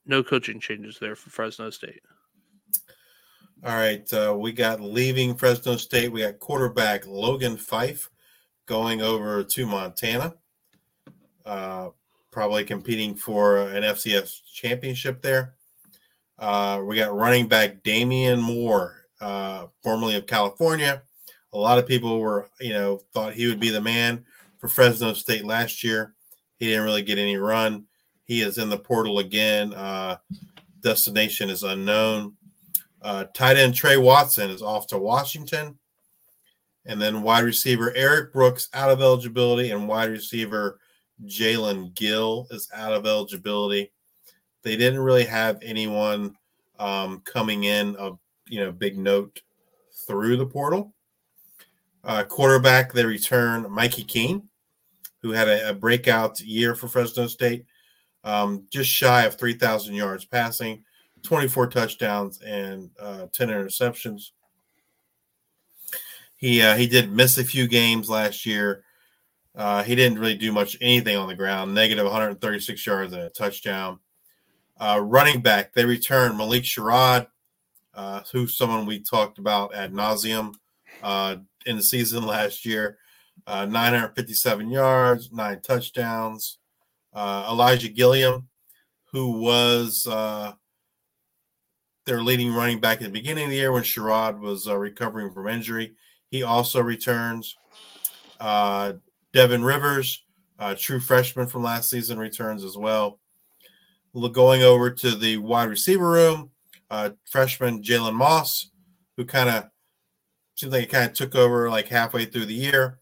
no 0.06 0.22
coaching 0.22 0.60
changes 0.60 0.98
there 0.98 1.16
for 1.16 1.30
Fresno 1.30 1.70
State. 1.70 2.02
All 3.64 3.74
right, 3.74 4.10
uh, 4.12 4.36
we 4.38 4.52
got 4.52 4.80
leaving 4.80 5.34
Fresno 5.34 5.76
State. 5.76 6.12
We 6.12 6.20
got 6.20 6.38
quarterback 6.38 7.06
Logan 7.06 7.56
Fife 7.56 8.08
going 8.66 9.02
over 9.02 9.42
to 9.42 9.66
Montana, 9.66 10.34
uh, 11.44 11.88
probably 12.30 12.64
competing 12.64 13.14
for 13.14 13.58
an 13.68 13.82
FCS 13.82 14.42
championship 14.52 15.22
there. 15.22 15.54
Uh, 16.38 16.82
we 16.84 16.94
got 16.94 17.14
running 17.14 17.48
back 17.48 17.82
Damien 17.82 18.40
Moore, 18.40 19.06
uh, 19.20 19.66
formerly 19.82 20.14
of 20.14 20.26
California. 20.26 21.02
A 21.52 21.58
lot 21.58 21.78
of 21.78 21.86
people 21.86 22.20
were, 22.20 22.48
you 22.60 22.72
know, 22.72 23.00
thought 23.12 23.32
he 23.32 23.48
would 23.48 23.58
be 23.58 23.70
the 23.70 23.80
man 23.80 24.24
for 24.58 24.68
Fresno 24.68 25.12
State 25.12 25.44
last 25.44 25.82
year. 25.82 26.14
He 26.58 26.66
didn't 26.66 26.84
really 26.84 27.02
get 27.02 27.18
any 27.18 27.36
run. 27.36 27.84
He 28.24 28.42
is 28.42 28.58
in 28.58 28.68
the 28.68 28.78
portal 28.78 29.20
again. 29.20 29.72
Uh, 29.72 30.16
destination 30.82 31.48
is 31.50 31.62
unknown. 31.62 32.34
Uh, 33.00 33.24
tight 33.32 33.56
end 33.56 33.74
Trey 33.74 33.96
Watson 33.96 34.50
is 34.50 34.62
off 34.62 34.86
to 34.88 34.98
Washington. 34.98 35.78
And 36.84 37.00
then 37.00 37.22
wide 37.22 37.44
receiver 37.44 37.92
Eric 37.94 38.32
Brooks 38.32 38.68
out 38.72 38.90
of 38.90 39.00
eligibility, 39.00 39.70
and 39.70 39.88
wide 39.88 40.10
receiver 40.10 40.80
Jalen 41.26 41.94
Gill 41.94 42.46
is 42.50 42.68
out 42.74 42.92
of 42.92 43.06
eligibility. 43.06 43.92
They 44.62 44.76
didn't 44.76 45.00
really 45.00 45.24
have 45.24 45.58
anyone 45.62 46.34
um, 46.78 47.20
coming 47.24 47.64
in 47.64 47.94
of 47.96 48.18
you 48.46 48.60
know 48.60 48.72
big 48.72 48.98
note 48.98 49.42
through 50.06 50.38
the 50.38 50.46
portal. 50.46 50.94
Uh, 52.04 52.24
quarterback, 52.24 52.92
they 52.92 53.04
return 53.04 53.70
Mikey 53.70 54.04
Keene, 54.04 54.47
who 55.22 55.30
had 55.32 55.48
a, 55.48 55.70
a 55.70 55.74
breakout 55.74 56.40
year 56.40 56.74
for 56.74 56.88
Fresno 56.88 57.26
State, 57.26 57.64
um, 58.24 58.66
just 58.70 58.90
shy 58.90 59.24
of 59.24 59.36
3,000 59.36 59.94
yards 59.94 60.24
passing, 60.24 60.84
24 61.22 61.68
touchdowns, 61.68 62.40
and 62.42 62.90
uh, 63.00 63.26
10 63.32 63.48
interceptions. 63.48 64.30
He 66.36 66.62
uh, 66.62 66.76
he 66.76 66.86
did 66.86 67.10
miss 67.10 67.36
a 67.36 67.44
few 67.44 67.66
games 67.66 68.08
last 68.08 68.46
year. 68.46 68.84
Uh, 69.56 69.82
he 69.82 69.96
didn't 69.96 70.20
really 70.20 70.36
do 70.36 70.52
much 70.52 70.76
anything 70.80 71.16
on 71.16 71.26
the 71.26 71.34
ground. 71.34 71.74
Negative 71.74 72.04
136 72.04 72.86
yards 72.86 73.12
and 73.12 73.22
a 73.22 73.30
touchdown. 73.30 73.98
Uh, 74.80 75.00
running 75.02 75.40
back, 75.40 75.72
they 75.72 75.84
return 75.84 76.36
Malik 76.36 76.62
Sherrod, 76.62 77.26
uh, 77.94 78.20
who's 78.32 78.56
someone 78.56 78.86
we 78.86 79.00
talked 79.00 79.38
about 79.38 79.74
ad 79.74 79.92
nauseum 79.92 80.54
uh, 81.02 81.36
in 81.66 81.76
the 81.76 81.82
season 81.82 82.24
last 82.26 82.64
year. 82.64 82.98
Uh, 83.48 83.64
957 83.64 84.70
yards, 84.70 85.32
nine 85.32 85.58
touchdowns. 85.62 86.58
Uh, 87.14 87.48
Elijah 87.50 87.88
Gilliam, 87.88 88.46
who 89.10 89.40
was 89.40 90.06
uh, 90.06 90.52
their 92.04 92.20
leading 92.20 92.52
running 92.52 92.78
back 92.78 92.98
at 92.98 93.04
the 93.04 93.10
beginning 93.10 93.44
of 93.44 93.50
the 93.50 93.56
year 93.56 93.72
when 93.72 93.84
Sherrod 93.84 94.38
was 94.38 94.68
uh, 94.68 94.76
recovering 94.76 95.32
from 95.32 95.48
injury, 95.48 95.94
he 96.30 96.42
also 96.42 96.82
returns. 96.82 97.56
Uh, 98.38 98.92
Devin 99.32 99.64
Rivers, 99.64 100.22
true 100.76 101.00
freshman 101.00 101.46
from 101.46 101.62
last 101.62 101.88
season, 101.88 102.18
returns 102.18 102.64
as 102.64 102.76
well. 102.76 103.18
Going 104.32 104.62
over 104.62 104.90
to 104.90 105.14
the 105.14 105.38
wide 105.38 105.70
receiver 105.70 106.10
room, 106.10 106.50
freshman 107.24 107.82
Jalen 107.82 108.14
Moss, 108.14 108.70
who 109.16 109.24
kind 109.24 109.48
of 109.48 109.70
seems 110.54 110.70
like 110.70 110.82
he 110.82 110.86
kind 110.86 111.06
of 111.06 111.14
took 111.14 111.34
over 111.34 111.70
like 111.70 111.88
halfway 111.88 112.26
through 112.26 112.44
the 112.44 112.52
year. 112.52 112.98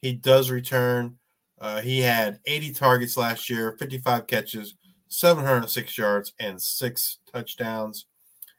He 0.00 0.12
does 0.12 0.50
return. 0.50 1.16
Uh, 1.60 1.80
he 1.80 2.00
had 2.00 2.38
80 2.46 2.72
targets 2.72 3.16
last 3.16 3.50
year, 3.50 3.76
55 3.78 4.26
catches, 4.26 4.74
706 5.08 5.98
yards, 5.98 6.32
and 6.38 6.60
six 6.60 7.18
touchdowns. 7.32 8.06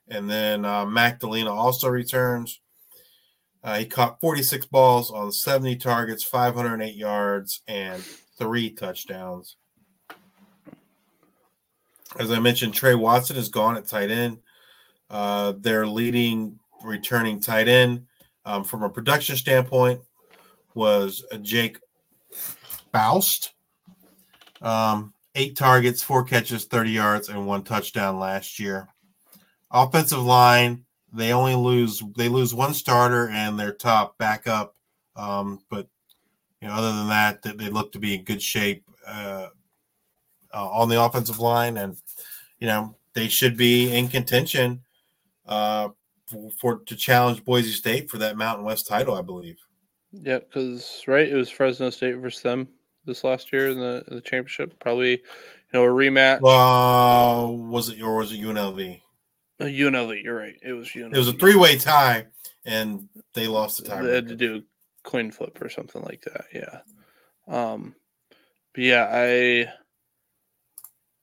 And 0.10 0.30
then 0.30 0.66
uh, 0.66 0.86
Mac 0.86 1.20
Dalena 1.20 1.52
also 1.52 1.88
returns. 1.88 2.60
Uh, 3.64 3.78
he 3.78 3.86
caught 3.86 4.20
46 4.20 4.66
balls 4.68 5.12
on 5.12 5.32
70 5.32 5.78
targets, 5.78 6.24
508 6.24 6.96
yards, 6.96 7.62
and 7.68 8.02
three 8.38 8.70
touchdowns. 8.70 9.56
As 12.18 12.32
I 12.32 12.40
mentioned, 12.40 12.74
Trey 12.74 12.96
Watson 12.96 13.38
is 13.38 13.50
gone 13.50 13.78
at 13.78 13.88
tight 13.88 14.10
end. 14.10 14.40
Uh, 15.10 15.54
their 15.58 15.86
leading 15.86 16.60
returning 16.84 17.40
tight 17.40 17.68
end 17.68 18.06
um, 18.46 18.64
from 18.64 18.84
a 18.84 18.90
production 18.90 19.36
standpoint 19.36 20.02
was 20.74 21.24
Jake 21.42 21.80
Baust. 22.92 23.54
Um, 24.62 25.14
eight 25.36 25.56
targets, 25.56 26.04
four 26.04 26.24
catches, 26.24 26.66
30 26.66 26.92
yards, 26.92 27.30
and 27.30 27.48
one 27.48 27.64
touchdown 27.64 28.20
last 28.20 28.60
year. 28.60 28.88
Offensive 29.72 30.24
line, 30.24 30.86
they 31.14 31.32
only 31.34 31.56
lose 31.56 32.04
they 32.18 32.28
lose 32.28 32.54
one 32.54 32.74
starter 32.74 33.30
and 33.30 33.60
their 33.60 33.74
top 33.74 34.18
backup. 34.18 34.76
Um, 35.16 35.60
but 35.70 35.88
you 36.62 36.68
know, 36.68 36.74
other 36.74 36.92
than 36.92 37.08
that, 37.10 37.42
they 37.42 37.70
look 37.70 37.92
to 37.94 38.00
be 38.00 38.16
in 38.16 38.24
good 38.24 38.42
shape 38.42 38.84
uh, 39.08 39.48
uh, 40.54 40.70
on 40.70 40.90
the 40.90 41.02
offensive 41.02 41.40
line, 41.40 41.78
and 41.78 41.96
you 42.60 42.68
know 42.68 42.96
they 43.14 43.28
should 43.28 43.58
be 43.58 43.96
in 43.96 44.08
contention 44.08 44.82
uh, 45.46 45.90
for, 46.28 46.52
for 46.60 46.80
to 46.80 46.96
challenge 46.96 47.46
Boise 47.46 47.72
State 47.72 48.10
for 48.10 48.18
that 48.18 48.38
Mountain 48.38 48.66
West 48.66 48.88
title, 48.88 49.16
I 49.16 49.22
believe. 49.22 49.58
Yeah, 50.12 50.40
because 50.40 51.04
right, 51.08 51.28
it 51.28 51.36
was 51.36 51.50
Fresno 51.50 51.90
State 51.90 52.18
versus 52.18 52.42
them 52.42 52.68
this 53.06 53.24
last 53.24 53.54
year 53.54 53.70
in 53.70 53.80
the 53.80 54.04
in 54.08 54.16
the 54.16 54.22
championship. 54.22 54.80
Probably, 54.80 55.12
you 55.12 55.20
know, 55.74 55.84
a 55.84 55.88
rematch. 55.88 56.38
Uh, 56.38 57.52
was 57.52 57.90
it 57.90 58.02
or 58.02 58.16
was 58.16 58.32
it 58.32 58.42
UNLV? 58.42 59.02
Uh, 59.60 59.66
UNLV. 59.66 60.24
You're 60.24 60.38
right. 60.38 60.56
It 60.64 60.74
was 60.74 60.88
UNLV. 60.90 61.14
It 61.14 61.18
was 61.18 61.28
a 61.28 61.34
three 61.34 61.56
way 61.56 61.78
tie, 61.78 62.28
and 62.66 63.08
they 63.34 63.48
lost 63.48 63.78
the 63.78 63.90
tie. 63.90 64.02
They 64.02 64.16
had 64.16 64.28
to 64.30 64.36
do 64.36 64.58
a 64.58 65.08
coin 65.10 65.32
flip 65.32 65.62
or 65.62 65.70
something 65.70 66.02
like 66.04 66.24
that. 66.24 66.46
Yeah. 66.54 66.80
Um, 67.48 67.96
but 68.74 68.84
yeah, 68.84 69.10
I 69.12 69.72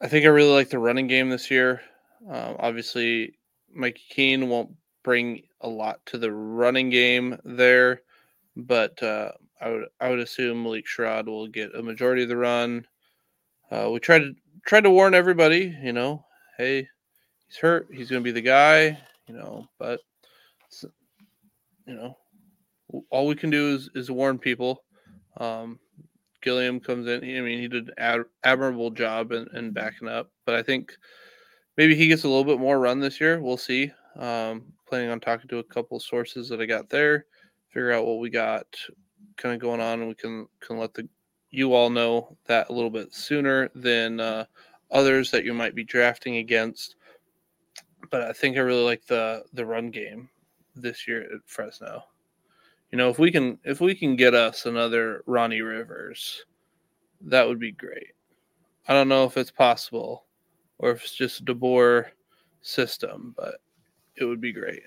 I 0.00 0.08
think 0.08 0.26
I 0.26 0.28
really 0.28 0.52
like 0.52 0.70
the 0.70 0.78
running 0.78 1.06
game 1.06 1.30
this 1.30 1.50
year. 1.50 1.80
Um, 2.28 2.56
obviously, 2.58 3.38
Mike 3.72 4.00
Keene 4.10 4.48
won't 4.48 4.72
bring 5.02 5.42
a 5.60 5.68
lot 5.68 6.04
to 6.06 6.18
the 6.18 6.32
running 6.32 6.90
game 6.90 7.38
there, 7.44 8.02
but 8.56 9.00
uh, 9.02 9.32
I 9.60 9.70
would 9.70 9.84
I 10.00 10.10
would 10.10 10.18
assume 10.18 10.62
Malik 10.62 10.86
Sherrod 10.86 11.26
will 11.26 11.46
get 11.46 11.74
a 11.74 11.82
majority 11.82 12.22
of 12.22 12.28
the 12.28 12.36
run. 12.36 12.86
Uh, 13.70 13.90
we 13.92 14.00
tried 14.00 14.20
to 14.20 14.34
try 14.66 14.80
to 14.80 14.90
warn 14.90 15.14
everybody, 15.14 15.76
you 15.82 15.92
know, 15.92 16.24
hey, 16.56 16.88
he's 17.46 17.56
hurt, 17.58 17.88
he's 17.92 18.10
going 18.10 18.22
to 18.22 18.24
be 18.24 18.32
the 18.32 18.40
guy, 18.40 18.98
you 19.28 19.34
know, 19.34 19.66
but 19.78 20.00
you 21.86 21.94
know, 21.94 22.16
all 23.10 23.26
we 23.26 23.34
can 23.34 23.50
do 23.50 23.74
is 23.74 23.90
is 23.94 24.10
warn 24.10 24.38
people. 24.38 24.82
Um, 25.38 25.78
Gilliam 26.42 26.80
comes 26.80 27.06
in. 27.06 27.22
I 27.22 27.40
mean, 27.40 27.60
he 27.60 27.68
did 27.68 27.88
an 27.88 27.94
ad- 27.98 28.24
admirable 28.44 28.90
job 28.90 29.32
in, 29.32 29.48
in 29.54 29.72
backing 29.72 30.08
up, 30.08 30.30
but 30.44 30.54
I 30.54 30.62
think 30.62 30.92
maybe 31.76 31.94
he 31.94 32.08
gets 32.08 32.24
a 32.24 32.28
little 32.28 32.44
bit 32.44 32.60
more 32.60 32.78
run 32.78 33.00
this 33.00 33.20
year. 33.20 33.40
We'll 33.40 33.56
see. 33.56 33.92
Um, 34.16 34.72
planning 34.88 35.10
on 35.10 35.20
talking 35.20 35.48
to 35.48 35.58
a 35.58 35.64
couple 35.64 35.98
sources 36.00 36.48
that 36.48 36.60
I 36.60 36.66
got 36.66 36.88
there, 36.88 37.26
figure 37.76 37.92
out 37.92 38.06
what 38.06 38.20
we 38.20 38.30
got 38.30 38.64
kind 39.36 39.54
of 39.54 39.60
going 39.60 39.82
on, 39.82 40.00
and 40.00 40.08
we 40.08 40.14
can 40.14 40.48
can 40.60 40.78
let 40.78 40.94
the 40.94 41.06
you 41.50 41.74
all 41.74 41.90
know 41.90 42.34
that 42.46 42.70
a 42.70 42.72
little 42.72 42.88
bit 42.88 43.12
sooner 43.12 43.68
than 43.74 44.18
uh, 44.18 44.46
others 44.90 45.30
that 45.30 45.44
you 45.44 45.52
might 45.52 45.74
be 45.74 45.84
drafting 45.84 46.38
against. 46.38 46.96
But 48.10 48.22
I 48.22 48.32
think 48.32 48.56
I 48.56 48.60
really 48.60 48.82
like 48.82 49.04
the 49.04 49.44
the 49.52 49.66
run 49.66 49.90
game 49.90 50.30
this 50.74 51.06
year 51.06 51.20
at 51.20 51.40
Fresno. 51.44 52.02
You 52.92 52.96
know, 52.96 53.10
if 53.10 53.18
we 53.18 53.30
can 53.30 53.58
if 53.62 53.82
we 53.82 53.94
can 53.94 54.16
get 54.16 54.32
us 54.32 54.64
another 54.64 55.22
Ronnie 55.26 55.60
Rivers, 55.60 56.46
that 57.20 57.46
would 57.46 57.60
be 57.60 57.72
great. 57.72 58.14
I 58.88 58.94
don't 58.94 59.08
know 59.08 59.24
if 59.24 59.36
it's 59.36 59.50
possible 59.50 60.24
or 60.78 60.92
if 60.92 61.04
it's 61.04 61.14
just 61.14 61.44
DeBoer 61.44 62.06
system, 62.62 63.34
but 63.36 63.56
it 64.16 64.24
would 64.24 64.40
be 64.40 64.54
great. 64.54 64.80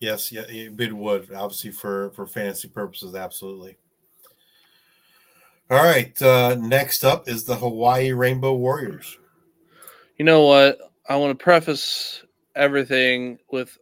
Yes, 0.00 0.32
yeah, 0.32 0.44
it 0.48 0.96
would 0.96 1.32
obviously 1.34 1.70
for 1.70 2.10
for 2.10 2.26
fantasy 2.26 2.68
purposes, 2.68 3.14
absolutely. 3.14 3.76
All 5.70 5.84
right, 5.84 6.20
uh, 6.22 6.56
next 6.58 7.04
up 7.04 7.28
is 7.28 7.44
the 7.44 7.54
Hawaii 7.54 8.12
Rainbow 8.12 8.54
Warriors. 8.54 9.18
You 10.16 10.24
know 10.24 10.46
what? 10.46 10.78
I 11.08 11.16
want 11.16 11.38
to 11.38 11.42
preface 11.42 12.24
everything 12.56 13.38
with 13.52 13.76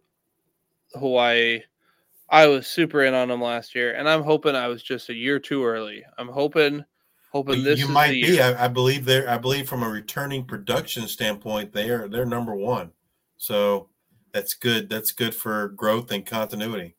Hawaii. 0.94 1.62
I 2.28 2.46
was 2.48 2.66
super 2.66 3.04
in 3.04 3.14
on 3.14 3.28
them 3.28 3.40
last 3.40 3.74
year, 3.74 3.94
and 3.94 4.08
I'm 4.08 4.22
hoping 4.22 4.56
I 4.56 4.66
was 4.66 4.82
just 4.82 5.08
a 5.08 5.14
year 5.14 5.38
too 5.38 5.64
early. 5.64 6.04
I'm 6.18 6.28
hoping, 6.28 6.84
hoping 7.32 7.62
this. 7.62 7.78
You 7.78 7.88
might 7.88 8.10
be. 8.10 8.40
I, 8.40 8.64
I, 8.66 8.68
believe 8.68 9.04
they're. 9.04 9.30
I 9.30 9.38
believe 9.38 9.68
from 9.68 9.82
a 9.82 9.88
returning 9.88 10.44
production 10.44 11.06
standpoint, 11.06 11.72
they 11.72 11.90
are. 11.90 12.08
They're 12.08 12.26
number 12.26 12.54
one. 12.54 12.90
So 13.38 13.88
that's 14.32 14.54
good. 14.54 14.88
That's 14.88 15.12
good 15.12 15.34
for 15.34 15.68
growth 15.68 16.10
and 16.10 16.24
continuity. 16.24 16.94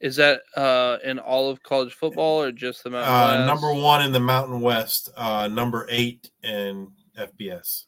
Is 0.00 0.16
that 0.16 0.42
uh, 0.56 0.98
in 1.04 1.18
all 1.18 1.50
of 1.50 1.62
college 1.62 1.94
football 1.94 2.42
or 2.42 2.52
just 2.52 2.84
the 2.84 2.90
Mountain 2.90 3.12
uh, 3.12 3.46
West? 3.46 3.46
Number 3.46 3.82
one 3.82 4.04
in 4.04 4.12
the 4.12 4.20
Mountain 4.20 4.60
West. 4.60 5.08
Uh, 5.16 5.48
number 5.48 5.86
eight 5.90 6.30
in 6.42 6.88
FBS. 7.18 7.84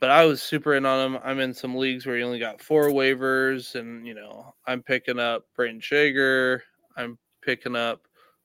But 0.00 0.10
I 0.10 0.26
was 0.26 0.42
super 0.42 0.74
in 0.74 0.84
on 0.84 1.14
him. 1.14 1.22
I'm 1.24 1.40
in 1.40 1.54
some 1.54 1.76
leagues 1.76 2.04
where 2.04 2.18
you 2.18 2.26
only 2.26 2.38
got 2.38 2.60
four 2.60 2.90
waivers, 2.90 3.74
and 3.74 4.06
you 4.06 4.14
know 4.14 4.54
I'm 4.66 4.82
picking 4.82 5.18
up 5.18 5.46
Brayden 5.58 5.82
Schager. 5.82 6.62
I'm 6.96 7.16
picking 7.40 7.74
up 7.74 8.02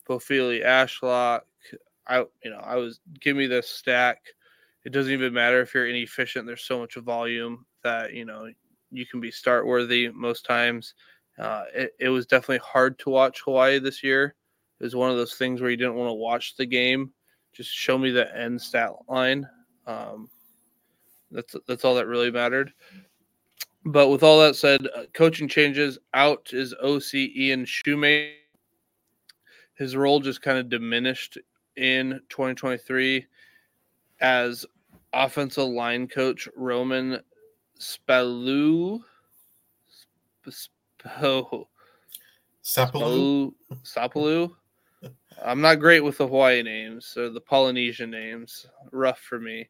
Pofele 0.07 0.63
Ashlock. 0.63 1.41
I 2.07 2.19
you 2.43 2.51
know 2.51 2.61
I 2.63 2.75
was 2.75 3.01
give 3.19 3.35
me 3.35 3.47
this 3.47 3.67
stack. 3.67 4.19
It 4.85 4.93
doesn't 4.93 5.11
even 5.11 5.33
matter 5.33 5.59
if 5.59 5.73
you're 5.73 5.87
inefficient. 5.87 6.47
There's 6.47 6.63
so 6.63 6.79
much 6.79 6.95
volume 6.95 7.65
that 7.83 8.13
you 8.13 8.23
know 8.23 8.49
you 8.91 9.05
can 9.05 9.19
be 9.19 9.31
start 9.31 9.65
worthy 9.65 10.09
most 10.09 10.45
times. 10.45 10.93
Uh, 11.37 11.63
it, 11.73 11.91
it 11.99 12.09
was 12.09 12.25
definitely 12.25 12.59
hard 12.59 12.99
to 12.99 13.09
watch 13.09 13.41
Hawaii 13.41 13.79
this 13.79 14.03
year. 14.03 14.35
It 14.79 14.83
was 14.83 14.95
one 14.95 15.09
of 15.09 15.17
those 15.17 15.35
things 15.35 15.61
where 15.61 15.69
you 15.69 15.77
didn't 15.77 15.95
want 15.95 16.09
to 16.09 16.13
watch 16.13 16.55
the 16.55 16.65
game. 16.65 17.11
Just 17.53 17.71
show 17.71 17.97
me 17.97 18.11
the 18.11 18.35
end 18.37 18.61
stat 18.61 18.91
line. 19.07 19.47
Um, 19.87 20.29
that's 21.31 21.55
that's 21.67 21.85
all 21.85 21.95
that 21.95 22.07
really 22.07 22.31
mattered. 22.31 22.73
But 23.85 24.09
with 24.09 24.23
all 24.23 24.39
that 24.41 24.55
said, 24.55 24.87
uh, 24.95 25.03
coaching 25.13 25.47
changes. 25.47 25.97
Out 26.13 26.49
is 26.53 26.73
OC 26.81 27.13
Ian 27.15 27.65
Shoemaker. 27.65 28.33
His 29.75 29.95
role 29.95 30.19
just 30.19 30.41
kind 30.41 30.57
of 30.57 30.69
diminished 30.69 31.37
in 31.77 32.19
2023 32.29 33.25
as 34.19 34.65
offensive 35.13 35.69
line 35.69 36.07
coach 36.07 36.49
Roman 36.55 37.19
Spalu. 37.79 39.01
Sp- 40.51 40.77
Sapolu. 42.63 43.53
Sapolu. 43.83 44.51
I'm 45.43 45.61
not 45.61 45.79
great 45.79 46.01
with 46.01 46.17
the 46.17 46.27
Hawaii 46.27 46.61
names 46.61 47.15
or 47.17 47.29
the 47.29 47.41
Polynesian 47.41 48.11
names. 48.11 48.67
Rough 48.91 49.19
for 49.19 49.39
me, 49.39 49.69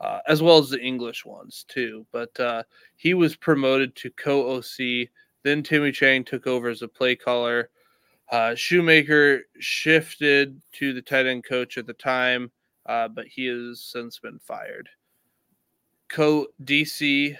uh, 0.00 0.20
as 0.28 0.42
well 0.42 0.58
as 0.58 0.70
the 0.70 0.80
English 0.80 1.24
ones 1.24 1.64
too. 1.68 2.06
But 2.12 2.38
uh, 2.38 2.64
he 2.96 3.14
was 3.14 3.36
promoted 3.36 3.96
to 3.96 4.10
co-OC. 4.10 5.08
Then 5.42 5.62
Timmy 5.62 5.92
Chang 5.92 6.24
took 6.24 6.46
over 6.46 6.68
as 6.68 6.82
a 6.82 6.88
play 6.88 7.16
caller. 7.16 7.70
Uh, 8.30 8.54
Shoemaker 8.54 9.42
shifted 9.60 10.60
to 10.72 10.92
the 10.92 11.02
tight 11.02 11.26
end 11.26 11.44
coach 11.44 11.78
at 11.78 11.86
the 11.86 11.94
time, 11.94 12.50
uh, 12.86 13.08
but 13.08 13.26
he 13.26 13.46
has 13.46 13.80
since 13.80 14.18
been 14.18 14.38
fired. 14.40 14.88
Co 16.08 16.46
DC 16.64 17.36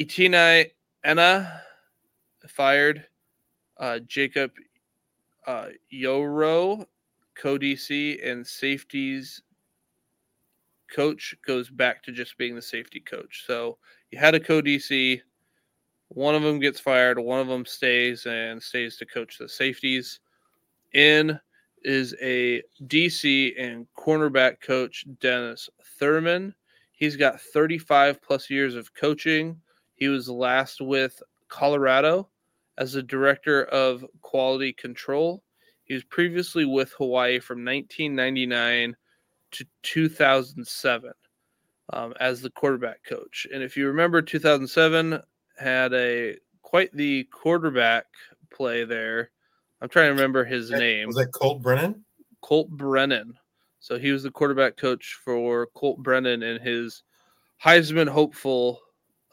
Itinai 0.00 0.70
Enna 1.04 1.60
fired. 2.48 3.06
Uh, 3.78 3.98
Jacob 4.00 4.52
uh, 5.46 5.68
Yoro, 5.92 6.86
co 7.34 7.58
DC, 7.58 8.26
and 8.28 8.46
safeties 8.46 9.42
coach 10.92 11.34
goes 11.46 11.70
back 11.70 12.02
to 12.02 12.12
just 12.12 12.36
being 12.36 12.54
the 12.54 12.62
safety 12.62 13.00
coach. 13.00 13.44
So 13.46 13.78
you 14.10 14.18
had 14.18 14.34
a 14.34 14.40
co 14.40 14.60
DC, 14.60 15.20
one 16.08 16.34
of 16.34 16.42
them 16.42 16.60
gets 16.60 16.78
fired, 16.78 17.18
one 17.18 17.40
of 17.40 17.48
them 17.48 17.64
stays 17.64 18.26
and 18.26 18.62
stays 18.62 18.96
to 18.98 19.06
coach 19.06 19.38
the 19.38 19.48
safeties. 19.48 20.20
In 20.92 21.40
is 21.84 22.14
a 22.20 22.62
DC 22.86 23.54
and 23.58 23.86
cornerback 23.98 24.60
coach, 24.60 25.06
Dennis 25.20 25.68
Thurman. 25.98 26.54
He's 27.02 27.16
got 27.16 27.40
35 27.40 28.22
plus 28.22 28.48
years 28.48 28.76
of 28.76 28.94
coaching. 28.94 29.60
He 29.96 30.06
was 30.06 30.28
last 30.28 30.80
with 30.80 31.20
Colorado 31.48 32.28
as 32.78 32.92
the 32.92 33.02
director 33.02 33.64
of 33.64 34.04
quality 34.20 34.72
control. 34.72 35.42
He 35.82 35.94
was 35.94 36.04
previously 36.04 36.64
with 36.64 36.92
Hawaii 36.92 37.40
from 37.40 37.64
1999 37.64 38.94
to 39.50 39.66
2007 39.82 41.12
um, 41.92 42.14
as 42.20 42.40
the 42.40 42.50
quarterback 42.50 43.02
coach. 43.02 43.48
And 43.52 43.64
if 43.64 43.76
you 43.76 43.88
remember, 43.88 44.22
2007 44.22 45.20
had 45.58 45.92
a 45.94 46.36
quite 46.62 46.96
the 46.96 47.24
quarterback 47.32 48.06
play 48.54 48.84
there. 48.84 49.32
I'm 49.80 49.88
trying 49.88 50.06
to 50.06 50.14
remember 50.14 50.44
his 50.44 50.70
name. 50.70 51.08
Was 51.08 51.16
that 51.16 51.32
Colt 51.32 51.62
Brennan? 51.62 52.04
Colt 52.42 52.70
Brennan. 52.70 53.36
So 53.82 53.98
he 53.98 54.12
was 54.12 54.22
the 54.22 54.30
quarterback 54.30 54.76
coach 54.76 55.18
for 55.24 55.66
Colt 55.74 55.98
Brennan 55.98 56.44
in 56.44 56.62
his 56.62 57.02
Heisman 57.62 58.08
hopeful 58.08 58.80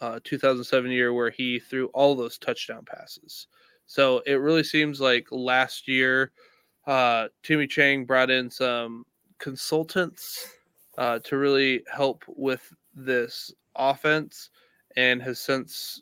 uh, 0.02 0.20
2007 0.24 0.90
year 0.90 1.14
where 1.14 1.30
he 1.30 1.60
threw 1.60 1.86
all 1.94 2.16
those 2.16 2.40
touchdown 2.40 2.84
passes. 2.84 3.46
So 3.86 4.24
it 4.26 4.34
really 4.34 4.64
seems 4.64 5.00
like 5.00 5.28
last 5.30 5.88
year, 5.88 6.32
uh, 6.88 7.28
Timmy 7.44 7.68
Chang 7.68 8.06
brought 8.06 8.32
in 8.32 8.50
some 8.50 9.06
consultants 9.38 10.50
uh, 10.98 11.20
to 11.20 11.38
really 11.38 11.84
help 11.94 12.24
with 12.28 12.74
this 12.96 13.54
offense 13.76 14.50
and 14.96 15.22
has 15.22 15.40
since 15.40 16.02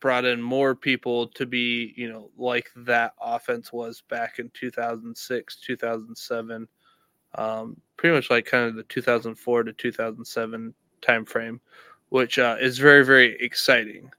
brought 0.00 0.26
in 0.26 0.42
more 0.42 0.74
people 0.74 1.28
to 1.28 1.46
be, 1.46 1.94
you 1.96 2.12
know, 2.12 2.30
like 2.36 2.68
that 2.76 3.14
offense 3.18 3.72
was 3.72 4.02
back 4.10 4.38
in 4.38 4.50
2006, 4.52 5.56
2007 5.60 6.68
um, 7.34 7.80
pretty 7.96 8.14
much 8.14 8.30
like 8.30 8.46
kind 8.46 8.64
of 8.64 8.76
the 8.76 8.84
2004 8.84 9.62
to 9.64 9.72
2007 9.72 10.74
timeframe, 11.02 11.60
which 12.08 12.38
uh, 12.38 12.56
is 12.60 12.78
very, 12.78 13.04
very 13.04 13.36
exciting. 13.40 14.10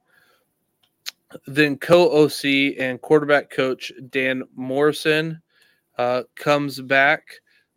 Then 1.45 1.77
co 1.77 2.23
OC 2.23 2.77
and 2.79 3.01
quarterback 3.01 3.49
coach 3.49 3.91
Dan 4.09 4.43
Morrison 4.55 5.41
uh, 5.97 6.23
comes 6.35 6.81
back. 6.81 7.27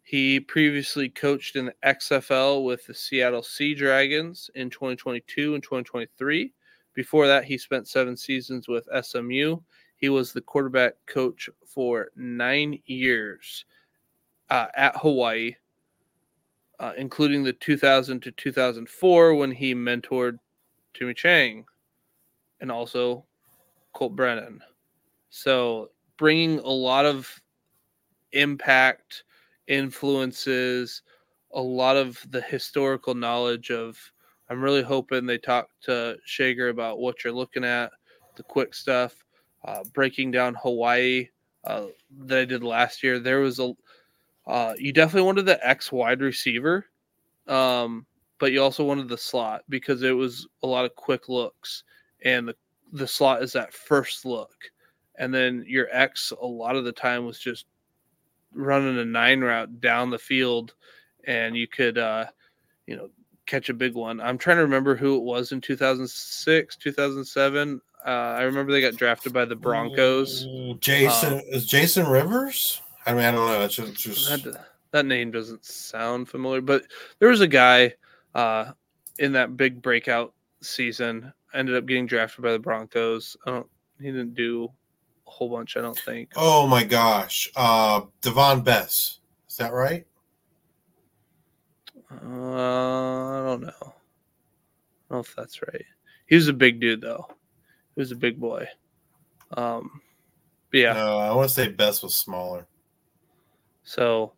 He 0.02 0.40
previously 0.40 1.08
coached 1.08 1.56
in 1.56 1.66
the 1.66 1.74
XFL 1.84 2.64
with 2.64 2.86
the 2.86 2.94
Seattle 2.94 3.42
Sea 3.42 3.74
Dragons 3.74 4.50
in 4.54 4.68
2022 4.68 5.54
and 5.54 5.62
2023. 5.62 6.52
Before 6.94 7.26
that, 7.26 7.44
he 7.44 7.56
spent 7.56 7.88
seven 7.88 8.16
seasons 8.16 8.68
with 8.68 8.88
SMU. 9.02 9.56
He 9.96 10.08
was 10.08 10.32
the 10.32 10.40
quarterback 10.40 10.94
coach 11.06 11.48
for 11.66 12.08
nine 12.16 12.78
years 12.86 13.64
uh, 14.52 14.66
at 14.74 14.94
Hawaii, 14.98 15.56
uh, 16.78 16.92
including 16.98 17.42
the 17.42 17.54
2000 17.54 18.20
to 18.20 18.30
2004 18.32 19.34
when 19.34 19.50
he 19.50 19.74
mentored 19.74 20.38
Timmy 20.92 21.14
Chang 21.14 21.64
and 22.60 22.70
also 22.70 23.24
Colt 23.94 24.14
Brennan. 24.14 24.60
So 25.30 25.88
bringing 26.18 26.58
a 26.58 26.68
lot 26.68 27.06
of 27.06 27.40
impact, 28.32 29.24
influences, 29.68 31.00
a 31.54 31.62
lot 31.62 31.96
of 31.96 32.22
the 32.30 32.42
historical 32.42 33.14
knowledge 33.14 33.70
of. 33.70 33.98
I'm 34.50 34.60
really 34.60 34.82
hoping 34.82 35.24
they 35.24 35.38
talk 35.38 35.70
to 35.84 36.18
Schager 36.26 36.68
about 36.68 36.98
what 36.98 37.24
you're 37.24 37.32
looking 37.32 37.64
at, 37.64 37.90
the 38.36 38.42
quick 38.42 38.74
stuff, 38.74 39.24
uh, 39.64 39.82
breaking 39.94 40.30
down 40.30 40.54
Hawaii 40.60 41.28
uh, 41.64 41.86
that 42.26 42.38
I 42.38 42.44
did 42.44 42.62
last 42.62 43.02
year. 43.02 43.18
There 43.18 43.40
was 43.40 43.58
a 43.58 43.72
uh, 44.46 44.74
you 44.78 44.92
definitely 44.92 45.26
wanted 45.26 45.46
the 45.46 45.66
X 45.66 45.92
wide 45.92 46.20
receiver, 46.20 46.86
um, 47.46 48.06
but 48.38 48.52
you 48.52 48.62
also 48.62 48.84
wanted 48.84 49.08
the 49.08 49.18
slot 49.18 49.62
because 49.68 50.02
it 50.02 50.12
was 50.12 50.48
a 50.62 50.66
lot 50.66 50.84
of 50.84 50.94
quick 50.96 51.28
looks, 51.28 51.84
and 52.24 52.48
the 52.48 52.56
the 52.92 53.06
slot 53.06 53.42
is 53.42 53.52
that 53.52 53.72
first 53.72 54.24
look, 54.24 54.54
and 55.16 55.32
then 55.32 55.64
your 55.66 55.88
X 55.92 56.32
a 56.40 56.46
lot 56.46 56.76
of 56.76 56.84
the 56.84 56.92
time 56.92 57.24
was 57.24 57.38
just 57.38 57.66
running 58.54 58.98
a 58.98 59.04
nine 59.04 59.40
route 59.40 59.80
down 59.80 60.10
the 60.10 60.18
field, 60.18 60.74
and 61.24 61.56
you 61.56 61.66
could, 61.66 61.98
uh, 61.98 62.26
you 62.86 62.96
know, 62.96 63.08
catch 63.46 63.68
a 63.68 63.74
big 63.74 63.94
one. 63.94 64.20
I'm 64.20 64.38
trying 64.38 64.58
to 64.58 64.62
remember 64.62 64.96
who 64.96 65.16
it 65.16 65.22
was 65.22 65.52
in 65.52 65.60
2006, 65.60 66.76
2007. 66.76 67.80
Uh, 68.04 68.08
I 68.08 68.42
remember 68.42 68.72
they 68.72 68.80
got 68.80 68.96
drafted 68.96 69.32
by 69.32 69.44
the 69.44 69.56
Broncos. 69.56 70.46
Jason 70.80 71.34
um, 71.34 71.42
is 71.46 71.66
Jason 71.66 72.06
Rivers. 72.06 72.82
I 73.06 73.12
mean, 73.12 73.24
I 73.24 73.30
don't 73.32 73.46
know. 73.46 73.62
It's 73.62 73.74
just, 73.74 73.94
just... 73.94 74.44
That, 74.44 74.66
that, 74.92 75.06
name 75.06 75.30
doesn't 75.30 75.64
sound 75.64 76.28
familiar, 76.28 76.60
but 76.60 76.84
there 77.18 77.28
was 77.28 77.40
a 77.40 77.48
guy 77.48 77.94
uh, 78.34 78.72
in 79.18 79.32
that 79.32 79.56
big 79.56 79.82
breakout 79.82 80.32
season. 80.60 81.32
Ended 81.54 81.76
up 81.76 81.86
getting 81.86 82.06
drafted 82.06 82.42
by 82.42 82.52
the 82.52 82.58
Broncos. 82.58 83.36
I 83.46 83.50
don't. 83.50 83.66
He 84.00 84.06
didn't 84.06 84.34
do 84.34 84.70
a 85.26 85.30
whole 85.30 85.50
bunch. 85.50 85.76
I 85.76 85.80
don't 85.80 85.98
think. 85.98 86.30
Oh 86.36 86.66
my 86.66 86.82
gosh, 86.84 87.50
uh, 87.56 88.02
Davone 88.22 88.64
Bess. 88.64 89.18
Is 89.48 89.56
that 89.58 89.72
right? 89.72 90.06
Uh, 92.10 92.16
I 92.16 93.46
don't 93.46 93.60
know. 93.62 93.72
I 93.80 93.84
don't 93.84 95.10
know 95.10 95.18
if 95.18 95.34
that's 95.36 95.60
right. 95.62 95.84
He 96.26 96.36
was 96.36 96.48
a 96.48 96.54
big 96.54 96.80
dude 96.80 97.02
though. 97.02 97.26
He 97.94 98.00
was 98.00 98.12
a 98.12 98.16
big 98.16 98.40
boy. 98.40 98.66
Um, 99.54 100.00
yeah. 100.72 100.94
No, 100.94 101.18
I 101.18 101.34
want 101.34 101.48
to 101.48 101.54
say 101.54 101.68
Bess 101.68 102.02
was 102.02 102.14
smaller. 102.14 102.66
So 103.84 104.32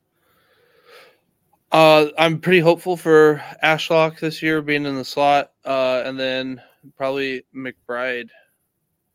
uh, 1.73 2.07
I'm 2.19 2.39
pretty 2.39 2.61
hopeful 2.61 2.97
for 2.97 3.43
Ashlock 3.63 4.21
this 4.21 4.43
year 4.43 4.63
being 4.63 4.87
in 4.87 4.95
the 4.95 5.05
slot, 5.05 5.53
uh, 5.65 6.03
and 6.05 6.19
then 6.19 6.63
probably 6.97 7.45
McBride 7.55 8.29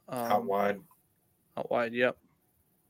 um, 0.09 0.31
out 0.31 0.45
wide. 0.45 0.79
Out 1.57 1.71
wide, 1.71 1.93
yep. 1.93 2.17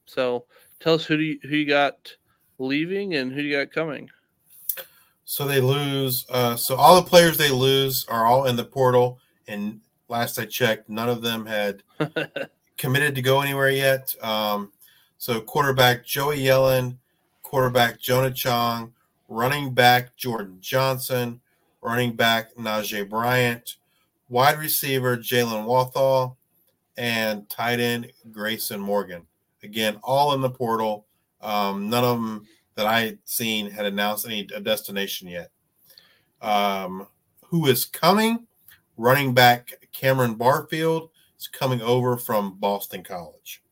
So 0.06 0.46
tell 0.80 0.96
us 0.96 1.06
who 1.06 1.18
do 1.18 1.24
you, 1.24 1.40
who 1.44 1.56
you 1.56 1.68
got 1.68 2.16
leaving 2.58 3.14
and 3.14 3.32
who 3.32 3.42
you 3.42 3.58
got 3.58 3.72
coming. 3.72 4.10
So 5.26 5.46
they 5.46 5.62
lose. 5.62 6.26
Uh, 6.30 6.56
so 6.56 6.76
all 6.76 6.96
the 6.96 7.08
players 7.08 7.38
they 7.38 7.52
lose 7.52 8.08
are 8.08 8.26
all 8.26 8.46
in 8.46 8.56
the 8.56 8.66
portal, 8.66 9.20
and 9.48 9.82
last 10.08 10.40
I 10.40 10.46
checked, 10.46 10.90
none 10.90 11.10
of 11.10 11.22
them 11.22 11.46
had 11.46 11.84
committed 12.78 13.14
to 13.16 13.22
go 13.22 13.42
anywhere 13.42 13.70
yet. 13.70 14.16
Um, 14.24 14.72
so 15.20 15.40
quarterback 15.42 16.06
Joey 16.06 16.40
Yellen, 16.40 16.98
quarterback 17.50 18.00
Jonah 18.00 18.30
Chong, 18.30 18.94
running 19.28 19.74
back 19.74 20.16
Jordan 20.16 20.60
Johnson, 20.62 21.42
running 21.82 22.16
back 22.16 22.54
Najee 22.54 23.10
Bryant, 23.10 23.78
wide 24.30 24.60
receiver 24.60 25.18
Jalen 25.18 25.66
Walthall, 25.66 26.38
and 26.96 27.50
tight 27.50 27.80
end 27.80 28.12
Grayson 28.32 28.80
Morgan. 28.80 29.26
Again, 29.64 29.98
all 30.04 30.36
in 30.36 30.42
the 30.42 30.50
portal. 30.52 31.08
Um, 31.42 31.90
none 31.90 32.04
of 32.04 32.18
them 32.18 32.46
that 32.76 32.86
I 32.86 33.00
had 33.00 33.18
seen 33.26 33.72
had 33.72 33.88
announced 33.88 34.28
any 34.28 34.44
destination 34.44 35.28
yet. 35.28 35.50
Um, 36.44 37.08
who 37.46 37.66
is 37.66 37.84
coming? 37.84 38.46
Running 38.96 39.34
back 39.34 39.88
Cameron 39.92 40.36
Barfield 40.36 41.10
is 41.40 41.48
coming 41.48 41.82
over 41.82 42.16
from 42.16 42.60
Boston 42.60 43.04
College. 43.04 43.64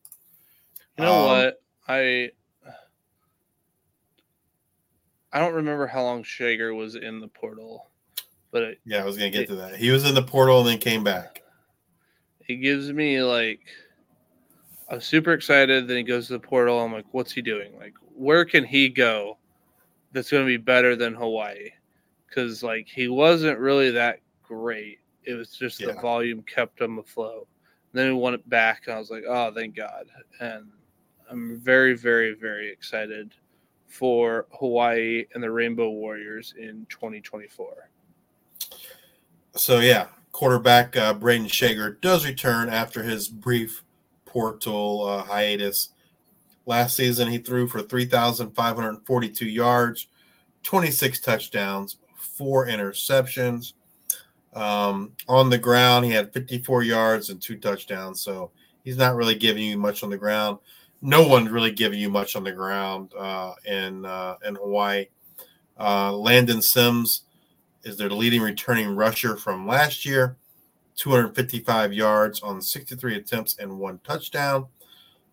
You 0.98 1.06
know 1.06 1.20
um, 1.20 1.26
what? 1.28 1.62
I 1.88 2.32
I 5.34 5.40
don't 5.40 5.54
remember 5.54 5.88
how 5.88 6.04
long 6.04 6.24
Schager 6.24 6.74
was 6.74 6.96
in 6.96 7.20
the 7.20 7.28
portal, 7.28 7.90
but 8.52 8.64
it, 8.64 8.80
yeah, 8.86 9.02
I 9.02 9.06
was 9.06 9.18
gonna 9.18 9.30
get 9.30 9.44
it, 9.44 9.48
to 9.48 9.56
that. 9.56 9.76
He 9.76 9.92
was 9.92 10.06
in 10.06 10.16
the 10.16 10.24
portal 10.24 10.60
and 10.60 10.68
then 10.68 10.78
came 10.78 11.04
back. 11.04 11.44
It 12.48 12.56
gives 12.56 12.92
me 12.92 13.22
like 13.22 13.60
I'm 14.90 15.02
super 15.02 15.34
excited. 15.34 15.88
Then 15.88 15.98
he 15.98 16.04
goes 16.04 16.28
to 16.28 16.34
the 16.34 16.40
portal. 16.40 16.80
I'm 16.80 16.94
like, 16.94 17.06
what's 17.12 17.34
he 17.34 17.42
doing? 17.42 17.78
Like, 17.78 17.94
where 18.16 18.46
can 18.46 18.64
he 18.64 18.88
go 18.90 19.38
that's 20.14 20.30
to 20.30 20.46
be 20.46 20.58
better 20.58 20.96
than 20.96 21.14
Hawaii? 21.14 21.72
Because 22.28 22.64
like 22.64 22.88
he 22.88 23.10
wasn't 23.10 23.60
really 23.60 23.92
that 23.92 24.20
great. 24.44 25.00
It 25.24 25.34
was 25.34 25.52
just 25.52 25.82
yeah. 25.82 25.88
the 25.88 25.94
volume 25.94 26.42
kept 26.44 26.80
him 26.80 27.00
afloat. 27.00 27.48
And 27.92 28.00
then 28.00 28.08
he 28.08 28.14
won 28.14 28.34
it 28.34 28.50
back, 28.50 28.84
and 28.86 28.96
I 28.96 29.00
was 29.00 29.10
like, 29.10 29.24
oh, 29.28 29.52
thank 29.54 29.76
God. 29.76 30.06
And 30.40 30.68
I'm 31.30 31.60
very, 31.60 31.94
very, 31.96 32.34
very 32.34 32.72
excited 32.72 33.34
for 33.88 34.46
Hawaii 34.60 35.26
and 35.34 35.42
the 35.42 35.50
Rainbow 35.50 35.90
Warriors 35.90 36.54
in 36.58 36.86
2024. 36.90 37.90
So 39.56 39.80
yeah, 39.80 40.08
quarterback 40.32 40.96
uh, 40.96 41.14
Brayden 41.16 41.52
Schager 41.52 41.98
does 42.02 42.26
return 42.26 42.70
after 42.70 43.02
his 43.02 43.28
brief 43.28 43.84
portal 44.26 45.06
uh, 45.06 45.24
hiatus. 45.24 45.90
Last 46.66 46.96
season, 46.96 47.30
he 47.30 47.38
threw 47.38 47.68
for 47.68 47.82
3,542 47.82 49.46
yards, 49.46 50.08
26 50.64 51.22
touchdowns, 51.22 51.98
four 52.18 52.68
interceptions. 52.68 53.74
Um, 54.54 55.14
on 55.28 55.50
the 55.50 55.58
ground, 55.58 56.06
he 56.06 56.12
had 56.12 56.34
54 56.34 56.84
yards 56.84 57.30
and 57.30 57.42
two 57.42 57.58
touchdowns. 57.58 58.22
So 58.22 58.52
he's 58.84 58.98
not 58.98 59.16
really 59.16 59.36
giving 59.36 59.64
you 59.64 59.78
much 59.78 60.04
on 60.04 60.10
the 60.10 60.18
ground. 60.18 60.60
No 61.02 61.28
one's 61.28 61.50
really 61.50 61.72
giving 61.72 62.00
you 62.00 62.10
much 62.10 62.36
on 62.36 62.44
the 62.44 62.52
ground 62.52 63.14
uh, 63.18 63.54
in 63.66 64.06
uh, 64.06 64.36
in 64.46 64.56
Hawaii. 64.56 65.08
Uh, 65.80 66.12
Landon 66.12 66.62
Sims 66.62 67.24
is 67.84 67.98
their 67.98 68.10
leading 68.10 68.42
returning 68.42 68.96
rusher 68.96 69.38
from 69.38 69.68
last 69.68 70.06
year, 70.06 70.38
255 70.96 71.94
yards 71.94 72.42
on 72.42 72.62
63 72.62 73.16
attempts 73.16 73.58
and 73.60 73.78
one 73.78 74.00
touchdown. 74.04 74.68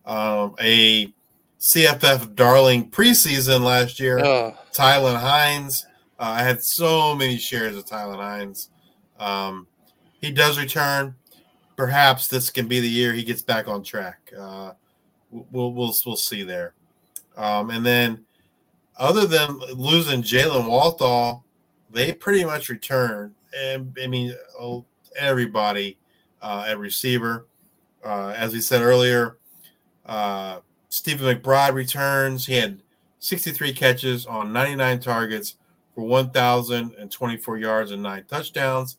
Um, 0.05 0.55
a 0.59 1.13
CFF 1.59 2.35
darling 2.35 2.91
preseason 2.91 3.61
last 3.61 3.99
year. 3.99 4.19
Oh. 4.19 4.55
Tylan 4.71 5.19
Hines. 5.19 5.87
Uh, 6.19 6.35
I 6.37 6.43
had 6.43 6.63
so 6.63 7.15
many 7.15 7.37
shares 7.37 7.75
of 7.75 7.85
Tylan 7.85 8.17
Hines. 8.17 8.69
Um, 9.19 9.67
he 10.21 10.31
does 10.31 10.59
return. 10.59 11.15
Perhaps 11.75 12.27
this 12.27 12.49
can 12.49 12.67
be 12.67 12.79
the 12.79 12.87
year 12.87 13.13
he 13.13 13.23
gets 13.23 13.41
back 13.41 13.67
on 13.67 13.83
track. 13.83 14.31
Uh, 15.35 15.43
we'll, 15.51 15.73
we'll 15.73 15.93
we'll 16.05 16.15
see 16.15 16.43
there. 16.43 16.73
Um, 17.37 17.69
and 17.69 17.85
then, 17.85 18.25
other 18.97 19.25
than 19.25 19.59
losing 19.73 20.21
Jalen 20.21 20.67
Walthall, 20.67 21.43
they 21.89 22.13
pretty 22.13 22.45
much 22.45 22.69
return. 22.69 23.33
And 23.57 23.97
I 24.01 24.07
mean, 24.07 24.35
oh, 24.59 24.85
everybody 25.17 25.97
uh, 26.41 26.65
at 26.67 26.77
receiver. 26.77 27.47
Uh, 28.03 28.33
as 28.37 28.53
we 28.53 28.61
said 28.61 28.81
earlier, 28.81 29.37
uh, 30.05 30.59
Steven 30.89 31.35
McBride 31.35 31.73
returns. 31.73 32.45
He 32.45 32.53
had 32.53 32.81
63 33.19 33.73
catches 33.73 34.25
on 34.25 34.53
99 34.53 34.99
targets 34.99 35.55
for 35.95 36.03
1,024 36.05 37.57
yards 37.57 37.91
and 37.91 38.03
nine 38.03 38.25
touchdowns. 38.27 38.97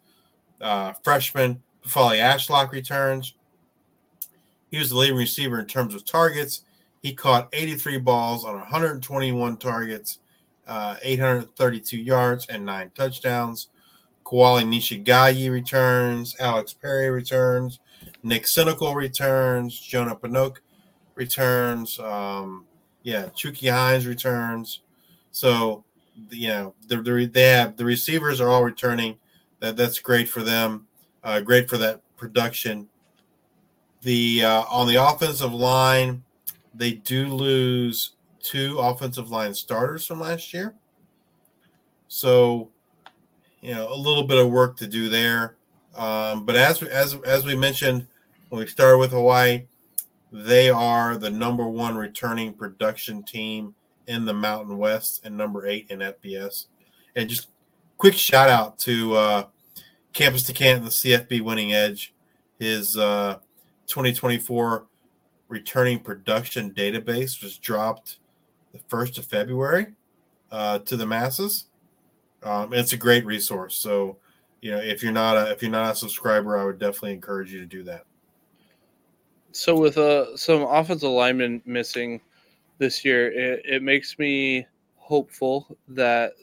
Uh, 0.60 0.92
freshman 1.04 1.62
Pofele 1.86 2.18
Ashlock 2.18 2.72
returns. 2.72 3.34
He 4.70 4.78
was 4.78 4.90
the 4.90 4.96
leading 4.96 5.16
receiver 5.16 5.60
in 5.60 5.66
terms 5.66 5.94
of 5.94 6.04
targets. 6.04 6.62
He 7.02 7.14
caught 7.14 7.48
83 7.52 7.98
balls 7.98 8.44
on 8.44 8.54
121 8.54 9.56
targets, 9.58 10.18
uh, 10.66 10.96
832 11.02 11.98
yards, 11.98 12.46
and 12.46 12.64
nine 12.64 12.90
touchdowns. 12.94 13.68
Koali 14.24 14.64
Nishigaya 14.64 15.50
returns. 15.50 16.34
Alex 16.40 16.72
Perry 16.72 17.10
returns. 17.10 17.78
Nick 18.24 18.44
Cenacle 18.44 18.94
returns. 18.94 19.78
Jonah 19.78 20.16
Panoke 20.16 20.58
returns. 21.14 22.00
Um, 22.00 22.64
yeah, 23.04 23.28
Chucky 23.36 23.68
Hines 23.68 24.04
returns. 24.04 24.80
So, 25.30 25.84
you 26.30 26.48
know, 26.48 26.74
the, 26.88 26.96
the, 27.02 27.26
they 27.26 27.50
have 27.50 27.76
the 27.76 27.84
receivers 27.84 28.40
are 28.40 28.48
all 28.48 28.64
returning. 28.64 29.16
That 29.60 29.76
that's 29.76 30.00
great 30.00 30.28
for 30.28 30.42
them. 30.42 30.88
Uh, 31.22 31.40
great 31.40 31.68
for 31.68 31.78
that 31.78 32.00
production. 32.16 32.88
The 34.06 34.44
uh, 34.44 34.62
on 34.70 34.86
the 34.86 35.04
offensive 35.04 35.52
line, 35.52 36.22
they 36.72 36.92
do 36.92 37.26
lose 37.26 38.12
two 38.40 38.78
offensive 38.78 39.32
line 39.32 39.52
starters 39.52 40.06
from 40.06 40.20
last 40.20 40.54
year. 40.54 40.76
So, 42.06 42.70
you 43.60 43.74
know, 43.74 43.92
a 43.92 43.96
little 43.98 44.22
bit 44.22 44.38
of 44.38 44.48
work 44.48 44.76
to 44.76 44.86
do 44.86 45.08
there. 45.08 45.56
Um, 45.96 46.46
but 46.46 46.54
as 46.54 46.84
as 46.84 47.16
as 47.26 47.44
we 47.44 47.56
mentioned 47.56 48.06
when 48.48 48.60
we 48.60 48.68
started 48.68 48.98
with 48.98 49.10
Hawaii, 49.10 49.64
they 50.30 50.70
are 50.70 51.16
the 51.16 51.30
number 51.30 51.66
one 51.66 51.96
returning 51.96 52.52
production 52.52 53.24
team 53.24 53.74
in 54.06 54.24
the 54.24 54.34
Mountain 54.34 54.78
West 54.78 55.22
and 55.24 55.36
number 55.36 55.66
eight 55.66 55.90
in 55.90 55.98
FBS. 55.98 56.66
And 57.16 57.28
just 57.28 57.48
quick 57.98 58.14
shout 58.14 58.50
out 58.50 58.78
to 58.78 59.16
uh, 59.16 59.44
Campus 60.12 60.44
to 60.44 60.52
Canton, 60.52 60.84
the 60.84 60.90
CFB 60.90 61.40
winning 61.40 61.72
edge. 61.72 62.14
His 62.60 62.96
uh, 62.96 63.40
2024 63.86 64.86
returning 65.48 66.00
production 66.00 66.72
database 66.72 67.42
was 67.42 67.58
dropped 67.58 68.18
the 68.72 68.78
first 68.88 69.18
of 69.18 69.24
February 69.24 69.86
uh, 70.50 70.78
to 70.80 70.96
the 70.96 71.06
masses. 71.06 71.66
Um, 72.42 72.72
it's 72.72 72.92
a 72.92 72.96
great 72.96 73.24
resource. 73.24 73.76
So, 73.76 74.18
you 74.60 74.70
know, 74.70 74.78
if 74.78 75.02
you're 75.02 75.12
not 75.12 75.36
a 75.36 75.50
if 75.50 75.62
you're 75.62 75.70
not 75.70 75.92
a 75.92 75.96
subscriber, 75.96 76.58
I 76.58 76.64
would 76.64 76.78
definitely 76.78 77.12
encourage 77.12 77.52
you 77.52 77.60
to 77.60 77.66
do 77.66 77.82
that. 77.84 78.04
So 79.52 79.74
with 79.74 79.96
uh, 79.96 80.36
some 80.36 80.62
offensive 80.62 81.10
linemen 81.10 81.62
missing 81.64 82.20
this 82.78 83.04
year, 83.04 83.30
it, 83.32 83.62
it 83.64 83.82
makes 83.82 84.18
me 84.18 84.66
hopeful 84.96 85.76
that 85.88 86.34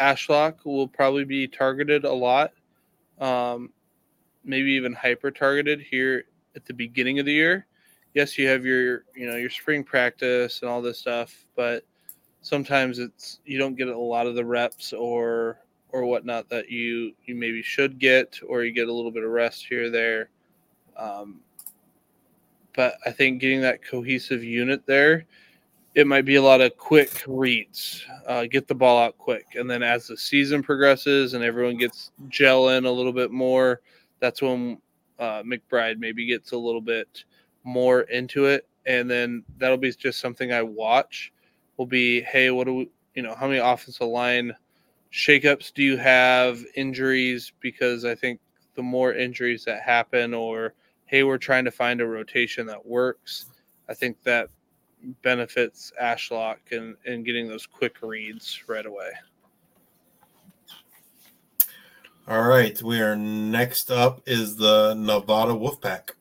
Ashlock 0.00 0.64
will 0.64 0.88
probably 0.88 1.24
be 1.24 1.46
targeted 1.46 2.04
a 2.04 2.12
lot, 2.12 2.52
um, 3.20 3.70
maybe 4.44 4.72
even 4.72 4.92
hyper 4.92 5.30
targeted 5.30 5.80
here 5.80 6.24
at 6.56 6.64
the 6.64 6.74
beginning 6.74 7.18
of 7.18 7.26
the 7.26 7.32
year. 7.32 7.66
Yes, 8.14 8.38
you 8.38 8.46
have 8.48 8.64
your 8.64 9.04
you 9.14 9.26
know 9.26 9.36
your 9.36 9.50
spring 9.50 9.82
practice 9.82 10.62
and 10.62 10.70
all 10.70 10.80
this 10.80 10.98
stuff, 10.98 11.46
but 11.56 11.84
sometimes 12.42 12.98
it's 12.98 13.40
you 13.44 13.58
don't 13.58 13.76
get 13.76 13.88
a 13.88 13.98
lot 13.98 14.26
of 14.26 14.34
the 14.34 14.44
reps 14.44 14.92
or 14.92 15.58
or 15.90 16.04
whatnot 16.04 16.48
that 16.48 16.70
you 16.70 17.12
you 17.24 17.34
maybe 17.34 17.62
should 17.62 17.98
get, 17.98 18.38
or 18.46 18.64
you 18.64 18.72
get 18.72 18.88
a 18.88 18.92
little 18.92 19.10
bit 19.10 19.24
of 19.24 19.30
rest 19.30 19.66
here 19.68 19.86
or 19.86 19.90
there. 19.90 20.30
Um, 20.96 21.40
but 22.76 22.94
I 23.06 23.10
think 23.10 23.40
getting 23.40 23.60
that 23.62 23.84
cohesive 23.84 24.44
unit 24.44 24.84
there 24.86 25.26
it 25.94 26.06
might 26.06 26.24
be 26.24 26.34
a 26.34 26.42
lot 26.42 26.60
of 26.60 26.76
quick 26.76 27.22
reads, 27.26 28.04
uh, 28.26 28.46
get 28.46 28.66
the 28.66 28.74
ball 28.74 28.98
out 28.98 29.16
quick, 29.16 29.46
and 29.54 29.70
then 29.70 29.82
as 29.82 30.08
the 30.08 30.16
season 30.16 30.62
progresses 30.62 31.34
and 31.34 31.44
everyone 31.44 31.76
gets 31.76 32.10
gel 32.28 32.70
in 32.70 32.84
a 32.84 32.90
little 32.90 33.12
bit 33.12 33.30
more, 33.30 33.80
that's 34.24 34.40
when 34.40 34.78
uh, 35.18 35.42
McBride 35.42 35.98
maybe 35.98 36.24
gets 36.24 36.52
a 36.52 36.56
little 36.56 36.80
bit 36.80 37.24
more 37.62 38.02
into 38.02 38.46
it, 38.46 38.66
and 38.86 39.10
then 39.10 39.44
that'll 39.58 39.76
be 39.76 39.92
just 39.92 40.18
something 40.18 40.50
I 40.50 40.62
watch. 40.62 41.30
Will 41.76 41.84
be, 41.84 42.22
hey, 42.22 42.50
what 42.50 42.64
do 42.64 42.74
we, 42.74 42.90
you 43.14 43.22
know, 43.22 43.34
how 43.34 43.46
many 43.46 43.58
offensive 43.58 44.08
line 44.08 44.54
shakeups 45.12 45.74
do 45.74 45.82
you 45.82 45.98
have? 45.98 46.64
Injuries, 46.74 47.52
because 47.60 48.06
I 48.06 48.14
think 48.14 48.40
the 48.76 48.82
more 48.82 49.12
injuries 49.12 49.62
that 49.66 49.82
happen, 49.82 50.32
or 50.32 50.72
hey, 51.04 51.22
we're 51.22 51.36
trying 51.36 51.66
to 51.66 51.70
find 51.70 52.00
a 52.00 52.06
rotation 52.06 52.66
that 52.68 52.86
works. 52.86 53.46
I 53.90 53.94
think 53.94 54.22
that 54.22 54.48
benefits 55.20 55.92
Ashlock 56.00 56.56
and 56.72 56.96
in 57.04 57.24
getting 57.24 57.46
those 57.46 57.66
quick 57.66 57.96
reads 58.00 58.62
right 58.68 58.86
away. 58.86 59.10
All 62.26 62.42
right, 62.42 62.82
we 62.82 63.02
are 63.02 63.14
next 63.14 63.90
up 63.90 64.22
is 64.24 64.56
the 64.56 64.94
Nevada 64.94 65.52
Wolfpack. 65.52 66.12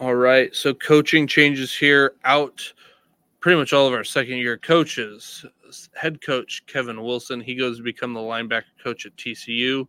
All 0.00 0.14
right, 0.14 0.54
so 0.56 0.72
coaching 0.72 1.26
changes 1.26 1.76
here 1.76 2.14
out 2.24 2.72
pretty 3.40 3.58
much 3.58 3.74
all 3.74 3.86
of 3.86 3.92
our 3.92 4.04
second 4.04 4.38
year 4.38 4.56
coaches. 4.56 5.44
Head 5.94 6.22
coach 6.22 6.64
Kevin 6.66 7.02
Wilson, 7.02 7.42
he 7.42 7.54
goes 7.54 7.76
to 7.76 7.82
become 7.82 8.14
the 8.14 8.20
linebacker 8.20 8.72
coach 8.82 9.04
at 9.04 9.14
TCU. 9.16 9.86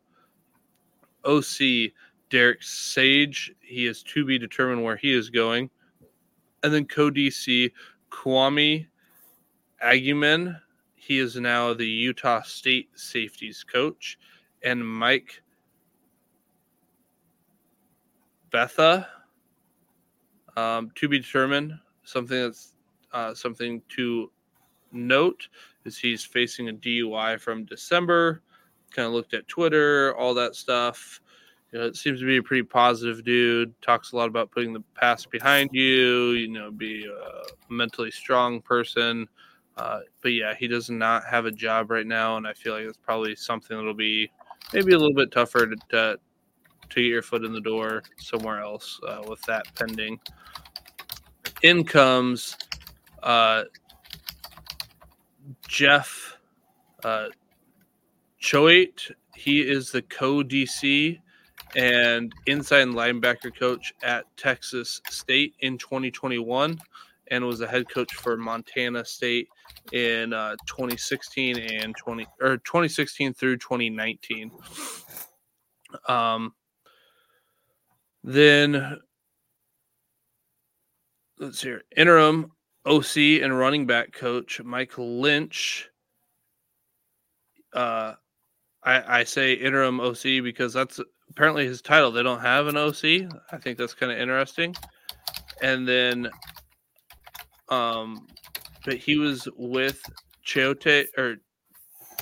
OC 1.23 1.93
Derek 2.29 2.61
Sage, 2.61 3.53
he 3.61 3.87
is 3.87 4.03
to 4.03 4.25
be 4.25 4.37
determined 4.37 4.83
where 4.83 4.97
he 4.97 5.13
is 5.13 5.29
going. 5.29 5.69
And 6.63 6.73
then 6.73 6.85
co 6.85 7.09
DC 7.09 7.71
Kwame 8.11 8.87
Agyeman. 9.81 10.59
He 10.95 11.19
is 11.19 11.37
now 11.37 11.73
the 11.73 11.87
Utah 11.87 12.41
State 12.41 12.89
safeties 12.95 13.63
coach. 13.63 14.17
And 14.63 14.85
Mike 14.85 15.41
Bethea, 18.51 19.07
um, 20.57 20.91
to 20.95 21.07
be 21.07 21.19
determined. 21.19 21.73
Something 22.03 22.41
that's 22.41 22.73
uh, 23.13 23.33
something 23.33 23.81
to 23.95 24.31
note 24.91 25.47
is 25.85 25.97
he's 25.97 26.23
facing 26.23 26.69
a 26.69 26.73
DUI 26.73 27.39
from 27.39 27.65
December. 27.65 28.41
Kind 28.91 29.07
of 29.07 29.13
looked 29.13 29.33
at 29.33 29.47
Twitter, 29.47 30.15
all 30.17 30.33
that 30.33 30.55
stuff. 30.55 31.21
You 31.71 31.79
know, 31.79 31.85
it 31.85 31.95
seems 31.95 32.19
to 32.19 32.25
be 32.25 32.37
a 32.37 32.43
pretty 32.43 32.63
positive 32.63 33.23
dude. 33.23 33.79
Talks 33.81 34.11
a 34.11 34.15
lot 34.15 34.27
about 34.27 34.51
putting 34.51 34.73
the 34.73 34.83
past 34.95 35.29
behind 35.29 35.69
you. 35.71 36.31
You 36.31 36.47
know, 36.47 36.71
be 36.71 37.05
a 37.05 37.71
mentally 37.71 38.11
strong 38.11 38.61
person. 38.61 39.27
Uh, 39.77 39.99
but 40.21 40.29
yeah, 40.33 40.55
he 40.55 40.67
does 40.67 40.89
not 40.89 41.23
have 41.25 41.45
a 41.45 41.51
job 41.51 41.91
right 41.91 42.07
now, 42.07 42.35
and 42.37 42.47
I 42.47 42.53
feel 42.53 42.73
like 42.73 42.83
it's 42.83 42.97
probably 42.97 43.35
something 43.35 43.77
that'll 43.77 43.93
be 43.93 44.29
maybe 44.73 44.93
a 44.93 44.97
little 44.97 45.13
bit 45.13 45.31
tougher 45.31 45.67
to 45.67 45.75
to, 45.89 46.19
to 46.89 46.95
get 46.95 47.07
your 47.07 47.21
foot 47.21 47.43
in 47.43 47.53
the 47.53 47.61
door 47.61 48.03
somewhere 48.17 48.61
else 48.61 48.99
uh, 49.07 49.21
with 49.27 49.41
that 49.43 49.63
pending. 49.75 50.19
In 51.61 51.83
comes 51.83 52.55
uh, 53.23 53.63
Jeff 55.67 56.37
uh, 57.03 57.27
Choate. 58.39 59.11
He 59.35 59.61
is 59.61 59.91
the 59.91 60.01
co 60.03 60.43
DC 60.43 61.19
and 61.75 62.33
inside 62.47 62.87
linebacker 62.87 63.55
coach 63.57 63.93
at 64.03 64.25
Texas 64.37 65.01
State 65.09 65.53
in 65.59 65.77
2021 65.77 66.79
and 67.27 67.45
was 67.45 67.61
a 67.61 67.67
head 67.67 67.89
coach 67.89 68.13
for 68.15 68.37
Montana 68.37 69.05
State 69.05 69.47
in 69.91 70.33
uh, 70.33 70.55
2016 70.67 71.57
and 71.57 71.95
20 71.95 72.27
or 72.41 72.57
2016 72.57 73.33
through 73.33 73.57
2019. 73.57 74.51
Um, 76.07 76.53
then 78.23 78.99
let's 81.39 81.59
see. 81.59 81.75
Interim 81.95 82.51
OC 82.85 83.17
and 83.41 83.57
running 83.57 83.85
back 83.85 84.11
coach 84.11 84.61
Mike 84.63 84.93
Lynch. 84.97 85.89
Uh, 87.73 88.13
I, 88.83 89.19
I 89.19 89.23
say 89.23 89.53
interim 89.53 89.99
OC 89.99 90.43
because 90.43 90.73
that's 90.73 90.99
apparently 91.29 91.65
his 91.65 91.81
title. 91.81 92.11
They 92.11 92.23
don't 92.23 92.41
have 92.41 92.67
an 92.67 92.77
OC. 92.77 93.29
I 93.51 93.57
think 93.57 93.77
that's 93.77 93.93
kind 93.93 94.11
of 94.11 94.17
interesting. 94.17 94.75
And 95.61 95.87
then, 95.87 96.29
um, 97.67 98.27
but 98.89 98.97
he 98.97 99.17
was 99.17 99.47
with 99.55 100.01
Choate 100.41 101.09
or 101.15 101.35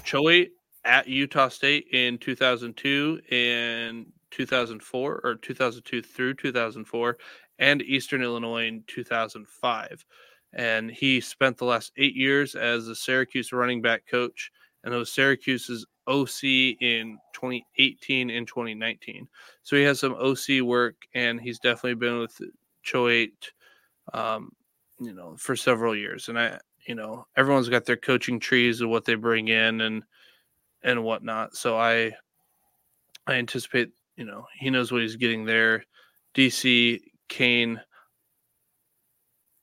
Choate 0.04 0.52
at 0.84 1.08
Utah 1.08 1.48
State 1.48 1.88
in 1.94 2.18
2002 2.18 3.22
and 3.32 4.06
2004 4.32 5.22
or 5.24 5.36
2002 5.36 6.02
through 6.02 6.34
2004 6.34 7.18
and 7.60 7.82
Eastern 7.84 8.22
Illinois 8.22 8.68
in 8.68 8.84
2005. 8.86 10.06
And 10.52 10.92
he 10.92 11.22
spent 11.22 11.58
the 11.58 11.64
last 11.64 11.94
eight 11.96 12.18
years 12.18 12.54
as 12.54 12.88
the 12.88 12.96
Syracuse 12.98 13.54
running 13.54 13.82
back 13.82 14.06
coach. 14.06 14.52
And 14.84 14.94
was 14.94 15.10
Syracuse's 15.10 15.86
OC 16.06 16.44
in 16.82 17.18
2018 17.32 18.30
and 18.30 18.46
2019. 18.46 19.26
So 19.64 19.78
he 19.78 19.84
has 19.84 20.02
some 20.02 20.16
OC 20.16 20.64
work, 20.64 20.96
and 21.14 21.40
he's 21.40 21.60
definitely 21.60 21.96
been 21.96 22.20
with 22.20 22.42
Choate, 22.84 23.52
um, 24.14 24.52
you 25.00 25.14
know, 25.14 25.36
for 25.38 25.56
several 25.56 25.96
years. 25.96 26.30
And 26.30 26.40
I, 26.40 26.60
you 26.88 26.96
know, 26.96 27.26
everyone's 27.36 27.70
got 27.70 27.86
their 27.86 27.98
coaching 27.98 28.40
trees 28.40 28.82
of 28.82 28.90
what 28.90 29.06
they 29.06 29.16
bring 29.16 29.48
in 29.48 29.82
and 29.82 30.04
and 30.84 31.04
whatnot. 31.04 31.56
So 31.56 31.78
I, 31.78 32.12
I 33.26 33.34
anticipate, 33.34 33.90
you 34.16 34.26
know, 34.26 34.46
he 34.58 34.70
knows 34.70 34.92
what 34.92 35.02
he's 35.02 35.16
getting 35.16 35.46
there. 35.46 35.84
DC 36.36 37.02
Kane 37.28 37.82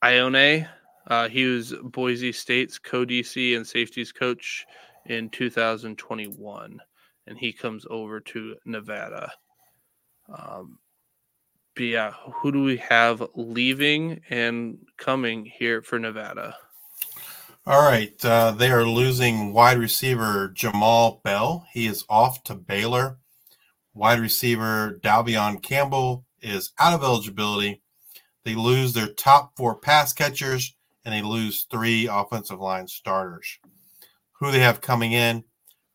Ioane. 0.03 0.69
Uh, 1.07 1.29
he 1.29 1.45
was 1.45 1.75
Boise 1.83 2.33
State's 2.33 2.79
co 2.79 3.05
DC 3.05 3.57
and 3.57 3.67
safeties 3.67 4.13
coach 4.13 4.67
in 5.07 5.29
2021, 5.31 6.81
and 7.27 7.39
he 7.39 7.53
comes 7.53 7.87
over 7.91 8.21
to 8.21 8.57
Nevada. 8.65 9.31
Um, 10.29 10.79
but 11.75 11.83
yeah, 11.83 12.13
who 12.33 12.53
do 12.53 12.63
we 12.63 12.77
have 12.79 13.23
leaving 13.35 14.21
and 14.31 14.79
coming 14.97 15.45
here 15.45 15.83
for 15.83 15.99
Nevada? 15.99 16.57
All 17.67 17.83
right, 17.83 18.13
uh, 18.25 18.51
they 18.51 18.71
are 18.71 18.85
losing 18.85 19.53
wide 19.53 19.79
receiver 19.79 20.49
Jamal 20.55 21.21
Bell. 21.25 21.67
He 21.73 21.87
is 21.87 22.05
off 22.09 22.43
to 22.45 22.55
Baylor. 22.55 23.19
Wide 23.95 24.21
receiver 24.21 25.01
Dalevon 25.03 25.63
Campbell 25.63 26.27
is 26.43 26.73
out 26.79 26.93
of 26.93 27.03
eligibility. 27.03 27.81
They 28.45 28.55
lose 28.55 28.93
their 28.93 29.07
top 29.09 29.57
four 29.57 29.77
pass 29.77 30.13
catchers 30.13 30.77
and 31.05 31.15
they 31.15 31.23
lose 31.23 31.67
three 31.71 32.07
offensive 32.07 32.61
line 32.61 32.87
starters 32.87 33.59
who 34.33 34.51
they 34.51 34.61
have 34.61 34.81
coming 34.81 35.13
in. 35.13 35.45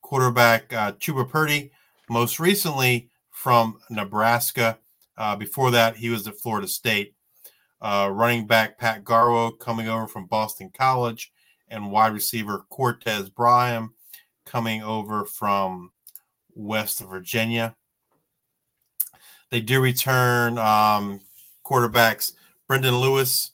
Quarterback 0.02 0.74
uh, 0.74 0.94
Chuba 0.94 1.30
Purdy, 1.30 1.72
most 2.10 2.40
recently 2.40 3.10
from 3.30 3.80
Nebraska. 3.92 4.80
Uh, 5.20 5.36
before 5.36 5.70
that, 5.70 5.98
he 5.98 6.10
was 6.10 6.28
at 6.28 6.40
Florida 6.40 6.68
State. 6.68 7.14
Uh, 7.82 8.10
running 8.12 8.48
back 8.48 8.80
Pat 8.80 9.04
Garwo 9.04 9.58
coming 9.60 9.88
over 9.88 10.08
from 10.08 10.26
Boston 10.26 10.72
College, 10.76 11.32
and 11.68 11.92
wide 11.92 12.14
receiver 12.14 12.66
Cortez 12.70 13.30
Bryant 13.30 13.92
coming 14.46 14.82
over 14.82 15.26
from 15.26 15.92
West 16.56 17.00
Virginia. 17.02 17.76
They 19.52 19.62
do 19.62 19.80
return 19.80 20.58
um, 20.58 21.22
quarterbacks 21.64 22.34
Brendan 22.68 22.98
Lewis, 22.98 23.52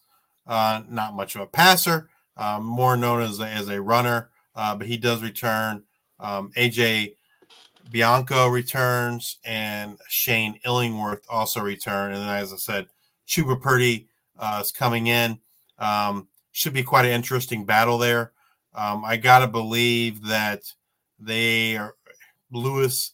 uh, 0.48 0.84
not 0.90 1.16
much 1.16 1.36
of 1.36 1.42
a 1.42 1.48
passer, 1.48 2.10
uh, 2.38 2.60
more 2.62 2.96
known 2.96 3.22
as 3.22 3.40
a, 3.40 3.48
as 3.48 3.68
a 3.68 3.82
runner 3.82 4.30
uh, 4.56 4.76
but 4.76 4.88
he 4.88 4.98
does 4.98 5.22
return. 5.22 5.84
Um, 6.20 6.52
AJ 6.58 7.16
Bianco 7.92 8.48
returns, 8.48 9.38
and 9.46 9.98
Shane 10.10 10.60
Illingworth 10.66 11.26
also 11.30 11.62
return. 11.62 12.12
And 12.14 12.22
then, 12.22 12.30
as 12.30 12.52
I 12.52 12.58
said, 12.58 12.88
Chuba 13.28 13.60
Purdy 13.62 14.08
uh, 14.38 14.60
is 14.62 14.72
coming 14.72 15.08
in. 15.08 15.40
Um, 15.78 16.28
should 16.52 16.74
be 16.74 16.84
quite 16.84 17.06
an 17.06 17.12
interesting 17.12 17.66
battle 17.66 17.98
there. 17.98 18.32
Um, 18.74 19.04
I 19.06 19.18
gotta 19.18 19.48
believe 19.48 20.24
that 20.24 20.62
they 21.20 21.78
are 21.78 21.96
Lewis 22.52 23.14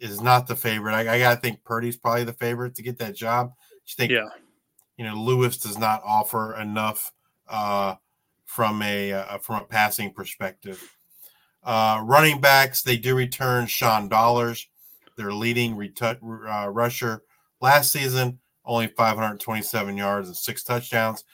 is 0.00 0.20
not 0.20 0.46
the 0.46 0.56
favorite. 0.56 0.94
I, 0.94 1.14
I 1.14 1.18
gotta 1.18 1.40
think 1.40 1.64
Purdy's 1.64 1.96
probably 1.96 2.24
the 2.24 2.32
favorite 2.32 2.74
to 2.76 2.82
get 2.82 2.98
that 2.98 3.14
job. 3.16 3.52
You 3.86 3.94
think, 3.96 4.10
Yeah. 4.12 4.28
you 4.96 5.04
know, 5.04 5.14
Lewis 5.14 5.56
does 5.58 5.78
not 5.78 6.02
offer 6.04 6.56
enough 6.56 7.12
uh, 7.48 7.94
from 8.44 8.82
a 8.82 9.12
uh, 9.12 9.38
from 9.38 9.62
a 9.62 9.64
passing 9.66 10.12
perspective. 10.12 10.97
Uh, 11.62 12.00
running 12.04 12.40
backs, 12.40 12.82
they 12.82 12.96
do 12.96 13.14
return 13.14 13.66
Sean 13.66 14.08
Dollars, 14.08 14.68
their 15.16 15.32
leading 15.32 15.76
retu- 15.76 16.18
uh, 16.22 16.68
rusher 16.68 17.22
last 17.60 17.92
season, 17.92 18.38
only 18.64 18.86
527 18.88 19.96
yards 19.96 20.28
and 20.28 20.36
six 20.36 20.62
touchdowns. 20.62 21.24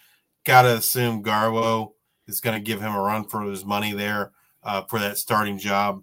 Got 0.44 0.62
to 0.62 0.76
assume 0.76 1.22
Garwo 1.22 1.92
is 2.26 2.40
going 2.40 2.56
to 2.56 2.64
give 2.64 2.80
him 2.80 2.94
a 2.94 3.00
run 3.00 3.24
for 3.24 3.42
his 3.42 3.64
money 3.64 3.92
there 3.92 4.32
uh, 4.62 4.82
for 4.82 4.98
that 4.98 5.18
starting 5.18 5.58
job 5.58 6.02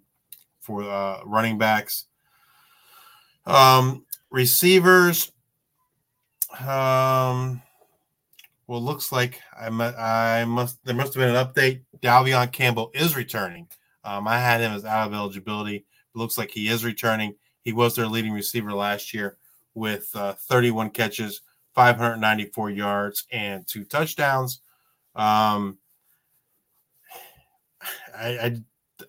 for 0.59 0.83
uh, 0.83 1.21
running 1.25 1.57
backs. 1.57 2.05
Um, 3.45 4.05
receivers, 4.29 5.31
um, 6.59 7.61
well, 8.67 8.81
looks 8.81 9.11
like 9.11 9.41
I, 9.59 9.67
I 9.67 10.45
must 10.45 10.83
there 10.85 10.95
must 10.95 11.13
have 11.13 11.21
been 11.21 11.35
an 11.35 11.45
update. 11.45 11.81
Dalevon 11.99 12.51
Campbell 12.51 12.91
is 12.93 13.15
returning. 13.15 13.67
Um, 14.03 14.27
I 14.27 14.39
had 14.39 14.61
him 14.61 14.71
as 14.71 14.85
out 14.85 15.07
of 15.07 15.13
eligibility. 15.13 15.75
It 15.77 15.85
looks 16.17 16.37
like 16.37 16.51
he 16.51 16.67
is 16.67 16.83
returning. 16.83 17.35
He 17.61 17.73
was 17.73 17.95
their 17.95 18.07
leading 18.07 18.31
receiver 18.31 18.73
last 18.73 19.13
year 19.13 19.37
with 19.73 20.09
uh, 20.15 20.33
31 20.33 20.89
catches, 20.89 21.41
594 21.75 22.69
yards, 22.71 23.25
and 23.31 23.67
two 23.67 23.85
touchdowns. 23.85 24.61
Um, 25.15 25.77
I, 28.15 28.27
I 28.27 28.61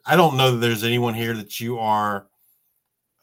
I 0.07 0.17
don't 0.17 0.37
know 0.37 0.53
that 0.53 0.57
there's 0.59 0.85
anyone 0.85 1.15
here 1.15 1.35
that 1.35 1.61
you 1.61 1.79
are 1.79 2.27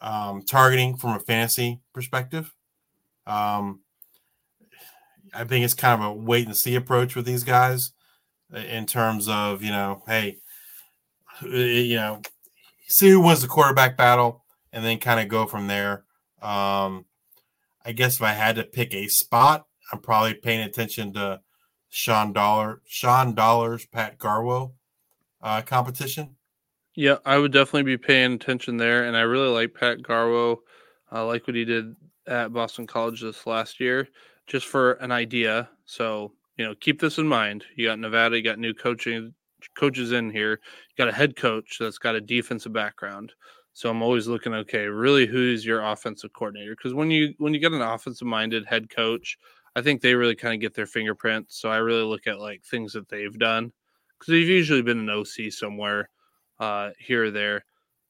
um, 0.00 0.42
targeting 0.42 0.96
from 0.96 1.16
a 1.16 1.20
fantasy 1.20 1.80
perspective. 1.92 2.54
Um, 3.26 3.80
I 5.34 5.44
think 5.44 5.64
it's 5.64 5.74
kind 5.74 6.02
of 6.02 6.08
a 6.08 6.12
wait 6.12 6.46
and 6.46 6.56
see 6.56 6.74
approach 6.76 7.14
with 7.14 7.26
these 7.26 7.44
guys 7.44 7.92
in 8.52 8.86
terms 8.86 9.28
of 9.28 9.62
you 9.62 9.70
know, 9.70 10.02
hey, 10.06 10.38
you 11.42 11.96
know, 11.96 12.22
see 12.88 13.10
who 13.10 13.20
wins 13.20 13.42
the 13.42 13.48
quarterback 13.48 13.96
battle, 13.96 14.44
and 14.72 14.84
then 14.84 14.98
kind 14.98 15.20
of 15.20 15.28
go 15.28 15.46
from 15.46 15.66
there. 15.66 16.04
Um, 16.42 17.06
I 17.84 17.92
guess 17.92 18.16
if 18.16 18.22
I 18.22 18.32
had 18.32 18.56
to 18.56 18.64
pick 18.64 18.94
a 18.94 19.08
spot, 19.08 19.66
I'm 19.92 20.00
probably 20.00 20.34
paying 20.34 20.60
attention 20.60 21.12
to 21.14 21.40
Sean 21.88 22.32
Dollar, 22.32 22.82
Sean 22.86 23.34
Dollars, 23.34 23.86
Pat 23.86 24.18
Garwo 24.18 24.72
uh, 25.42 25.62
competition. 25.62 26.36
Yeah, 26.94 27.16
I 27.24 27.38
would 27.38 27.52
definitely 27.52 27.84
be 27.84 27.96
paying 27.96 28.34
attention 28.34 28.76
there, 28.76 29.04
and 29.04 29.16
I 29.16 29.20
really 29.20 29.48
like 29.48 29.74
Pat 29.74 29.98
Garwo. 29.98 30.58
I 31.10 31.22
like 31.22 31.46
what 31.46 31.56
he 31.56 31.64
did 31.64 31.96
at 32.26 32.52
Boston 32.52 32.86
College 32.86 33.22
this 33.22 33.46
last 33.46 33.80
year, 33.80 34.08
just 34.46 34.66
for 34.66 34.92
an 34.94 35.10
idea. 35.10 35.68
So 35.84 36.32
you 36.56 36.66
know, 36.66 36.74
keep 36.74 37.00
this 37.00 37.18
in 37.18 37.26
mind. 37.26 37.64
You 37.76 37.88
got 37.88 37.98
Nevada, 37.98 38.36
you 38.36 38.42
got 38.42 38.58
new 38.58 38.74
coaching 38.74 39.32
coaches 39.74 40.12
in 40.12 40.30
here. 40.30 40.52
You 40.52 40.94
got 40.96 41.08
a 41.08 41.16
head 41.16 41.36
coach 41.36 41.78
that's 41.78 41.98
got 41.98 42.14
a 42.14 42.20
defensive 42.20 42.72
background. 42.72 43.32
So 43.72 43.88
I'm 43.88 44.02
always 44.02 44.26
looking, 44.26 44.52
okay, 44.52 44.86
really, 44.86 45.26
who's 45.26 45.64
your 45.64 45.82
offensive 45.82 46.32
coordinator? 46.32 46.74
Because 46.76 46.92
when 46.94 47.10
you 47.10 47.34
when 47.38 47.54
you 47.54 47.60
get 47.60 47.72
an 47.72 47.82
offensive 47.82 48.26
minded 48.26 48.66
head 48.66 48.90
coach, 48.90 49.38
I 49.76 49.82
think 49.82 50.00
they 50.00 50.14
really 50.14 50.34
kind 50.34 50.54
of 50.54 50.60
get 50.60 50.74
their 50.74 50.86
fingerprints. 50.86 51.56
So 51.56 51.70
I 51.70 51.76
really 51.76 52.02
look 52.02 52.26
at 52.26 52.40
like 52.40 52.64
things 52.64 52.92
that 52.94 53.08
they've 53.08 53.38
done 53.38 53.72
because 54.18 54.32
they've 54.32 54.48
usually 54.48 54.82
been 54.82 54.98
an 54.98 55.10
OC 55.10 55.52
somewhere 55.52 56.10
uh, 56.58 56.90
here 56.98 57.24
or 57.24 57.30
there. 57.30 57.64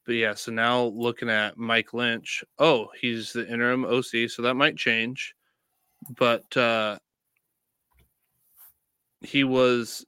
But 0.06 0.14
yeah, 0.14 0.34
so 0.34 0.50
now 0.50 0.84
looking 0.84 1.28
at 1.28 1.58
Mike 1.58 1.92
Lynch, 1.92 2.42
oh, 2.58 2.88
he's 2.98 3.32
the 3.32 3.46
interim 3.46 3.84
OC, 3.84 4.28
so 4.28 4.42
that 4.42 4.54
might 4.54 4.76
change. 4.76 5.34
But 6.16 6.56
uh, 6.56 6.98
he 9.20 9.44
was 9.44 10.04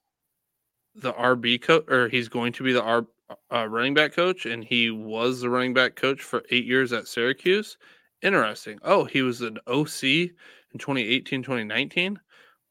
the 0.95 1.13
RB 1.13 1.59
coach, 1.59 1.85
or 1.89 2.09
he's 2.09 2.29
going 2.29 2.53
to 2.55 2.65
be 2.65 2.73
the 2.73 2.83
R, 2.83 3.07
uh, 3.53 3.67
running 3.69 3.95
back 3.95 4.13
coach, 4.13 4.47
and 4.47 4.65
he 4.65 4.91
was 4.91 5.41
the 5.41 5.51
running 5.51 5.75
back 5.75 5.97
coach 5.97 6.23
for 6.23 6.43
eight 6.51 6.65
years 6.65 6.93
at 6.93 7.09
Syracuse. 7.09 7.77
Interesting. 8.23 8.79
Oh, 8.83 9.05
he 9.05 9.23
was 9.23 9.41
an 9.41 9.59
OC 9.67 10.33
in 10.73 10.79
2018, 10.79 11.43
2019. 11.43 12.21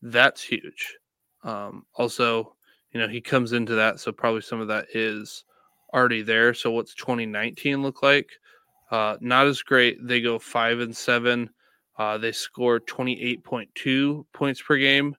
that's 0.00 0.44
huge. 0.44 0.96
Um, 1.42 1.86
also, 1.94 2.54
you 2.92 3.00
know, 3.00 3.08
he 3.08 3.20
comes 3.20 3.52
into 3.52 3.74
that, 3.74 3.98
so 3.98 4.12
probably 4.12 4.42
some 4.42 4.60
of 4.60 4.68
that 4.68 4.86
is 4.94 5.44
already 5.92 6.22
there. 6.22 6.54
So 6.54 6.70
what's 6.70 6.94
2019 6.94 7.82
look 7.82 8.02
like? 8.02 8.30
Uh, 8.90 9.16
not 9.20 9.46
as 9.46 9.62
great. 9.62 9.98
They 10.06 10.20
go 10.20 10.38
five 10.38 10.80
and 10.80 10.96
seven. 10.96 11.50
Uh, 11.98 12.18
they 12.18 12.32
score 12.32 12.80
28.2 12.80 14.24
points 14.32 14.62
per 14.62 14.76
game, 14.76 15.14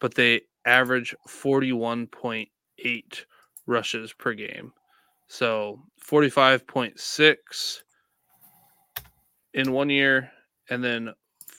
but 0.00 0.14
they 0.14 0.42
average 0.64 1.14
41.8 1.28 3.24
rushes 3.66 4.12
per 4.12 4.34
game. 4.34 4.72
So 5.26 5.80
45.6 6.08 7.82
in 9.54 9.72
one 9.72 9.90
year, 9.90 10.30
and 10.68 10.82
then 10.82 11.12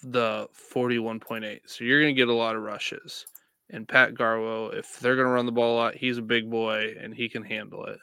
the 0.04 0.48
41.8. 0.74 1.60
So 1.66 1.84
you're 1.84 2.02
going 2.02 2.16
to 2.16 2.20
get 2.20 2.30
a 2.30 2.34
lot 2.34 2.56
of 2.56 2.64
rushes. 2.64 3.26
And 3.70 3.88
Pat 3.88 4.14
Garwo, 4.14 4.74
if 4.74 5.00
they're 5.00 5.16
going 5.16 5.28
to 5.28 5.34
run 5.34 5.46
the 5.46 5.52
ball 5.52 5.76
a 5.76 5.78
lot, 5.78 5.96
he's 5.96 6.18
a 6.18 6.24
big 6.24 6.50
boy 6.50 6.96
and 7.00 7.14
he 7.14 7.30
can 7.30 7.44
handle 7.44 7.86
it. 7.86 8.00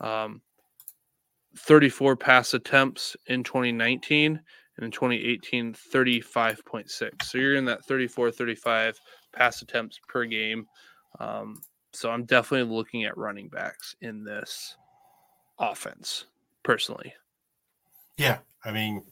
Um, 0.00 0.40
34 1.58 2.16
pass 2.16 2.54
attempts 2.54 3.16
in 3.26 3.42
2019 3.42 4.40
and 4.76 4.84
in 4.84 4.90
2018 4.90 5.72
35.6 5.72 7.22
so 7.22 7.38
you're 7.38 7.54
in 7.54 7.64
that 7.64 7.82
34 7.86 8.30
35 8.30 9.00
pass 9.32 9.62
attempts 9.62 9.98
per 10.06 10.26
game. 10.26 10.66
Um, 11.18 11.62
so 11.94 12.10
i'm 12.10 12.24
definitely 12.24 12.70
looking 12.70 13.04
at 13.04 13.16
running 13.16 13.48
backs 13.48 13.96
in 14.02 14.22
this 14.22 14.76
offense 15.58 16.26
personally. 16.62 17.14
Yeah, 18.16 18.38
I 18.64 18.72
mean, 18.72 19.02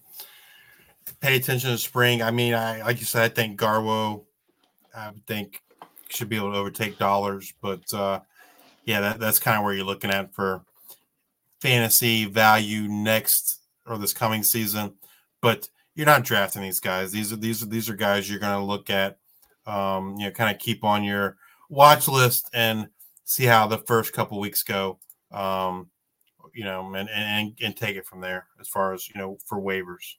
pay 1.20 1.36
attention 1.36 1.70
to 1.70 1.78
spring. 1.78 2.22
I 2.22 2.30
mean, 2.30 2.54
I 2.54 2.82
like 2.82 3.00
you 3.00 3.06
said, 3.06 3.22
I 3.22 3.28
think 3.28 3.58
Garwo, 3.58 4.24
I 4.94 5.12
think 5.26 5.62
should 6.08 6.28
be 6.28 6.36
able 6.36 6.52
to 6.52 6.58
overtake 6.58 6.98
dollars, 6.98 7.52
but 7.60 7.92
uh, 7.92 8.20
yeah, 8.84 9.00
that, 9.00 9.20
that's 9.20 9.38
kind 9.38 9.56
of 9.56 9.64
where 9.64 9.74
you're 9.74 9.84
looking 9.84 10.10
at 10.10 10.34
for 10.34 10.62
fantasy 11.64 12.26
value 12.26 12.86
next 12.88 13.62
or 13.86 13.96
this 13.96 14.12
coming 14.12 14.42
season. 14.42 14.92
But 15.40 15.66
you're 15.94 16.04
not 16.04 16.22
drafting 16.22 16.60
these 16.60 16.78
guys. 16.78 17.10
These 17.10 17.32
are 17.32 17.36
these 17.36 17.62
are 17.62 17.66
these 17.66 17.88
are 17.88 17.96
guys 17.96 18.28
you're 18.28 18.38
going 18.38 18.58
to 18.58 18.64
look 18.64 18.90
at, 18.90 19.16
um, 19.66 20.14
you 20.18 20.26
know, 20.26 20.30
kind 20.30 20.54
of 20.54 20.60
keep 20.60 20.84
on 20.84 21.02
your 21.02 21.38
watch 21.70 22.06
list 22.06 22.50
and 22.52 22.88
see 23.24 23.46
how 23.46 23.66
the 23.66 23.78
first 23.78 24.12
couple 24.12 24.38
weeks 24.38 24.62
go. 24.62 24.98
Um, 25.32 25.88
you 26.52 26.64
know, 26.64 26.92
and, 26.94 27.08
and 27.08 27.52
and 27.62 27.74
take 27.74 27.96
it 27.96 28.04
from 28.04 28.20
there 28.20 28.46
as 28.60 28.68
far 28.68 28.92
as 28.92 29.08
you 29.08 29.18
know 29.18 29.38
for 29.46 29.58
waivers. 29.58 30.16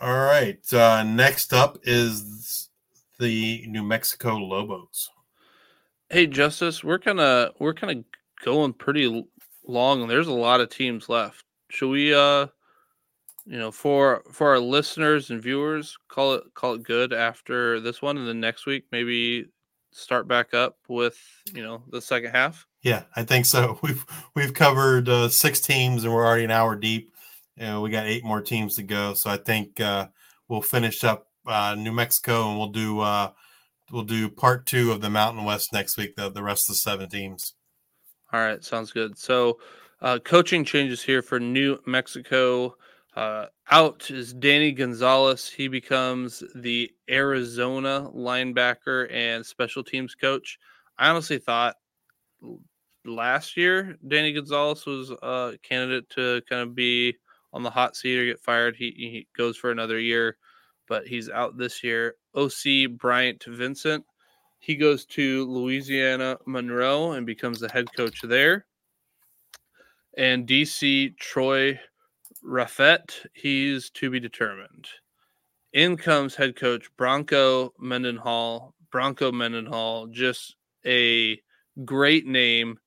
All 0.00 0.16
right. 0.16 0.60
Uh, 0.72 1.02
next 1.02 1.52
up 1.52 1.78
is 1.82 2.68
the 3.18 3.64
New 3.66 3.82
Mexico 3.82 4.36
Lobos. 4.36 5.10
hey 6.10 6.26
justice 6.26 6.82
we're 6.82 6.98
kind 6.98 7.20
of 7.20 7.52
we're 7.58 7.74
kind 7.74 7.98
of 7.98 8.04
going 8.42 8.72
pretty 8.72 9.26
long 9.66 10.02
and 10.02 10.10
there's 10.10 10.26
a 10.26 10.32
lot 10.32 10.60
of 10.60 10.68
teams 10.68 11.08
left 11.08 11.44
should 11.70 11.90
we 11.90 12.12
uh 12.12 12.46
you 13.46 13.58
know 13.58 13.70
for 13.70 14.22
for 14.30 14.48
our 14.50 14.58
listeners 14.58 15.30
and 15.30 15.42
viewers 15.42 15.96
call 16.08 16.34
it 16.34 16.44
call 16.54 16.74
it 16.74 16.82
good 16.82 17.12
after 17.12 17.80
this 17.80 18.02
one 18.02 18.18
and 18.18 18.26
then 18.26 18.40
next 18.40 18.66
week 18.66 18.84
maybe 18.92 19.46
start 19.92 20.26
back 20.26 20.54
up 20.54 20.76
with 20.88 21.18
you 21.52 21.62
know 21.62 21.82
the 21.90 22.00
second 22.00 22.30
half? 22.32 22.66
Yeah, 22.82 23.04
I 23.14 23.22
think 23.22 23.46
so. 23.46 23.78
We've 23.82 24.04
we've 24.34 24.54
covered 24.54 25.08
uh, 25.08 25.28
six 25.28 25.60
teams 25.60 26.04
and 26.04 26.12
we're 26.12 26.26
already 26.26 26.44
an 26.44 26.50
hour 26.50 26.74
deep. 26.74 27.12
and 27.56 27.80
we 27.82 27.90
got 27.90 28.06
eight 28.06 28.24
more 28.24 28.40
teams 28.40 28.76
to 28.76 28.82
go, 28.82 29.14
so 29.14 29.30
I 29.30 29.36
think 29.36 29.80
uh, 29.80 30.08
we'll 30.48 30.62
finish 30.62 31.04
up 31.04 31.28
uh, 31.46 31.76
New 31.78 31.92
Mexico 31.92 32.48
and 32.48 32.58
we'll 32.58 32.68
do 32.68 33.00
uh, 33.00 33.30
we'll 33.90 34.02
do 34.02 34.28
part 34.28 34.66
two 34.66 34.90
of 34.90 35.00
the 35.00 35.10
Mountain 35.10 35.44
West 35.44 35.72
next 35.72 35.96
week. 35.96 36.16
The 36.16 36.30
the 36.30 36.42
rest 36.42 36.68
of 36.68 36.74
the 36.74 36.78
seven 36.78 37.08
teams. 37.08 37.54
All 38.32 38.40
right, 38.40 38.64
sounds 38.64 38.92
good. 38.92 39.18
So, 39.18 39.58
uh, 40.00 40.18
coaching 40.18 40.64
changes 40.64 41.02
here 41.02 41.22
for 41.22 41.38
New 41.38 41.78
Mexico. 41.86 42.76
Uh, 43.14 43.46
out 43.70 44.10
is 44.10 44.32
Danny 44.32 44.72
Gonzalez. 44.72 45.48
He 45.48 45.68
becomes 45.68 46.42
the 46.54 46.90
Arizona 47.10 48.10
linebacker 48.14 49.12
and 49.12 49.44
special 49.44 49.84
teams 49.84 50.14
coach. 50.14 50.58
I 50.98 51.10
honestly 51.10 51.38
thought 51.38 51.76
last 53.04 53.56
year 53.56 53.96
Danny 54.06 54.32
Gonzalez 54.32 54.86
was 54.86 55.10
a 55.10 55.58
candidate 55.62 56.08
to 56.10 56.40
kind 56.48 56.62
of 56.62 56.74
be 56.74 57.14
on 57.52 57.62
the 57.62 57.70
hot 57.70 57.96
seat 57.96 58.18
or 58.18 58.24
get 58.24 58.40
fired. 58.40 58.76
He, 58.76 58.92
he 58.96 59.26
goes 59.36 59.58
for 59.58 59.70
another 59.70 59.98
year, 59.98 60.38
but 60.88 61.06
he's 61.06 61.28
out 61.28 61.58
this 61.58 61.84
year. 61.84 62.14
OC 62.34 62.96
Bryant 62.96 63.44
Vincent. 63.46 64.04
He 64.62 64.76
goes 64.76 65.04
to 65.06 65.44
Louisiana 65.50 66.38
Monroe 66.46 67.12
and 67.12 67.26
becomes 67.26 67.58
the 67.58 67.68
head 67.68 67.88
coach 67.96 68.20
there. 68.22 68.64
And 70.16 70.46
DC 70.46 71.18
Troy 71.18 71.80
Reffett, 72.44 73.26
he's 73.32 73.90
to 73.90 74.08
be 74.08 74.20
determined. 74.20 74.86
In 75.72 75.96
comes 75.96 76.36
head 76.36 76.54
coach 76.54 76.88
Bronco 76.96 77.74
Mendenhall. 77.80 78.72
Bronco 78.92 79.32
Mendenhall, 79.32 80.06
just 80.06 80.54
a 80.86 81.40
great 81.84 82.28
name. 82.28 82.78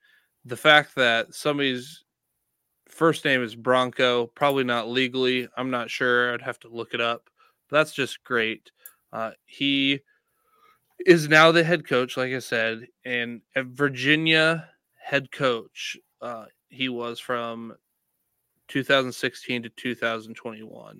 The 0.45 0.55
fact 0.55 0.95
that 0.95 1.33
somebody's 1.33 2.05
first 2.87 3.25
name 3.25 3.43
is 3.43 3.53
Bronco, 3.53 4.27
probably 4.27 4.63
not 4.63 4.87
legally. 4.87 5.49
I'm 5.57 5.71
not 5.71 5.89
sure. 5.89 6.33
I'd 6.33 6.41
have 6.41 6.59
to 6.59 6.69
look 6.69 6.93
it 6.93 7.01
up. 7.01 7.29
But 7.69 7.79
that's 7.79 7.93
just 7.93 8.23
great. 8.23 8.71
Uh, 9.11 9.31
he 9.45 9.99
is 11.05 11.27
now 11.27 11.51
the 11.51 11.63
head 11.63 11.87
coach, 11.87 12.17
like 12.17 12.33
I 12.33 12.39
said, 12.39 12.87
and 13.03 13.41
at 13.55 13.65
Virginia 13.65 14.69
head 14.97 15.31
coach. 15.31 15.97
Uh, 16.21 16.45
he 16.69 16.89
was 16.89 17.19
from 17.19 17.73
2016 18.67 19.63
to 19.63 19.69
2021. 19.69 20.99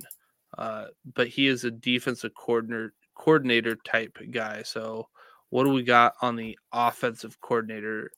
Uh, 0.57 0.85
but 1.13 1.27
he 1.27 1.47
is 1.47 1.63
a 1.63 1.71
defensive 1.71 2.33
coordinator 2.33 2.93
coordinator 3.15 3.75
type 3.85 4.17
guy. 4.31 4.61
So 4.63 5.07
what 5.49 5.63
do 5.63 5.71
we 5.71 5.83
got 5.83 6.13
on 6.21 6.35
the 6.35 6.57
offensive 6.71 7.39
coordinator? 7.41 8.11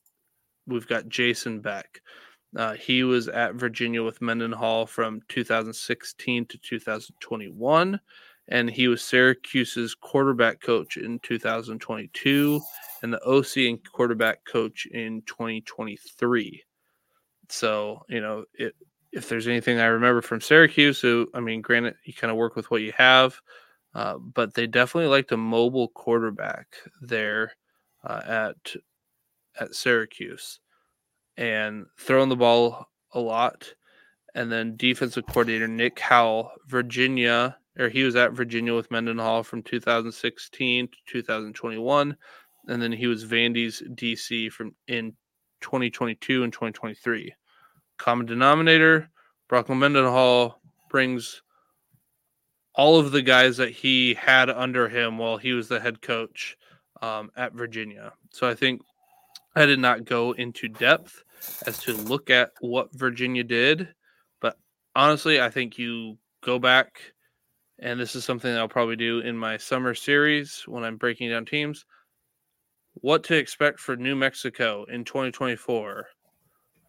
We've 0.66 0.86
got 0.86 1.08
Jason 1.08 1.60
Beck. 1.60 2.00
Uh, 2.56 2.74
he 2.74 3.04
was 3.04 3.28
at 3.28 3.54
Virginia 3.54 4.02
with 4.02 4.22
Mendenhall 4.22 4.86
from 4.86 5.20
2016 5.28 6.46
to 6.46 6.58
2021, 6.58 8.00
and 8.48 8.70
he 8.70 8.88
was 8.88 9.02
Syracuse's 9.02 9.94
quarterback 9.94 10.60
coach 10.60 10.96
in 10.96 11.18
2022 11.20 12.60
and 13.02 13.12
the 13.12 13.22
OC 13.24 13.56
and 13.68 13.92
quarterback 13.92 14.44
coach 14.44 14.86
in 14.86 15.22
2023. 15.26 16.64
So, 17.50 18.02
you 18.08 18.20
know, 18.20 18.44
it, 18.54 18.74
if 19.12 19.28
there's 19.28 19.48
anything 19.48 19.78
I 19.78 19.86
remember 19.86 20.22
from 20.22 20.40
Syracuse, 20.40 20.98
so 20.98 21.26
I 21.34 21.40
mean, 21.40 21.60
granted, 21.62 21.94
you 22.04 22.12
kind 22.12 22.30
of 22.30 22.36
work 22.36 22.56
with 22.56 22.70
what 22.70 22.82
you 22.82 22.92
have, 22.96 23.40
uh, 23.94 24.18
but 24.18 24.54
they 24.54 24.66
definitely 24.66 25.08
liked 25.08 25.32
a 25.32 25.36
mobile 25.36 25.88
quarterback 25.88 26.66
there 27.00 27.52
uh, 28.04 28.22
at 28.26 28.76
at 29.60 29.74
Syracuse 29.74 30.60
and 31.36 31.86
throwing 31.98 32.28
the 32.28 32.36
ball 32.36 32.86
a 33.12 33.20
lot. 33.20 33.72
And 34.34 34.52
then 34.52 34.76
defensive 34.76 35.26
coordinator 35.26 35.66
Nick 35.66 35.98
Howell, 35.98 36.52
Virginia, 36.66 37.57
or 37.78 37.88
he 37.88 38.02
was 38.02 38.16
at 38.16 38.32
Virginia 38.32 38.74
with 38.74 38.90
Mendenhall 38.90 39.42
from 39.42 39.62
2016 39.62 40.88
to 40.88 40.96
2021, 41.06 42.16
and 42.68 42.82
then 42.82 42.92
he 42.92 43.06
was 43.06 43.24
Vandy's 43.24 43.82
DC 43.94 44.50
from 44.50 44.74
in 44.86 45.12
2022 45.60 46.44
and 46.44 46.52
2023 46.52 47.34
common 47.98 48.26
denominator. 48.26 49.10
Bronco 49.48 49.74
Mendenhall 49.74 50.60
brings 50.88 51.42
all 52.74 52.98
of 52.98 53.10
the 53.10 53.22
guys 53.22 53.56
that 53.56 53.70
he 53.70 54.14
had 54.14 54.48
under 54.48 54.88
him 54.88 55.18
while 55.18 55.36
he 55.36 55.52
was 55.52 55.68
the 55.68 55.80
head 55.80 56.00
coach 56.00 56.56
um, 57.02 57.30
at 57.36 57.52
Virginia. 57.52 58.12
So 58.30 58.48
I 58.48 58.54
think 58.54 58.82
I 59.56 59.66
did 59.66 59.80
not 59.80 60.04
go 60.04 60.32
into 60.32 60.68
depth 60.68 61.24
as 61.66 61.78
to 61.80 61.94
look 61.94 62.30
at 62.30 62.52
what 62.60 62.94
Virginia 62.94 63.42
did, 63.42 63.88
but 64.40 64.56
honestly, 64.94 65.40
I 65.40 65.50
think 65.50 65.78
you 65.78 66.18
go 66.42 66.58
back, 66.58 67.00
and 67.78 67.98
this 67.98 68.14
is 68.14 68.24
something 68.24 68.54
I'll 68.54 68.68
probably 68.68 68.96
do 68.96 69.20
in 69.20 69.36
my 69.36 69.56
summer 69.56 69.94
series 69.94 70.62
when 70.66 70.84
I'm 70.84 70.96
breaking 70.96 71.30
down 71.30 71.44
teams. 71.44 71.84
What 72.94 73.24
to 73.24 73.36
expect 73.36 73.78
for 73.78 73.96
New 73.96 74.16
Mexico 74.16 74.84
in 74.84 75.04
2024 75.04 76.06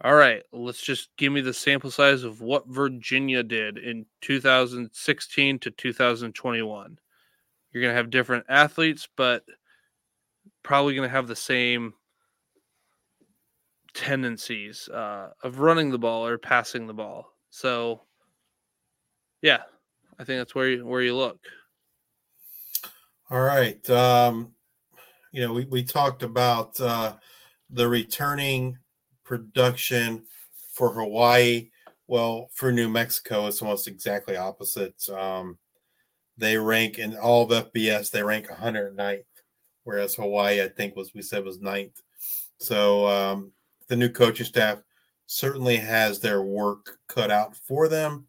all 0.01 0.15
right, 0.15 0.43
let's 0.53 0.81
just 0.81 1.09
give 1.17 1.33
me 1.33 1.41
the 1.41 1.53
sample 1.53 1.91
size 1.91 2.23
of 2.23 2.39
what 2.39 2.67
Virginia 2.67 3.43
did 3.43 3.77
in 3.77 4.05
2016 4.21 5.59
to 5.59 5.71
2021. 5.71 6.99
You're 7.71 7.81
going 7.83 7.91
to 7.91 7.97
have 7.97 8.09
different 8.09 8.45
athletes, 8.47 9.09
but 9.17 9.43
probably 10.63 10.95
going 10.95 11.07
to 11.07 11.13
have 11.13 11.27
the 11.27 11.35
same 11.35 11.93
tendencies 13.93 14.87
uh, 14.87 15.31
of 15.43 15.59
running 15.59 15.89
the 15.89 15.99
ball 15.99 16.25
or 16.25 16.37
passing 16.37 16.87
the 16.87 16.93
ball. 16.93 17.33
So, 17.49 18.03
yeah, 19.41 19.63
I 20.19 20.25
think 20.25 20.39
that's 20.39 20.53
where 20.53 20.69
you, 20.69 20.85
where 20.85 21.01
you 21.01 21.15
look. 21.15 21.39
All 23.31 23.41
right. 23.41 23.89
Um, 23.89 24.51
you 25.31 25.41
know, 25.41 25.53
we, 25.53 25.65
we 25.65 25.83
talked 25.83 26.23
about 26.23 26.79
uh, 26.81 27.13
the 27.69 27.87
returning 27.87 28.77
production 29.23 30.23
for 30.73 30.91
Hawaii. 30.91 31.69
Well, 32.07 32.49
for 32.53 32.71
New 32.71 32.89
Mexico, 32.89 33.47
it's 33.47 33.61
almost 33.61 33.87
exactly 33.87 34.35
opposite. 34.35 35.07
Um, 35.09 35.57
they 36.37 36.57
rank 36.57 36.99
in 36.99 37.15
all 37.15 37.51
of 37.51 37.71
FBS, 37.71 38.11
they 38.11 38.23
rank 38.23 38.47
109th, 38.47 39.23
whereas 39.83 40.15
Hawaii, 40.15 40.63
I 40.63 40.69
think, 40.69 40.95
was 40.95 41.13
we 41.13 41.21
said 41.21 41.45
was 41.45 41.59
ninth. 41.59 42.01
So 42.57 43.07
um, 43.07 43.51
the 43.87 43.95
new 43.95 44.09
coaching 44.09 44.45
staff 44.45 44.79
certainly 45.27 45.75
has 45.75 46.19
their 46.19 46.41
work 46.41 46.97
cut 47.07 47.29
out 47.29 47.55
for 47.55 47.87
them. 47.87 48.25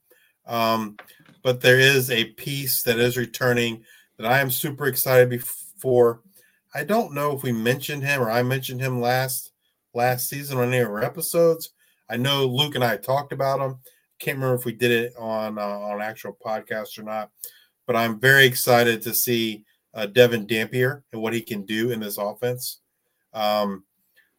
Um, 0.47 0.97
but 1.43 1.61
there 1.61 1.79
is 1.79 2.11
a 2.11 2.25
piece 2.33 2.83
that 2.83 2.99
is 2.99 3.17
returning 3.17 3.85
that 4.19 4.31
I 4.31 4.41
am 4.41 4.51
super 4.51 4.87
excited 4.87 5.43
for. 5.45 6.23
I 6.75 6.85
don't 6.85 7.15
know 7.15 7.35
if 7.35 7.43
we 7.43 7.53
mentioned 7.53 8.05
him 8.05 8.21
or 8.21 8.31
I 8.31 8.43
mentioned 8.43 8.81
him 8.81 9.01
last 9.01 9.53
last 9.95 10.29
season 10.29 10.59
on 10.59 10.69
any 10.69 10.79
of 10.79 10.89
our 10.89 11.03
episodes. 11.03 11.71
I 12.09 12.17
know 12.17 12.47
Luke 12.47 12.75
and 12.75 12.85
I 12.85 12.97
talked 12.97 13.33
about 13.33 13.61
him. 13.61 13.79
Can't 14.19 14.37
remember 14.37 14.57
if 14.57 14.65
we 14.65 14.73
did 14.73 14.91
it 14.91 15.13
on 15.19 15.59
uh, 15.59 15.63
on 15.63 16.03
actual 16.03 16.37
podcast 16.45 16.99
or 16.99 17.03
not, 17.03 17.31
but 17.87 17.97
I'm 17.97 18.21
very 18.21 18.45
excited 18.45 19.03
to 19.03 19.15
see 19.15 19.65
uh, 19.95 20.07
Devin 20.07 20.47
Dampier 20.47 21.05
and 21.13 21.23
what 21.23 21.33
he 21.33 21.41
can 21.41 21.65
do 21.65 21.91
in 21.91 22.01
this 22.01 22.19
offense. 22.19 22.81
Um, 23.33 23.85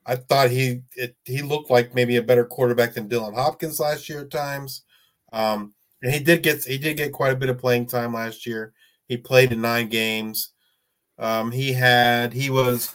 I 0.06 0.16
thought 0.16 0.50
he 0.50 0.82
it, 0.96 1.16
he 1.26 1.42
looked 1.42 1.70
like 1.70 1.96
maybe 1.96 2.18
a 2.18 2.24
better 2.24 2.46
quarterback 2.46 2.94
than 2.94 3.10
Dylan 3.10 3.36
Hopkins 3.36 3.80
last 3.80 4.10
year 4.10 4.22
at 4.22 4.32
times. 4.32 4.84
Um, 5.34 5.74
and 6.02 6.12
he 6.12 6.20
did 6.20 6.44
get 6.44 6.64
he 6.64 6.78
did 6.78 6.98
get 6.98 7.12
quite 7.12 7.34
a 7.34 7.38
bit 7.38 7.50
of 7.50 7.58
playing 7.58 7.88
time 7.88 8.14
last 8.14 8.46
year. 8.46 8.74
He 9.08 9.18
played 9.18 9.52
in 9.52 9.62
nine 9.62 9.90
games. 9.90 10.54
Um, 11.20 11.52
he 11.52 11.74
had 11.74 12.34
he 12.34 12.50
was 12.50 12.94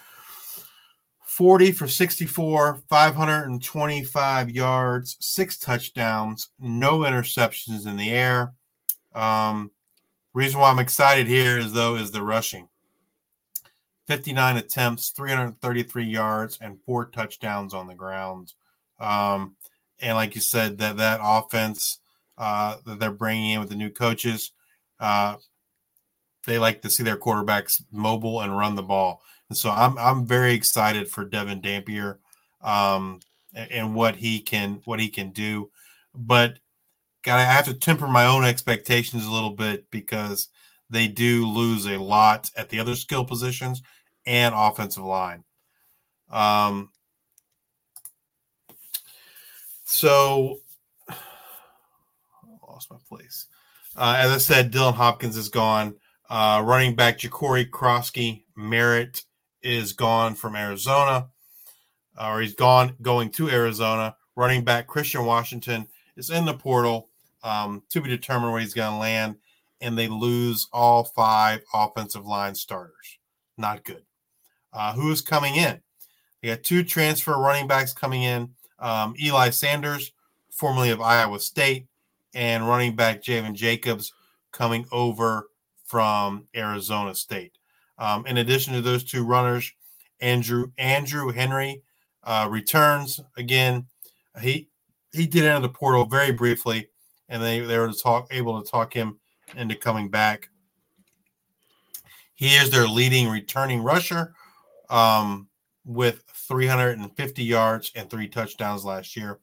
40 1.25 1.73
for 1.73 1.87
64, 1.87 2.81
525 2.89 4.51
yards, 4.51 5.17
six 5.21 5.59
touchdowns, 5.59 6.49
no 6.59 7.01
interceptions 7.01 7.87
in 7.87 7.97
the 7.97 8.11
air. 8.11 8.55
Um, 9.15 9.71
reason 10.33 10.61
why 10.61 10.71
I'm 10.71 10.79
excited 10.79 11.27
here 11.27 11.59
is 11.59 11.73
though 11.73 11.97
is 11.97 12.11
the 12.11 12.23
rushing. 12.23 12.69
59 14.07 14.57
attempts, 14.57 15.11
333 15.11 16.05
yards, 16.05 16.59
and 16.61 16.79
four 16.87 17.07
touchdowns 17.07 17.75
on 17.75 17.89
the 17.89 17.95
ground. 17.95 18.53
Um, 19.01 19.57
and 20.01 20.15
like 20.15 20.35
you 20.35 20.41
said, 20.41 20.79
that 20.79 20.97
that 20.99 21.21
offense 21.23 21.99
uh, 22.39 22.76
that 22.84 22.99
they're 22.99 23.11
bringing 23.11 23.51
in 23.53 23.61
with 23.61 23.68
the 23.68 23.76
new 23.76 23.91
coaches, 23.91 24.53
uh, 25.01 25.37
they 26.47 26.59
like 26.59 26.82
to 26.82 26.91
see 26.91 27.03
their 27.03 27.16
quarterbacks 27.16 27.82
mobile 27.91 28.41
and 28.41 28.57
run 28.57 28.74
the 28.74 28.82
ball. 28.82 29.22
And 29.49 29.57
so 29.57 29.70
I'm 29.70 29.97
I'm 29.99 30.26
very 30.26 30.55
excited 30.55 31.09
for 31.09 31.24
Devin 31.24 31.61
Dampier 31.61 32.18
um, 32.62 33.20
and, 33.55 33.72
and 33.72 33.95
what 33.95 34.16
he 34.16 34.41
can 34.41 34.80
what 34.84 35.01
he 35.01 35.09
can 35.09 35.30
do. 35.30 35.70
But 36.14 36.59
God, 37.22 37.41
I 37.41 37.45
have 37.45 37.64
to 37.66 37.74
temper 37.74 38.07
my 38.07 38.26
own 38.26 38.45
expectations 38.45 39.26
a 39.26 39.30
little 39.30 39.51
bit 39.51 39.91
because 39.91 40.49
they 40.89 41.09
do 41.09 41.47
lose 41.47 41.87
a 41.87 41.99
lot 41.99 42.51
at 42.57 42.68
the 42.68 42.78
other 42.78 42.95
skill 42.95 43.24
positions 43.24 43.82
and 44.24 44.55
offensive 44.57 45.05
line. 45.05 45.45
Um, 46.30 46.91
so, 49.84 50.59
lost 52.77 52.91
my 52.91 52.99
place. 53.09 53.47
Uh, 53.97 54.16
as 54.18 54.31
I 54.31 54.37
said, 54.37 54.70
Dylan 54.70 54.93
Hopkins 54.93 55.37
is 55.37 55.49
gone. 55.49 55.95
Uh, 56.29 56.62
running 56.62 56.95
back 56.95 57.18
JaCorey 57.18 57.70
Krosky 57.70 58.43
Merritt 58.55 59.24
is 59.62 59.95
gone 59.95 60.35
from 60.35 60.55
Arizona, 60.55 61.29
uh, 62.18 62.29
or 62.29 62.43
he's 62.43 62.55
gone 62.55 62.95
going 63.01 63.31
to 63.31 63.49
Arizona. 63.49 64.14
Running 64.35 64.62
back 64.62 64.87
Christian 64.87 65.24
Washington 65.24 65.89
is 66.18 66.29
in 66.29 66.45
the 66.45 66.53
portal 66.53 67.09
um, 67.43 67.83
to 67.89 68.03
be 68.03 68.11
determined 68.11 68.53
where 68.53 68.61
he's 68.61 68.74
going 68.74 68.93
to 68.93 68.99
land, 68.99 69.37
and 69.81 69.97
they 69.97 70.09
lose 70.09 70.68
all 70.70 71.05
five 71.05 71.62
offensive 71.72 72.27
line 72.27 72.55
starters. 72.55 73.18
Not 73.57 73.85
good. 73.85 74.03
Uh, 74.70 74.93
who's 74.93 75.22
coming 75.22 75.57
in? 75.57 75.81
They 76.43 76.49
got 76.49 76.62
two 76.62 76.85
transfer 76.85 77.39
running 77.39 77.68
backs 77.68 77.95
coming 77.95 78.24
in 78.24 78.51
um, 78.79 79.14
Eli 79.18 79.49
Sanders, 79.49 80.12
formerly 80.51 80.91
of 80.91 81.01
Iowa 81.01 81.41
State, 81.41 81.87
and 82.37 82.68
running 82.68 82.95
back 82.95 83.22
Javen 83.22 83.55
Jacobs 83.55 84.12
coming 84.53 84.87
over 84.93 85.49
from 85.84 86.47
Arizona 86.55 87.14
State. 87.14 87.57
Um, 87.99 88.26
in 88.26 88.37
addition 88.37 88.74
to 88.74 88.82
those 88.82 89.03
two 89.03 89.24
runners, 89.24 89.72
Andrew 90.20 90.70
Andrew 90.76 91.32
Henry 91.32 91.82
uh, 92.22 92.47
returns 92.51 93.20
again. 93.37 93.87
He 94.41 94.68
he 95.12 95.26
did 95.26 95.45
enter 95.45 95.62
the 95.62 95.68
portal 95.70 96.05
very 96.05 96.30
briefly, 96.30 96.91
and 97.28 97.43
they, 97.43 97.61
they 97.61 97.78
were 97.78 97.91
to 97.91 97.99
talk 97.99 98.28
able 98.30 98.62
to 98.62 98.70
talk 98.70 98.93
him 98.93 99.18
into 99.57 99.74
coming 99.74 100.11
back. 100.11 100.51
He 102.34 102.49
is 102.49 102.70
their 102.70 102.87
leading 102.87 103.28
returning 103.28 103.82
rusher 103.82 104.34
um, 104.91 105.49
with 105.87 106.22
350 106.34 107.43
yards 107.43 107.93
and 107.95 108.11
three 108.11 108.28
touchdowns 108.28 108.84
last 108.84 109.16
year. 109.16 109.39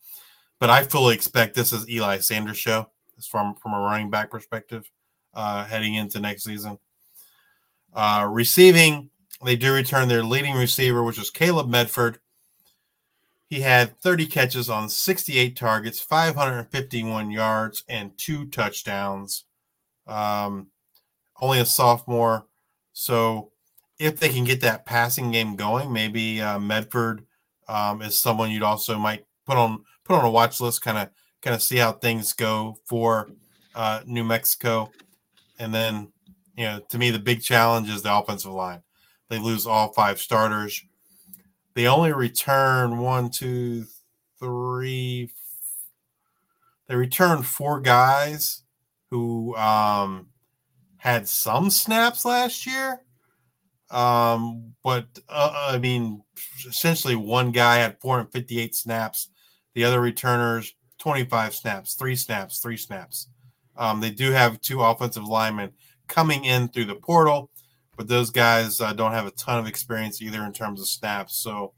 But 0.64 0.70
I 0.70 0.84
fully 0.86 1.14
expect 1.14 1.56
this 1.56 1.74
is 1.74 1.90
Eli 1.90 2.20
Sanders' 2.20 2.58
show 2.58 2.88
from, 3.30 3.54
from 3.56 3.74
a 3.74 3.80
running 3.82 4.10
back 4.10 4.32
perspective 4.32 4.90
uh, 5.34 5.66
heading 5.66 5.96
into 5.96 6.22
next 6.22 6.46
season. 6.46 6.80
Uh, 7.94 8.30
receiving, 8.32 9.10
they 9.44 9.58
do 9.58 9.74
return 9.74 10.08
their 10.08 10.24
leading 10.24 10.56
receiver, 10.56 11.04
which 11.04 11.18
was 11.18 11.30
Caleb 11.30 11.68
Medford. 11.68 12.20
He 13.50 13.60
had 13.60 14.00
30 14.00 14.26
catches 14.28 14.70
on 14.70 14.88
68 14.88 15.54
targets, 15.58 16.00
551 16.00 17.30
yards, 17.30 17.84
and 17.90 18.18
two 18.18 18.46
touchdowns. 18.46 19.44
Um, 20.08 20.68
only 21.42 21.60
a 21.60 21.66
sophomore. 21.66 22.46
So 22.94 23.52
if 24.00 24.18
they 24.18 24.30
can 24.30 24.46
get 24.46 24.62
that 24.62 24.86
passing 24.86 25.30
game 25.30 25.58
going, 25.58 25.92
maybe 25.92 26.42
uh, 26.42 26.58
Medford 26.58 27.26
um, 27.68 28.02
is 28.02 28.18
someone 28.18 28.50
you'd 28.50 28.64
also 28.64 28.98
might 28.98 29.26
put 29.46 29.58
on 29.58 29.84
put 30.04 30.18
on 30.18 30.26
a 30.26 30.30
watch 30.30 30.60
list, 30.62 30.82
kind 30.82 30.98
of 30.98 31.10
kind 31.42 31.56
of 31.56 31.62
see 31.62 31.78
how 31.78 31.92
things 31.92 32.34
go 32.34 32.78
for 32.86 33.30
uh, 33.76 34.02
New 34.06 34.24
Mexico. 34.24 34.92
And 35.60 35.74
then, 35.74 36.12
you 36.56 36.66
know, 36.66 36.80
to 36.90 36.98
me, 36.98 37.12
the 37.12 37.20
big 37.20 37.42
challenge 37.42 37.90
is 37.90 38.02
the 38.02 38.16
offensive 38.16 38.52
line. 38.52 38.82
They 39.30 39.40
lose 39.40 39.66
all 39.66 39.94
five 39.94 40.20
starters 40.20 40.84
they 41.76 41.88
only 41.88 42.14
return 42.14 43.00
one, 43.00 43.30
two, 43.30 43.86
three. 44.40 45.32
They 46.88 46.96
return 46.96 47.42
four 47.42 47.80
guys 47.80 48.64
who 49.10 49.56
um, 49.56 50.28
had 50.98 51.28
some 51.28 51.70
snaps 51.70 52.26
last 52.26 52.68
year. 52.68 53.02
Um, 53.90 54.74
but 54.84 55.06
uh, 55.30 55.70
I 55.72 55.78
mean, 55.78 56.24
essentially, 56.68 57.16
one 57.16 57.52
guy 57.52 57.78
had 57.78 58.00
458 58.00 58.76
snaps. 58.76 59.30
The 59.74 59.84
other 59.84 60.00
returners, 60.00 60.74
25 61.00 61.56
snaps, 61.56 61.96
three 61.96 62.16
snaps, 62.16 62.60
three 62.60 62.78
snaps. 62.78 63.28
Um, 63.76 64.00
they 64.00 64.12
do 64.12 64.32
have 64.32 64.62
two 64.62 64.82
offensive 64.82 65.26
linemen 65.26 65.72
coming 66.08 66.46
in 66.46 66.68
through 66.68 66.86
the 66.86 66.96
portal 66.96 67.50
but 67.96 68.08
those 68.08 68.30
guys 68.32 68.82
uh, 68.82 68.94
don't 68.94 69.12
have 69.12 69.28
a 69.28 69.32
ton 69.32 69.60
of 69.60 69.68
experience 69.68 70.22
either 70.22 70.44
in 70.44 70.54
terms 70.54 70.82
of 70.82 70.88
snaps. 70.88 71.36
So 71.36 71.74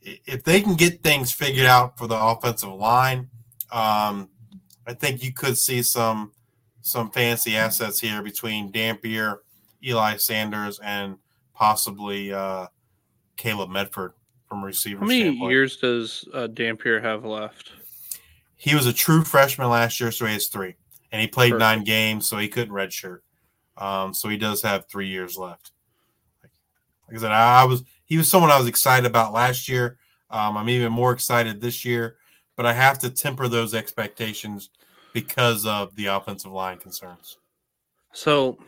if 0.00 0.44
they 0.44 0.60
can 0.60 0.74
get 0.74 1.02
things 1.02 1.32
figured 1.32 1.66
out 1.66 1.98
for 1.98 2.06
the 2.06 2.18
offensive 2.18 2.72
line, 2.72 3.30
um, 3.72 4.28
I 4.86 4.92
think 4.94 5.22
you 5.24 5.32
could 5.32 5.56
see 5.56 5.82
some 5.82 6.32
some 6.82 7.10
fancy 7.10 7.56
assets 7.56 7.98
here 7.98 8.20
between 8.22 8.70
Dampier, 8.70 9.40
Eli 9.82 10.18
Sanders, 10.18 10.78
and 10.80 11.16
possibly 11.54 12.30
uh, 12.30 12.66
Caleb 13.36 13.70
Medford 13.70 14.12
from 14.54 14.64
receiver. 14.64 15.00
How 15.00 15.06
many 15.06 15.22
standpoint. 15.22 15.50
years 15.50 15.76
does 15.78 16.28
uh, 16.32 16.46
Dampier 16.46 17.00
have 17.00 17.24
left? 17.24 17.72
He 18.56 18.74
was 18.74 18.86
a 18.86 18.92
true 18.92 19.24
freshman 19.24 19.68
last 19.68 19.98
year, 20.00 20.12
so 20.12 20.26
he 20.26 20.32
has 20.32 20.46
three, 20.46 20.76
and 21.10 21.20
he 21.20 21.26
played 21.26 21.50
Perfect. 21.50 21.60
nine 21.60 21.84
games, 21.84 22.28
so 22.28 22.38
he 22.38 22.48
couldn't 22.48 22.72
redshirt. 22.72 23.18
Um, 23.76 24.14
so 24.14 24.28
he 24.28 24.36
does 24.36 24.62
have 24.62 24.86
three 24.88 25.08
years 25.08 25.36
left. 25.36 25.72
Like 27.08 27.18
I 27.18 27.20
said, 27.20 27.32
I 27.32 27.64
was 27.64 27.82
he 28.04 28.16
was 28.16 28.30
someone 28.30 28.50
I 28.50 28.58
was 28.58 28.68
excited 28.68 29.06
about 29.06 29.32
last 29.32 29.68
year. 29.68 29.98
Um, 30.30 30.56
I'm 30.56 30.68
even 30.68 30.92
more 30.92 31.12
excited 31.12 31.60
this 31.60 31.84
year, 31.84 32.16
but 32.56 32.64
I 32.64 32.72
have 32.72 32.98
to 33.00 33.10
temper 33.10 33.48
those 33.48 33.74
expectations 33.74 34.70
because 35.12 35.66
of 35.66 35.94
the 35.96 36.06
offensive 36.06 36.52
line 36.52 36.78
concerns. 36.78 37.38
So 38.12 38.58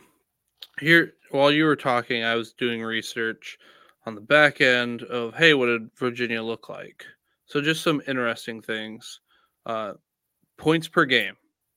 here, 0.79 1.13
while 1.31 1.51
you 1.51 1.63
were 1.63 1.75
talking, 1.77 2.23
I 2.23 2.35
was 2.35 2.51
doing 2.51 2.83
research 2.83 3.57
on 4.07 4.15
the 4.15 4.21
back 4.21 4.61
end 4.61 5.03
of 5.03 5.35
hey, 5.35 5.53
what 5.53 5.65
did 5.65 5.89
Virginia 5.97 6.41
look 6.41 6.69
like? 6.69 7.05
So 7.45 7.61
just 7.61 7.83
some 7.83 8.01
interesting 8.07 8.61
things. 8.61 9.19
Uh, 9.65 9.95
points 10.57 10.87
per 10.87 11.03
game. 11.03 11.33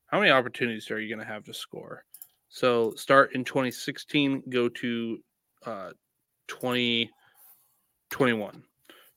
How 0.07 0.20
many 0.20 0.31
opportunities 0.31 0.93
are 0.93 1.01
you 1.01 1.12
going 1.12 1.27
to 1.27 1.32
have 1.32 1.43
to 1.44 1.52
score? 1.52 2.05
So 2.48 2.94
start 2.94 3.35
in 3.35 3.43
2016, 3.43 4.44
go 4.48 4.69
to 4.69 5.19
uh, 5.66 5.90
2021. 6.47 8.62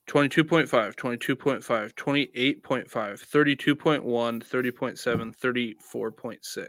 22.5, 0.08 0.96
22.5, 0.96 1.94
28.5, 1.94 2.88
32.1, 2.90 4.04
30.7, 4.04 5.36
34.6. 5.38 6.68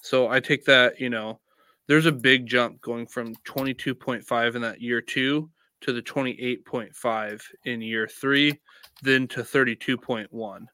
So 0.00 0.28
I 0.28 0.38
take 0.38 0.64
that, 0.66 1.00
you 1.00 1.10
know, 1.10 1.40
there's 1.88 2.06
a 2.06 2.12
big 2.12 2.46
jump 2.46 2.80
going 2.80 3.06
from 3.06 3.34
22.5 3.46 4.54
in 4.54 4.62
that 4.62 4.80
year 4.80 5.00
two 5.00 5.50
to 5.80 5.92
the 5.92 6.02
28.5 6.02 7.42
in 7.64 7.80
year 7.80 8.06
three, 8.06 8.58
then 9.02 9.26
to 9.28 9.42
32.1. 9.42 10.66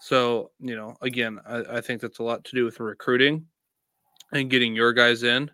So, 0.00 0.50
you 0.60 0.76
know, 0.76 0.94
again, 1.02 1.40
I, 1.46 1.76
I 1.76 1.80
think 1.80 2.00
that's 2.00 2.18
a 2.18 2.22
lot 2.22 2.44
to 2.44 2.56
do 2.56 2.64
with 2.64 2.80
recruiting 2.80 3.46
and 4.32 4.50
getting 4.50 4.74
your 4.74 4.92
guys 4.92 5.22
in. 5.22 5.50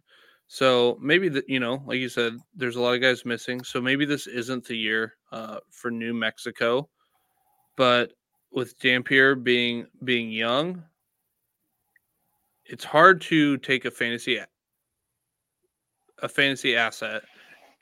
So 0.49 0.99
maybe 1.01 1.29
that 1.31 1.49
you 1.49 1.59
know, 1.59 1.83
like 1.87 1.99
you 1.99 2.09
said, 2.09 2.35
there's 2.55 2.77
a 2.77 2.81
lot 2.81 2.95
of 2.95 3.01
guys 3.01 3.25
missing. 3.25 3.65
So 3.65 3.81
maybe 3.81 4.05
this 4.05 4.27
isn't 4.27 4.65
the 4.65 4.77
year 4.77 5.15
uh, 5.33 5.59
for 5.71 5.91
New 5.91 6.15
Mexico. 6.15 6.89
But 7.77 8.13
with 8.53 8.79
Dampier 8.79 9.35
being 9.35 9.87
being 10.05 10.31
young, 10.31 10.85
it's 12.65 12.85
hard 12.85 13.21
to 13.23 13.59
take 13.59 13.85
a 13.85 13.91
fantasy 13.91 14.39
a 16.23 16.29
fantasy 16.29 16.77
asset 16.77 17.23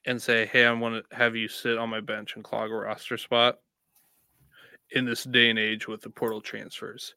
and 0.06 0.20
say, 0.20 0.46
"Hey, 0.46 0.64
I 0.66 0.72
want 0.72 1.04
to 1.08 1.16
have 1.16 1.36
you 1.36 1.48
sit 1.48 1.78
on 1.78 1.90
my 1.90 2.00
bench 2.00 2.34
and 2.34 2.44
clog 2.44 2.70
a 2.70 2.74
roster 2.74 3.16
spot." 3.16 3.60
In 4.90 5.04
this 5.04 5.24
day 5.24 5.50
and 5.50 5.58
age 5.58 5.88
with 5.88 6.02
the 6.02 6.10
portal 6.10 6.40
transfers, 6.40 7.14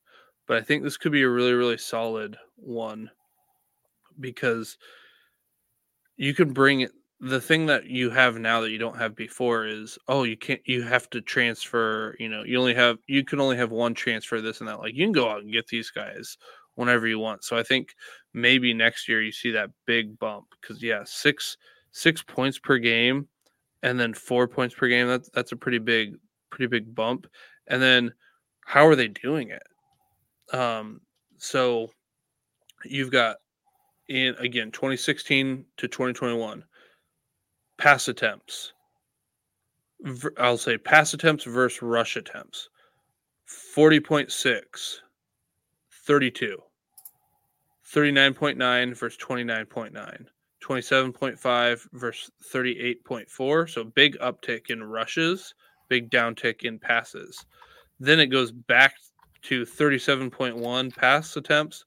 but 0.48 0.58
I 0.58 0.62
think 0.62 0.82
this 0.82 0.98
could 0.98 1.12
be 1.12 1.22
a 1.24 1.30
really, 1.30 1.54
really 1.54 1.78
solid 1.78 2.38
one 2.56 3.12
because 4.20 4.78
you 6.16 6.34
can 6.34 6.54
bring 6.54 6.82
it 6.82 6.92
the 7.20 7.42
thing 7.42 7.66
that 7.66 7.86
you 7.86 8.10
have 8.12 8.38
now 8.38 8.62
that 8.62 8.70
you 8.70 8.78
don't 8.78 8.98
have 8.98 9.16
before 9.16 9.66
is 9.66 9.98
oh 10.08 10.24
you 10.24 10.38
can't 10.38 10.62
you 10.66 10.84
have 10.84 11.10
to 11.10 11.20
transfer 11.22 12.16
you 12.20 12.30
know 12.30 12.44
you 12.44 12.60
only 12.60 12.76
have 12.76 12.98
you 13.08 13.24
can 13.24 13.40
only 13.40 13.58
have 13.58 13.72
one 13.72 13.94
transfer 13.94 14.40
this 14.40 14.60
and 14.60 14.68
that 14.68 14.80
like 14.80 14.94
you 14.94 15.06
can 15.06 15.12
go 15.12 15.30
out 15.30 15.42
and 15.42 15.52
get 15.52 15.68
these 15.68 15.90
guys 15.90 16.38
whenever 16.76 17.08
you 17.08 17.18
want 17.18 17.44
so 17.44 17.58
i 17.58 17.64
think 17.64 17.96
maybe 18.38 18.74
next 18.74 19.10
year 19.10 19.22
you 19.22 19.32
see 19.32 19.52
that 19.52 19.72
big 19.86 20.18
bump 20.20 20.46
because 20.62 20.82
yeah 20.82 21.02
six 21.06 21.58
six 21.92 22.22
points 22.22 22.60
per 22.60 22.78
game 22.78 23.28
and 23.84 24.00
then 24.00 24.14
four 24.14 24.48
points 24.48 24.76
per 24.76 24.88
game 24.88 25.08
that's 25.08 25.30
that's 25.34 25.52
a 25.52 25.56
pretty 25.56 25.80
big 25.80 26.16
pretty 26.50 26.68
big 26.68 26.94
bump. 26.94 27.28
And 27.68 27.82
then 27.82 28.14
how 28.66 28.88
are 28.88 28.96
they 28.96 29.08
doing 29.08 29.50
it? 29.50 30.56
Um 30.56 31.02
so 31.38 31.92
you've 32.86 33.12
got 33.12 33.38
in 34.08 34.36
again 34.40 34.72
2016 34.72 35.66
to 35.78 35.88
2021 35.88 36.64
pass 37.78 38.08
attempts 38.08 38.72
i'll 40.38 40.58
say 40.58 40.78
pass 40.78 41.14
attempts 41.14 41.44
versus 41.44 41.82
rush 41.82 42.16
attempts 42.16 42.70
40.6 43.76 45.00
32 46.06 46.58
39.9 47.94 48.98
versus 48.98 49.18
29.9 49.20 50.28
27.5 50.64 51.88
versus 51.94 52.32
38.4. 52.54 53.70
So 53.70 53.84
big 53.84 54.18
uptick 54.20 54.70
in 54.70 54.84
rushes, 54.84 55.54
big 55.88 56.10
downtick 56.10 56.64
in 56.64 56.80
passes. 56.80 57.46
Then 58.00 58.20
it 58.20 58.28
goes 58.28 58.52
back 58.52 58.96
to 59.44 59.64
37.1 59.64 60.96
pass 60.96 61.38
attempts, 61.38 61.86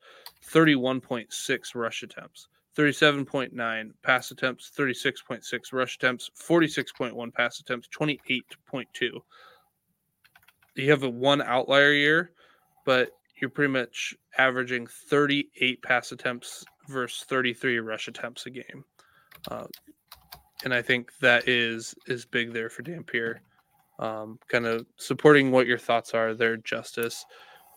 31.6 0.48 1.74
rush 1.74 2.02
attempts, 2.02 2.48
37.9 2.76 3.90
pass 4.02 4.30
attempts, 4.30 4.70
36.6 4.76 5.72
rush 5.72 5.96
attempts, 5.96 6.30
46.1 6.40 7.34
pass 7.34 7.60
attempts, 7.60 7.88
28.2. 7.88 9.20
You 10.76 10.90
have 10.90 11.02
a 11.02 11.10
one 11.10 11.42
outlier 11.42 11.92
year, 11.92 12.32
but 12.86 13.10
you're 13.40 13.50
pretty 13.50 13.72
much 13.72 14.14
averaging 14.38 14.86
38 14.86 15.82
pass 15.82 16.12
attempts 16.12 16.64
versus 16.88 17.24
33 17.28 17.78
rush 17.78 18.08
attempts 18.08 18.46
a 18.46 18.50
game. 18.50 18.84
Uh, 19.50 19.66
and 20.64 20.74
I 20.74 20.82
think 20.82 21.10
that 21.20 21.48
is 21.48 21.94
is 22.06 22.26
big 22.26 22.52
there 22.52 22.68
for 22.68 22.82
Dampier. 22.82 23.42
Um, 23.98 24.38
kind 24.48 24.66
of 24.66 24.86
supporting 24.96 25.50
what 25.50 25.66
your 25.66 25.78
thoughts 25.78 26.14
are 26.14 26.34
there, 26.34 26.56
Justice. 26.56 27.24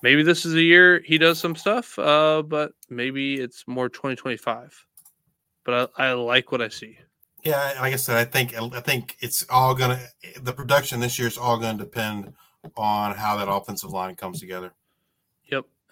Maybe 0.01 0.23
this 0.23 0.45
is 0.45 0.53
a 0.53 0.61
year 0.61 1.01
he 1.05 1.17
does 1.17 1.39
some 1.39 1.55
stuff, 1.55 1.97
uh, 1.97 2.41
but 2.41 2.73
maybe 2.89 3.35
it's 3.35 3.63
more 3.67 3.87
2025. 3.87 4.85
But 5.65 5.91
I, 5.97 6.09
I 6.09 6.13
like 6.13 6.51
what 6.51 6.61
I 6.61 6.67
see. 6.67 6.97
Yeah, 7.43 7.75
like 7.79 7.93
I 7.93 7.97
said, 7.97 8.17
I 8.17 8.25
think 8.25 8.53
I 8.55 8.79
think 8.81 9.17
it's 9.19 9.45
all 9.49 9.75
gonna 9.75 9.99
the 10.41 10.53
production 10.53 10.99
this 10.99 11.19
year 11.19 11.27
is 11.27 11.37
all 11.37 11.57
gonna 11.57 11.77
depend 11.77 12.33
on 12.77 13.15
how 13.15 13.37
that 13.37 13.49
offensive 13.49 13.91
line 13.91 14.15
comes 14.15 14.39
together. 14.39 14.73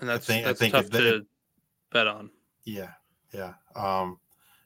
And 0.01 0.09
that's 0.09 0.25
think- 0.25 0.45
I 0.45 0.53
think 0.53 0.73
tough 0.73 0.87
they- 0.87 0.99
to 0.99 1.25
bet 1.91 2.07
on. 2.07 2.29
Yeah, 2.65 2.91
yeah. 3.33 3.53
Um, 3.75 4.19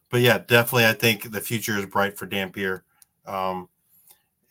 but 0.10 0.22
yeah, 0.22 0.40
definitely, 0.40 0.86
I 0.88 0.94
think 0.94 1.32
the 1.32 1.42
future 1.42 1.78
is 1.78 1.86
bright 1.86 2.18
for 2.18 2.26
Dampier. 2.26 2.84
Um, 3.26 3.70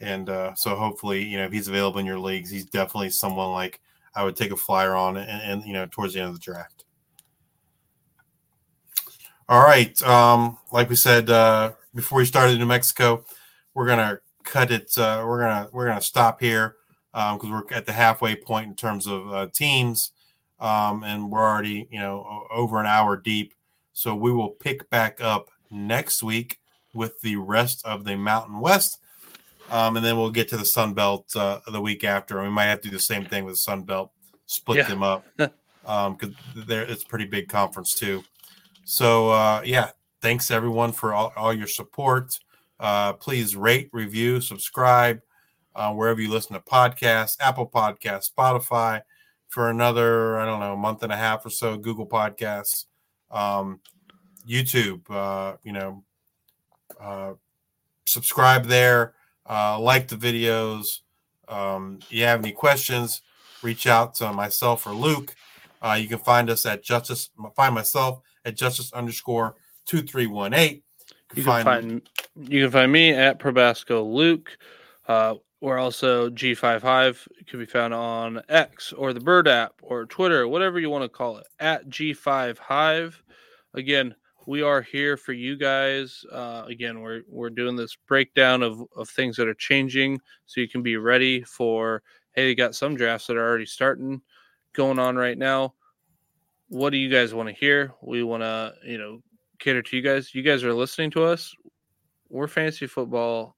and 0.01 0.29
uh, 0.29 0.55
so 0.55 0.77
hopefully, 0.77 1.23
you 1.25 1.39
know, 1.39 1.45
if 1.45 1.53
he's 1.53 1.69
available 1.69 2.01
in 2.01 2.07
your 2.07 2.19
leagues, 2.19 2.51
he's 2.51 2.67
definitely 2.67 3.11
someone 3.11 3.53
like 3.53 3.81
I 4.15 4.25
would 4.25 4.37
take 4.37 4.51
a 4.51 4.57
flyer 4.57 4.95
on, 4.95 5.17
and, 5.17 5.29
and 5.29 5.65
you 5.65 5.73
know, 5.73 5.87
towards 5.91 6.15
the 6.15 6.21
end 6.21 6.29
of 6.29 6.35
the 6.35 6.41
draft. 6.41 6.85
All 9.49 9.63
right, 9.63 10.01
um, 10.03 10.59
like 10.73 10.89
we 10.89 10.97
said 10.97 11.29
uh, 11.29 11.73
before 11.95 12.19
we 12.19 12.25
started 12.25 12.55
in 12.55 12.59
New 12.61 12.67
Mexico, 12.67 13.25
we're 13.75 13.87
gonna 13.87 14.19
cut 14.43 14.71
it. 14.71 14.97
Uh, 14.97 15.23
we're 15.27 15.41
gonna 15.41 15.69
we're 15.73 15.87
gonna 15.87 16.01
stop 16.01 16.41
here 16.41 16.77
because 17.13 17.51
we're 17.51 17.63
at 17.71 17.85
the 17.87 17.93
halfway 17.93 18.35
point 18.35 18.69
in 18.69 18.75
terms 18.75 19.07
of 19.07 19.33
uh, 19.33 19.47
teams, 19.53 20.13
um, 20.65 21.05
and 21.05 21.31
we're 21.31 21.41
already 21.43 21.87
you 21.91 21.99
know 22.01 22.47
over 22.51 22.81
an 22.81 22.87
hour 22.87 23.17
deep. 23.17 23.53
So 23.93 24.15
we 24.15 24.33
will 24.33 24.49
pick 24.51 24.89
back 24.91 25.21
up 25.21 25.51
next 25.71 26.23
week 26.23 26.59
with 26.95 27.21
the 27.21 27.37
rest 27.37 27.85
of 27.85 28.05
the 28.05 28.17
Mountain 28.17 28.59
West, 28.61 28.99
um, 29.71 29.97
and 29.97 30.05
then 30.05 30.17
we'll 30.17 30.31
get 30.31 30.49
to 30.49 30.57
the 30.57 30.65
Sun 30.65 30.95
Belt 30.95 31.27
uh, 31.37 31.61
the 31.69 31.81
week 31.81 32.03
after. 32.03 32.39
And 32.39 32.49
we 32.49 32.55
might 32.55 32.67
have 32.67 32.81
to 32.81 32.89
do 32.89 32.95
the 32.97 33.01
same 33.01 33.27
thing 33.27 33.45
with 33.45 33.55
the 33.55 33.59
Sun 33.59 33.83
Belt, 33.83 34.11
split 34.47 34.79
Yeah. 34.79 34.89
them 34.89 35.03
up 35.03 35.25
because 35.37 36.35
there 36.55 36.83
it's 36.83 37.05
a 37.05 37.07
pretty 37.07 37.27
big 37.27 37.49
conference 37.49 37.95
too. 37.95 38.25
So 38.85 39.31
uh, 39.31 39.63
yeah, 39.65 39.91
thanks 40.23 40.51
everyone 40.51 40.93
for 40.93 41.15
all, 41.15 41.33
all 41.37 41.53
your 41.53 41.67
support. 41.69 42.39
Uh, 42.81 43.13
please 43.13 43.55
rate, 43.55 43.89
review, 43.93 44.41
subscribe 44.41 45.21
uh, 45.77 45.93
wherever 45.93 46.21
you 46.21 46.31
listen 46.31 46.55
to 46.55 46.61
podcasts, 46.61 47.37
Apple 47.41 47.69
Podcasts, 47.69 48.31
Spotify, 48.37 49.03
for 49.55 49.71
another 49.71 50.37
I 50.41 50.47
don't 50.47 50.59
know 50.59 50.77
month 50.77 51.05
and 51.05 51.13
a 51.13 51.17
half 51.17 51.47
or 51.47 51.51
so. 51.51 51.77
Google 51.77 52.09
Podcasts, 52.09 52.87
um, 53.31 53.79
YouTube. 54.45 55.09
Uh, 55.09 55.57
you 55.63 55.71
know, 55.71 56.03
uh, 57.01 57.35
subscribe 58.05 58.67
there, 58.67 59.15
uh, 59.49 59.79
like 59.79 60.09
the 60.09 60.17
videos. 60.17 61.03
Um, 61.47 62.01
you 62.11 62.25
have 62.25 62.41
any 62.41 62.51
questions, 62.51 63.23
reach 63.63 63.87
out 63.87 64.17
to 64.17 64.33
myself 64.33 64.89
or 64.89 64.93
Luke. 64.93 65.37
Uh, 65.81 65.97
you 66.01 66.09
can 66.09 66.19
find 66.19 66.51
us 66.51 66.67
at 66.67 66.83
justice. 66.83 67.31
Find 67.55 67.77
myself 67.77 68.23
at 68.45 68.57
justice 68.57 68.93
underscore 68.93 69.55
two 69.87 70.03
three 70.03 70.27
one 70.27 70.53
eight. 70.53 70.83
You 71.37 71.45
can 71.45 71.65
find 71.65 72.03
you 72.37 72.65
can 72.65 72.73
find 72.73 72.91
me 72.91 73.13
at 73.13 73.39
Probasco 73.39 74.05
Luke. 74.05 74.59
Uh, 75.07 75.37
we're 75.65 75.79
also 75.79 76.29
G5 76.29 76.83
Hive. 76.83 77.27
It 77.41 77.47
can 77.47 77.59
be 77.59 77.65
found 77.65 77.95
on 77.95 78.43
X 78.51 78.93
or 78.93 79.15
the 79.15 79.21
Bird 79.21 79.49
app 79.49 79.73
or 79.81 80.05
Twitter, 80.05 80.47
whatever 80.47 80.79
you 80.79 80.91
want 80.91 81.05
to 81.05 81.09
call 81.09 81.39
it, 81.39 81.47
at 81.59 81.89
G5 81.89 82.59
Hive. 82.59 83.23
Again, 83.73 84.15
we 84.47 84.61
are 84.61 84.83
here 84.83 85.17
for 85.17 85.33
you 85.33 85.57
guys. 85.57 86.23
Uh, 86.31 86.65
again, 86.69 87.01
we're 87.01 87.23
we're 87.31 87.49
doing 87.49 87.77
this 87.77 87.97
breakdown 87.97 88.63
of 88.63 88.83
of 88.95 89.09
things 89.09 89.37
that 89.37 89.49
are 89.49 89.55
changing, 89.55 90.21
so 90.45 90.61
you 90.61 90.69
can 90.69 90.83
be 90.83 90.99
ready 90.99 91.41
for. 91.45 92.03
Hey, 92.35 92.51
you 92.51 92.55
got 92.55 92.75
some 92.75 92.95
drafts 92.95 93.29
that 93.29 93.39
are 93.39 93.49
already 93.49 93.65
starting, 93.65 94.21
going 94.75 94.99
on 94.99 95.17
right 95.17 95.39
now. 95.39 95.73
What 96.69 96.91
do 96.91 96.99
you 96.99 97.09
guys 97.09 97.33
want 97.33 97.49
to 97.49 97.55
hear? 97.55 97.95
We 98.03 98.23
want 98.23 98.43
to, 98.43 98.75
you 98.85 98.99
know, 98.99 99.23
cater 99.61 99.81
to 99.81 99.97
you 99.97 100.03
guys. 100.03 100.35
You 100.35 100.43
guys 100.43 100.63
are 100.63 100.75
listening 100.75 101.11
to 101.13 101.25
us. 101.25 101.55
We're 102.29 102.49
fantasy 102.49 102.87
football. 102.87 103.57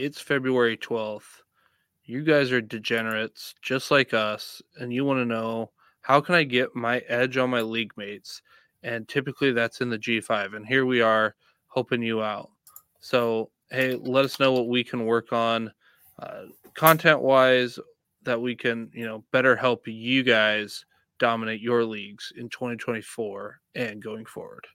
It's 0.00 0.18
February 0.18 0.78
12th. 0.78 1.42
You 2.04 2.22
guys 2.22 2.50
are 2.52 2.62
degenerates 2.62 3.54
just 3.60 3.90
like 3.90 4.14
us, 4.14 4.62
and 4.78 4.90
you 4.94 5.04
want 5.04 5.18
to 5.18 5.26
know 5.26 5.72
how 6.00 6.22
can 6.22 6.34
I 6.34 6.42
get 6.42 6.74
my 6.74 7.00
edge 7.00 7.36
on 7.36 7.50
my 7.50 7.60
league 7.60 7.92
mates? 7.98 8.40
And 8.82 9.06
typically 9.06 9.52
that's 9.52 9.82
in 9.82 9.90
the 9.90 9.98
G5. 9.98 10.56
And 10.56 10.66
here 10.66 10.86
we 10.86 11.02
are 11.02 11.34
helping 11.74 12.00
you 12.00 12.22
out. 12.22 12.48
So, 13.00 13.50
hey, 13.70 13.94
let 13.94 14.24
us 14.24 14.40
know 14.40 14.52
what 14.52 14.68
we 14.68 14.82
can 14.82 15.04
work 15.04 15.34
on 15.34 15.70
uh, 16.18 16.44
content 16.72 17.20
wise 17.20 17.78
that 18.22 18.40
we 18.40 18.56
can, 18.56 18.90
you 18.94 19.04
know, 19.04 19.22
better 19.32 19.54
help 19.54 19.86
you 19.86 20.22
guys 20.22 20.86
dominate 21.18 21.60
your 21.60 21.84
leagues 21.84 22.32
in 22.38 22.48
2024 22.48 23.60
and 23.74 24.02
going 24.02 24.24
forward. 24.24 24.66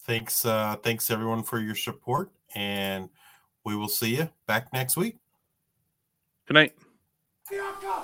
Thanks, 0.00 0.46
uh, 0.46 0.76
thanks 0.82 1.10
everyone 1.10 1.42
for 1.42 1.60
your 1.60 1.74
support, 1.74 2.32
and 2.54 3.08
we 3.64 3.76
will 3.76 3.88
see 3.88 4.16
you 4.16 4.28
back 4.46 4.72
next 4.72 4.96
week. 4.96 5.16
Good 6.46 6.54
night. 6.54 6.74
Bianca, 7.50 8.02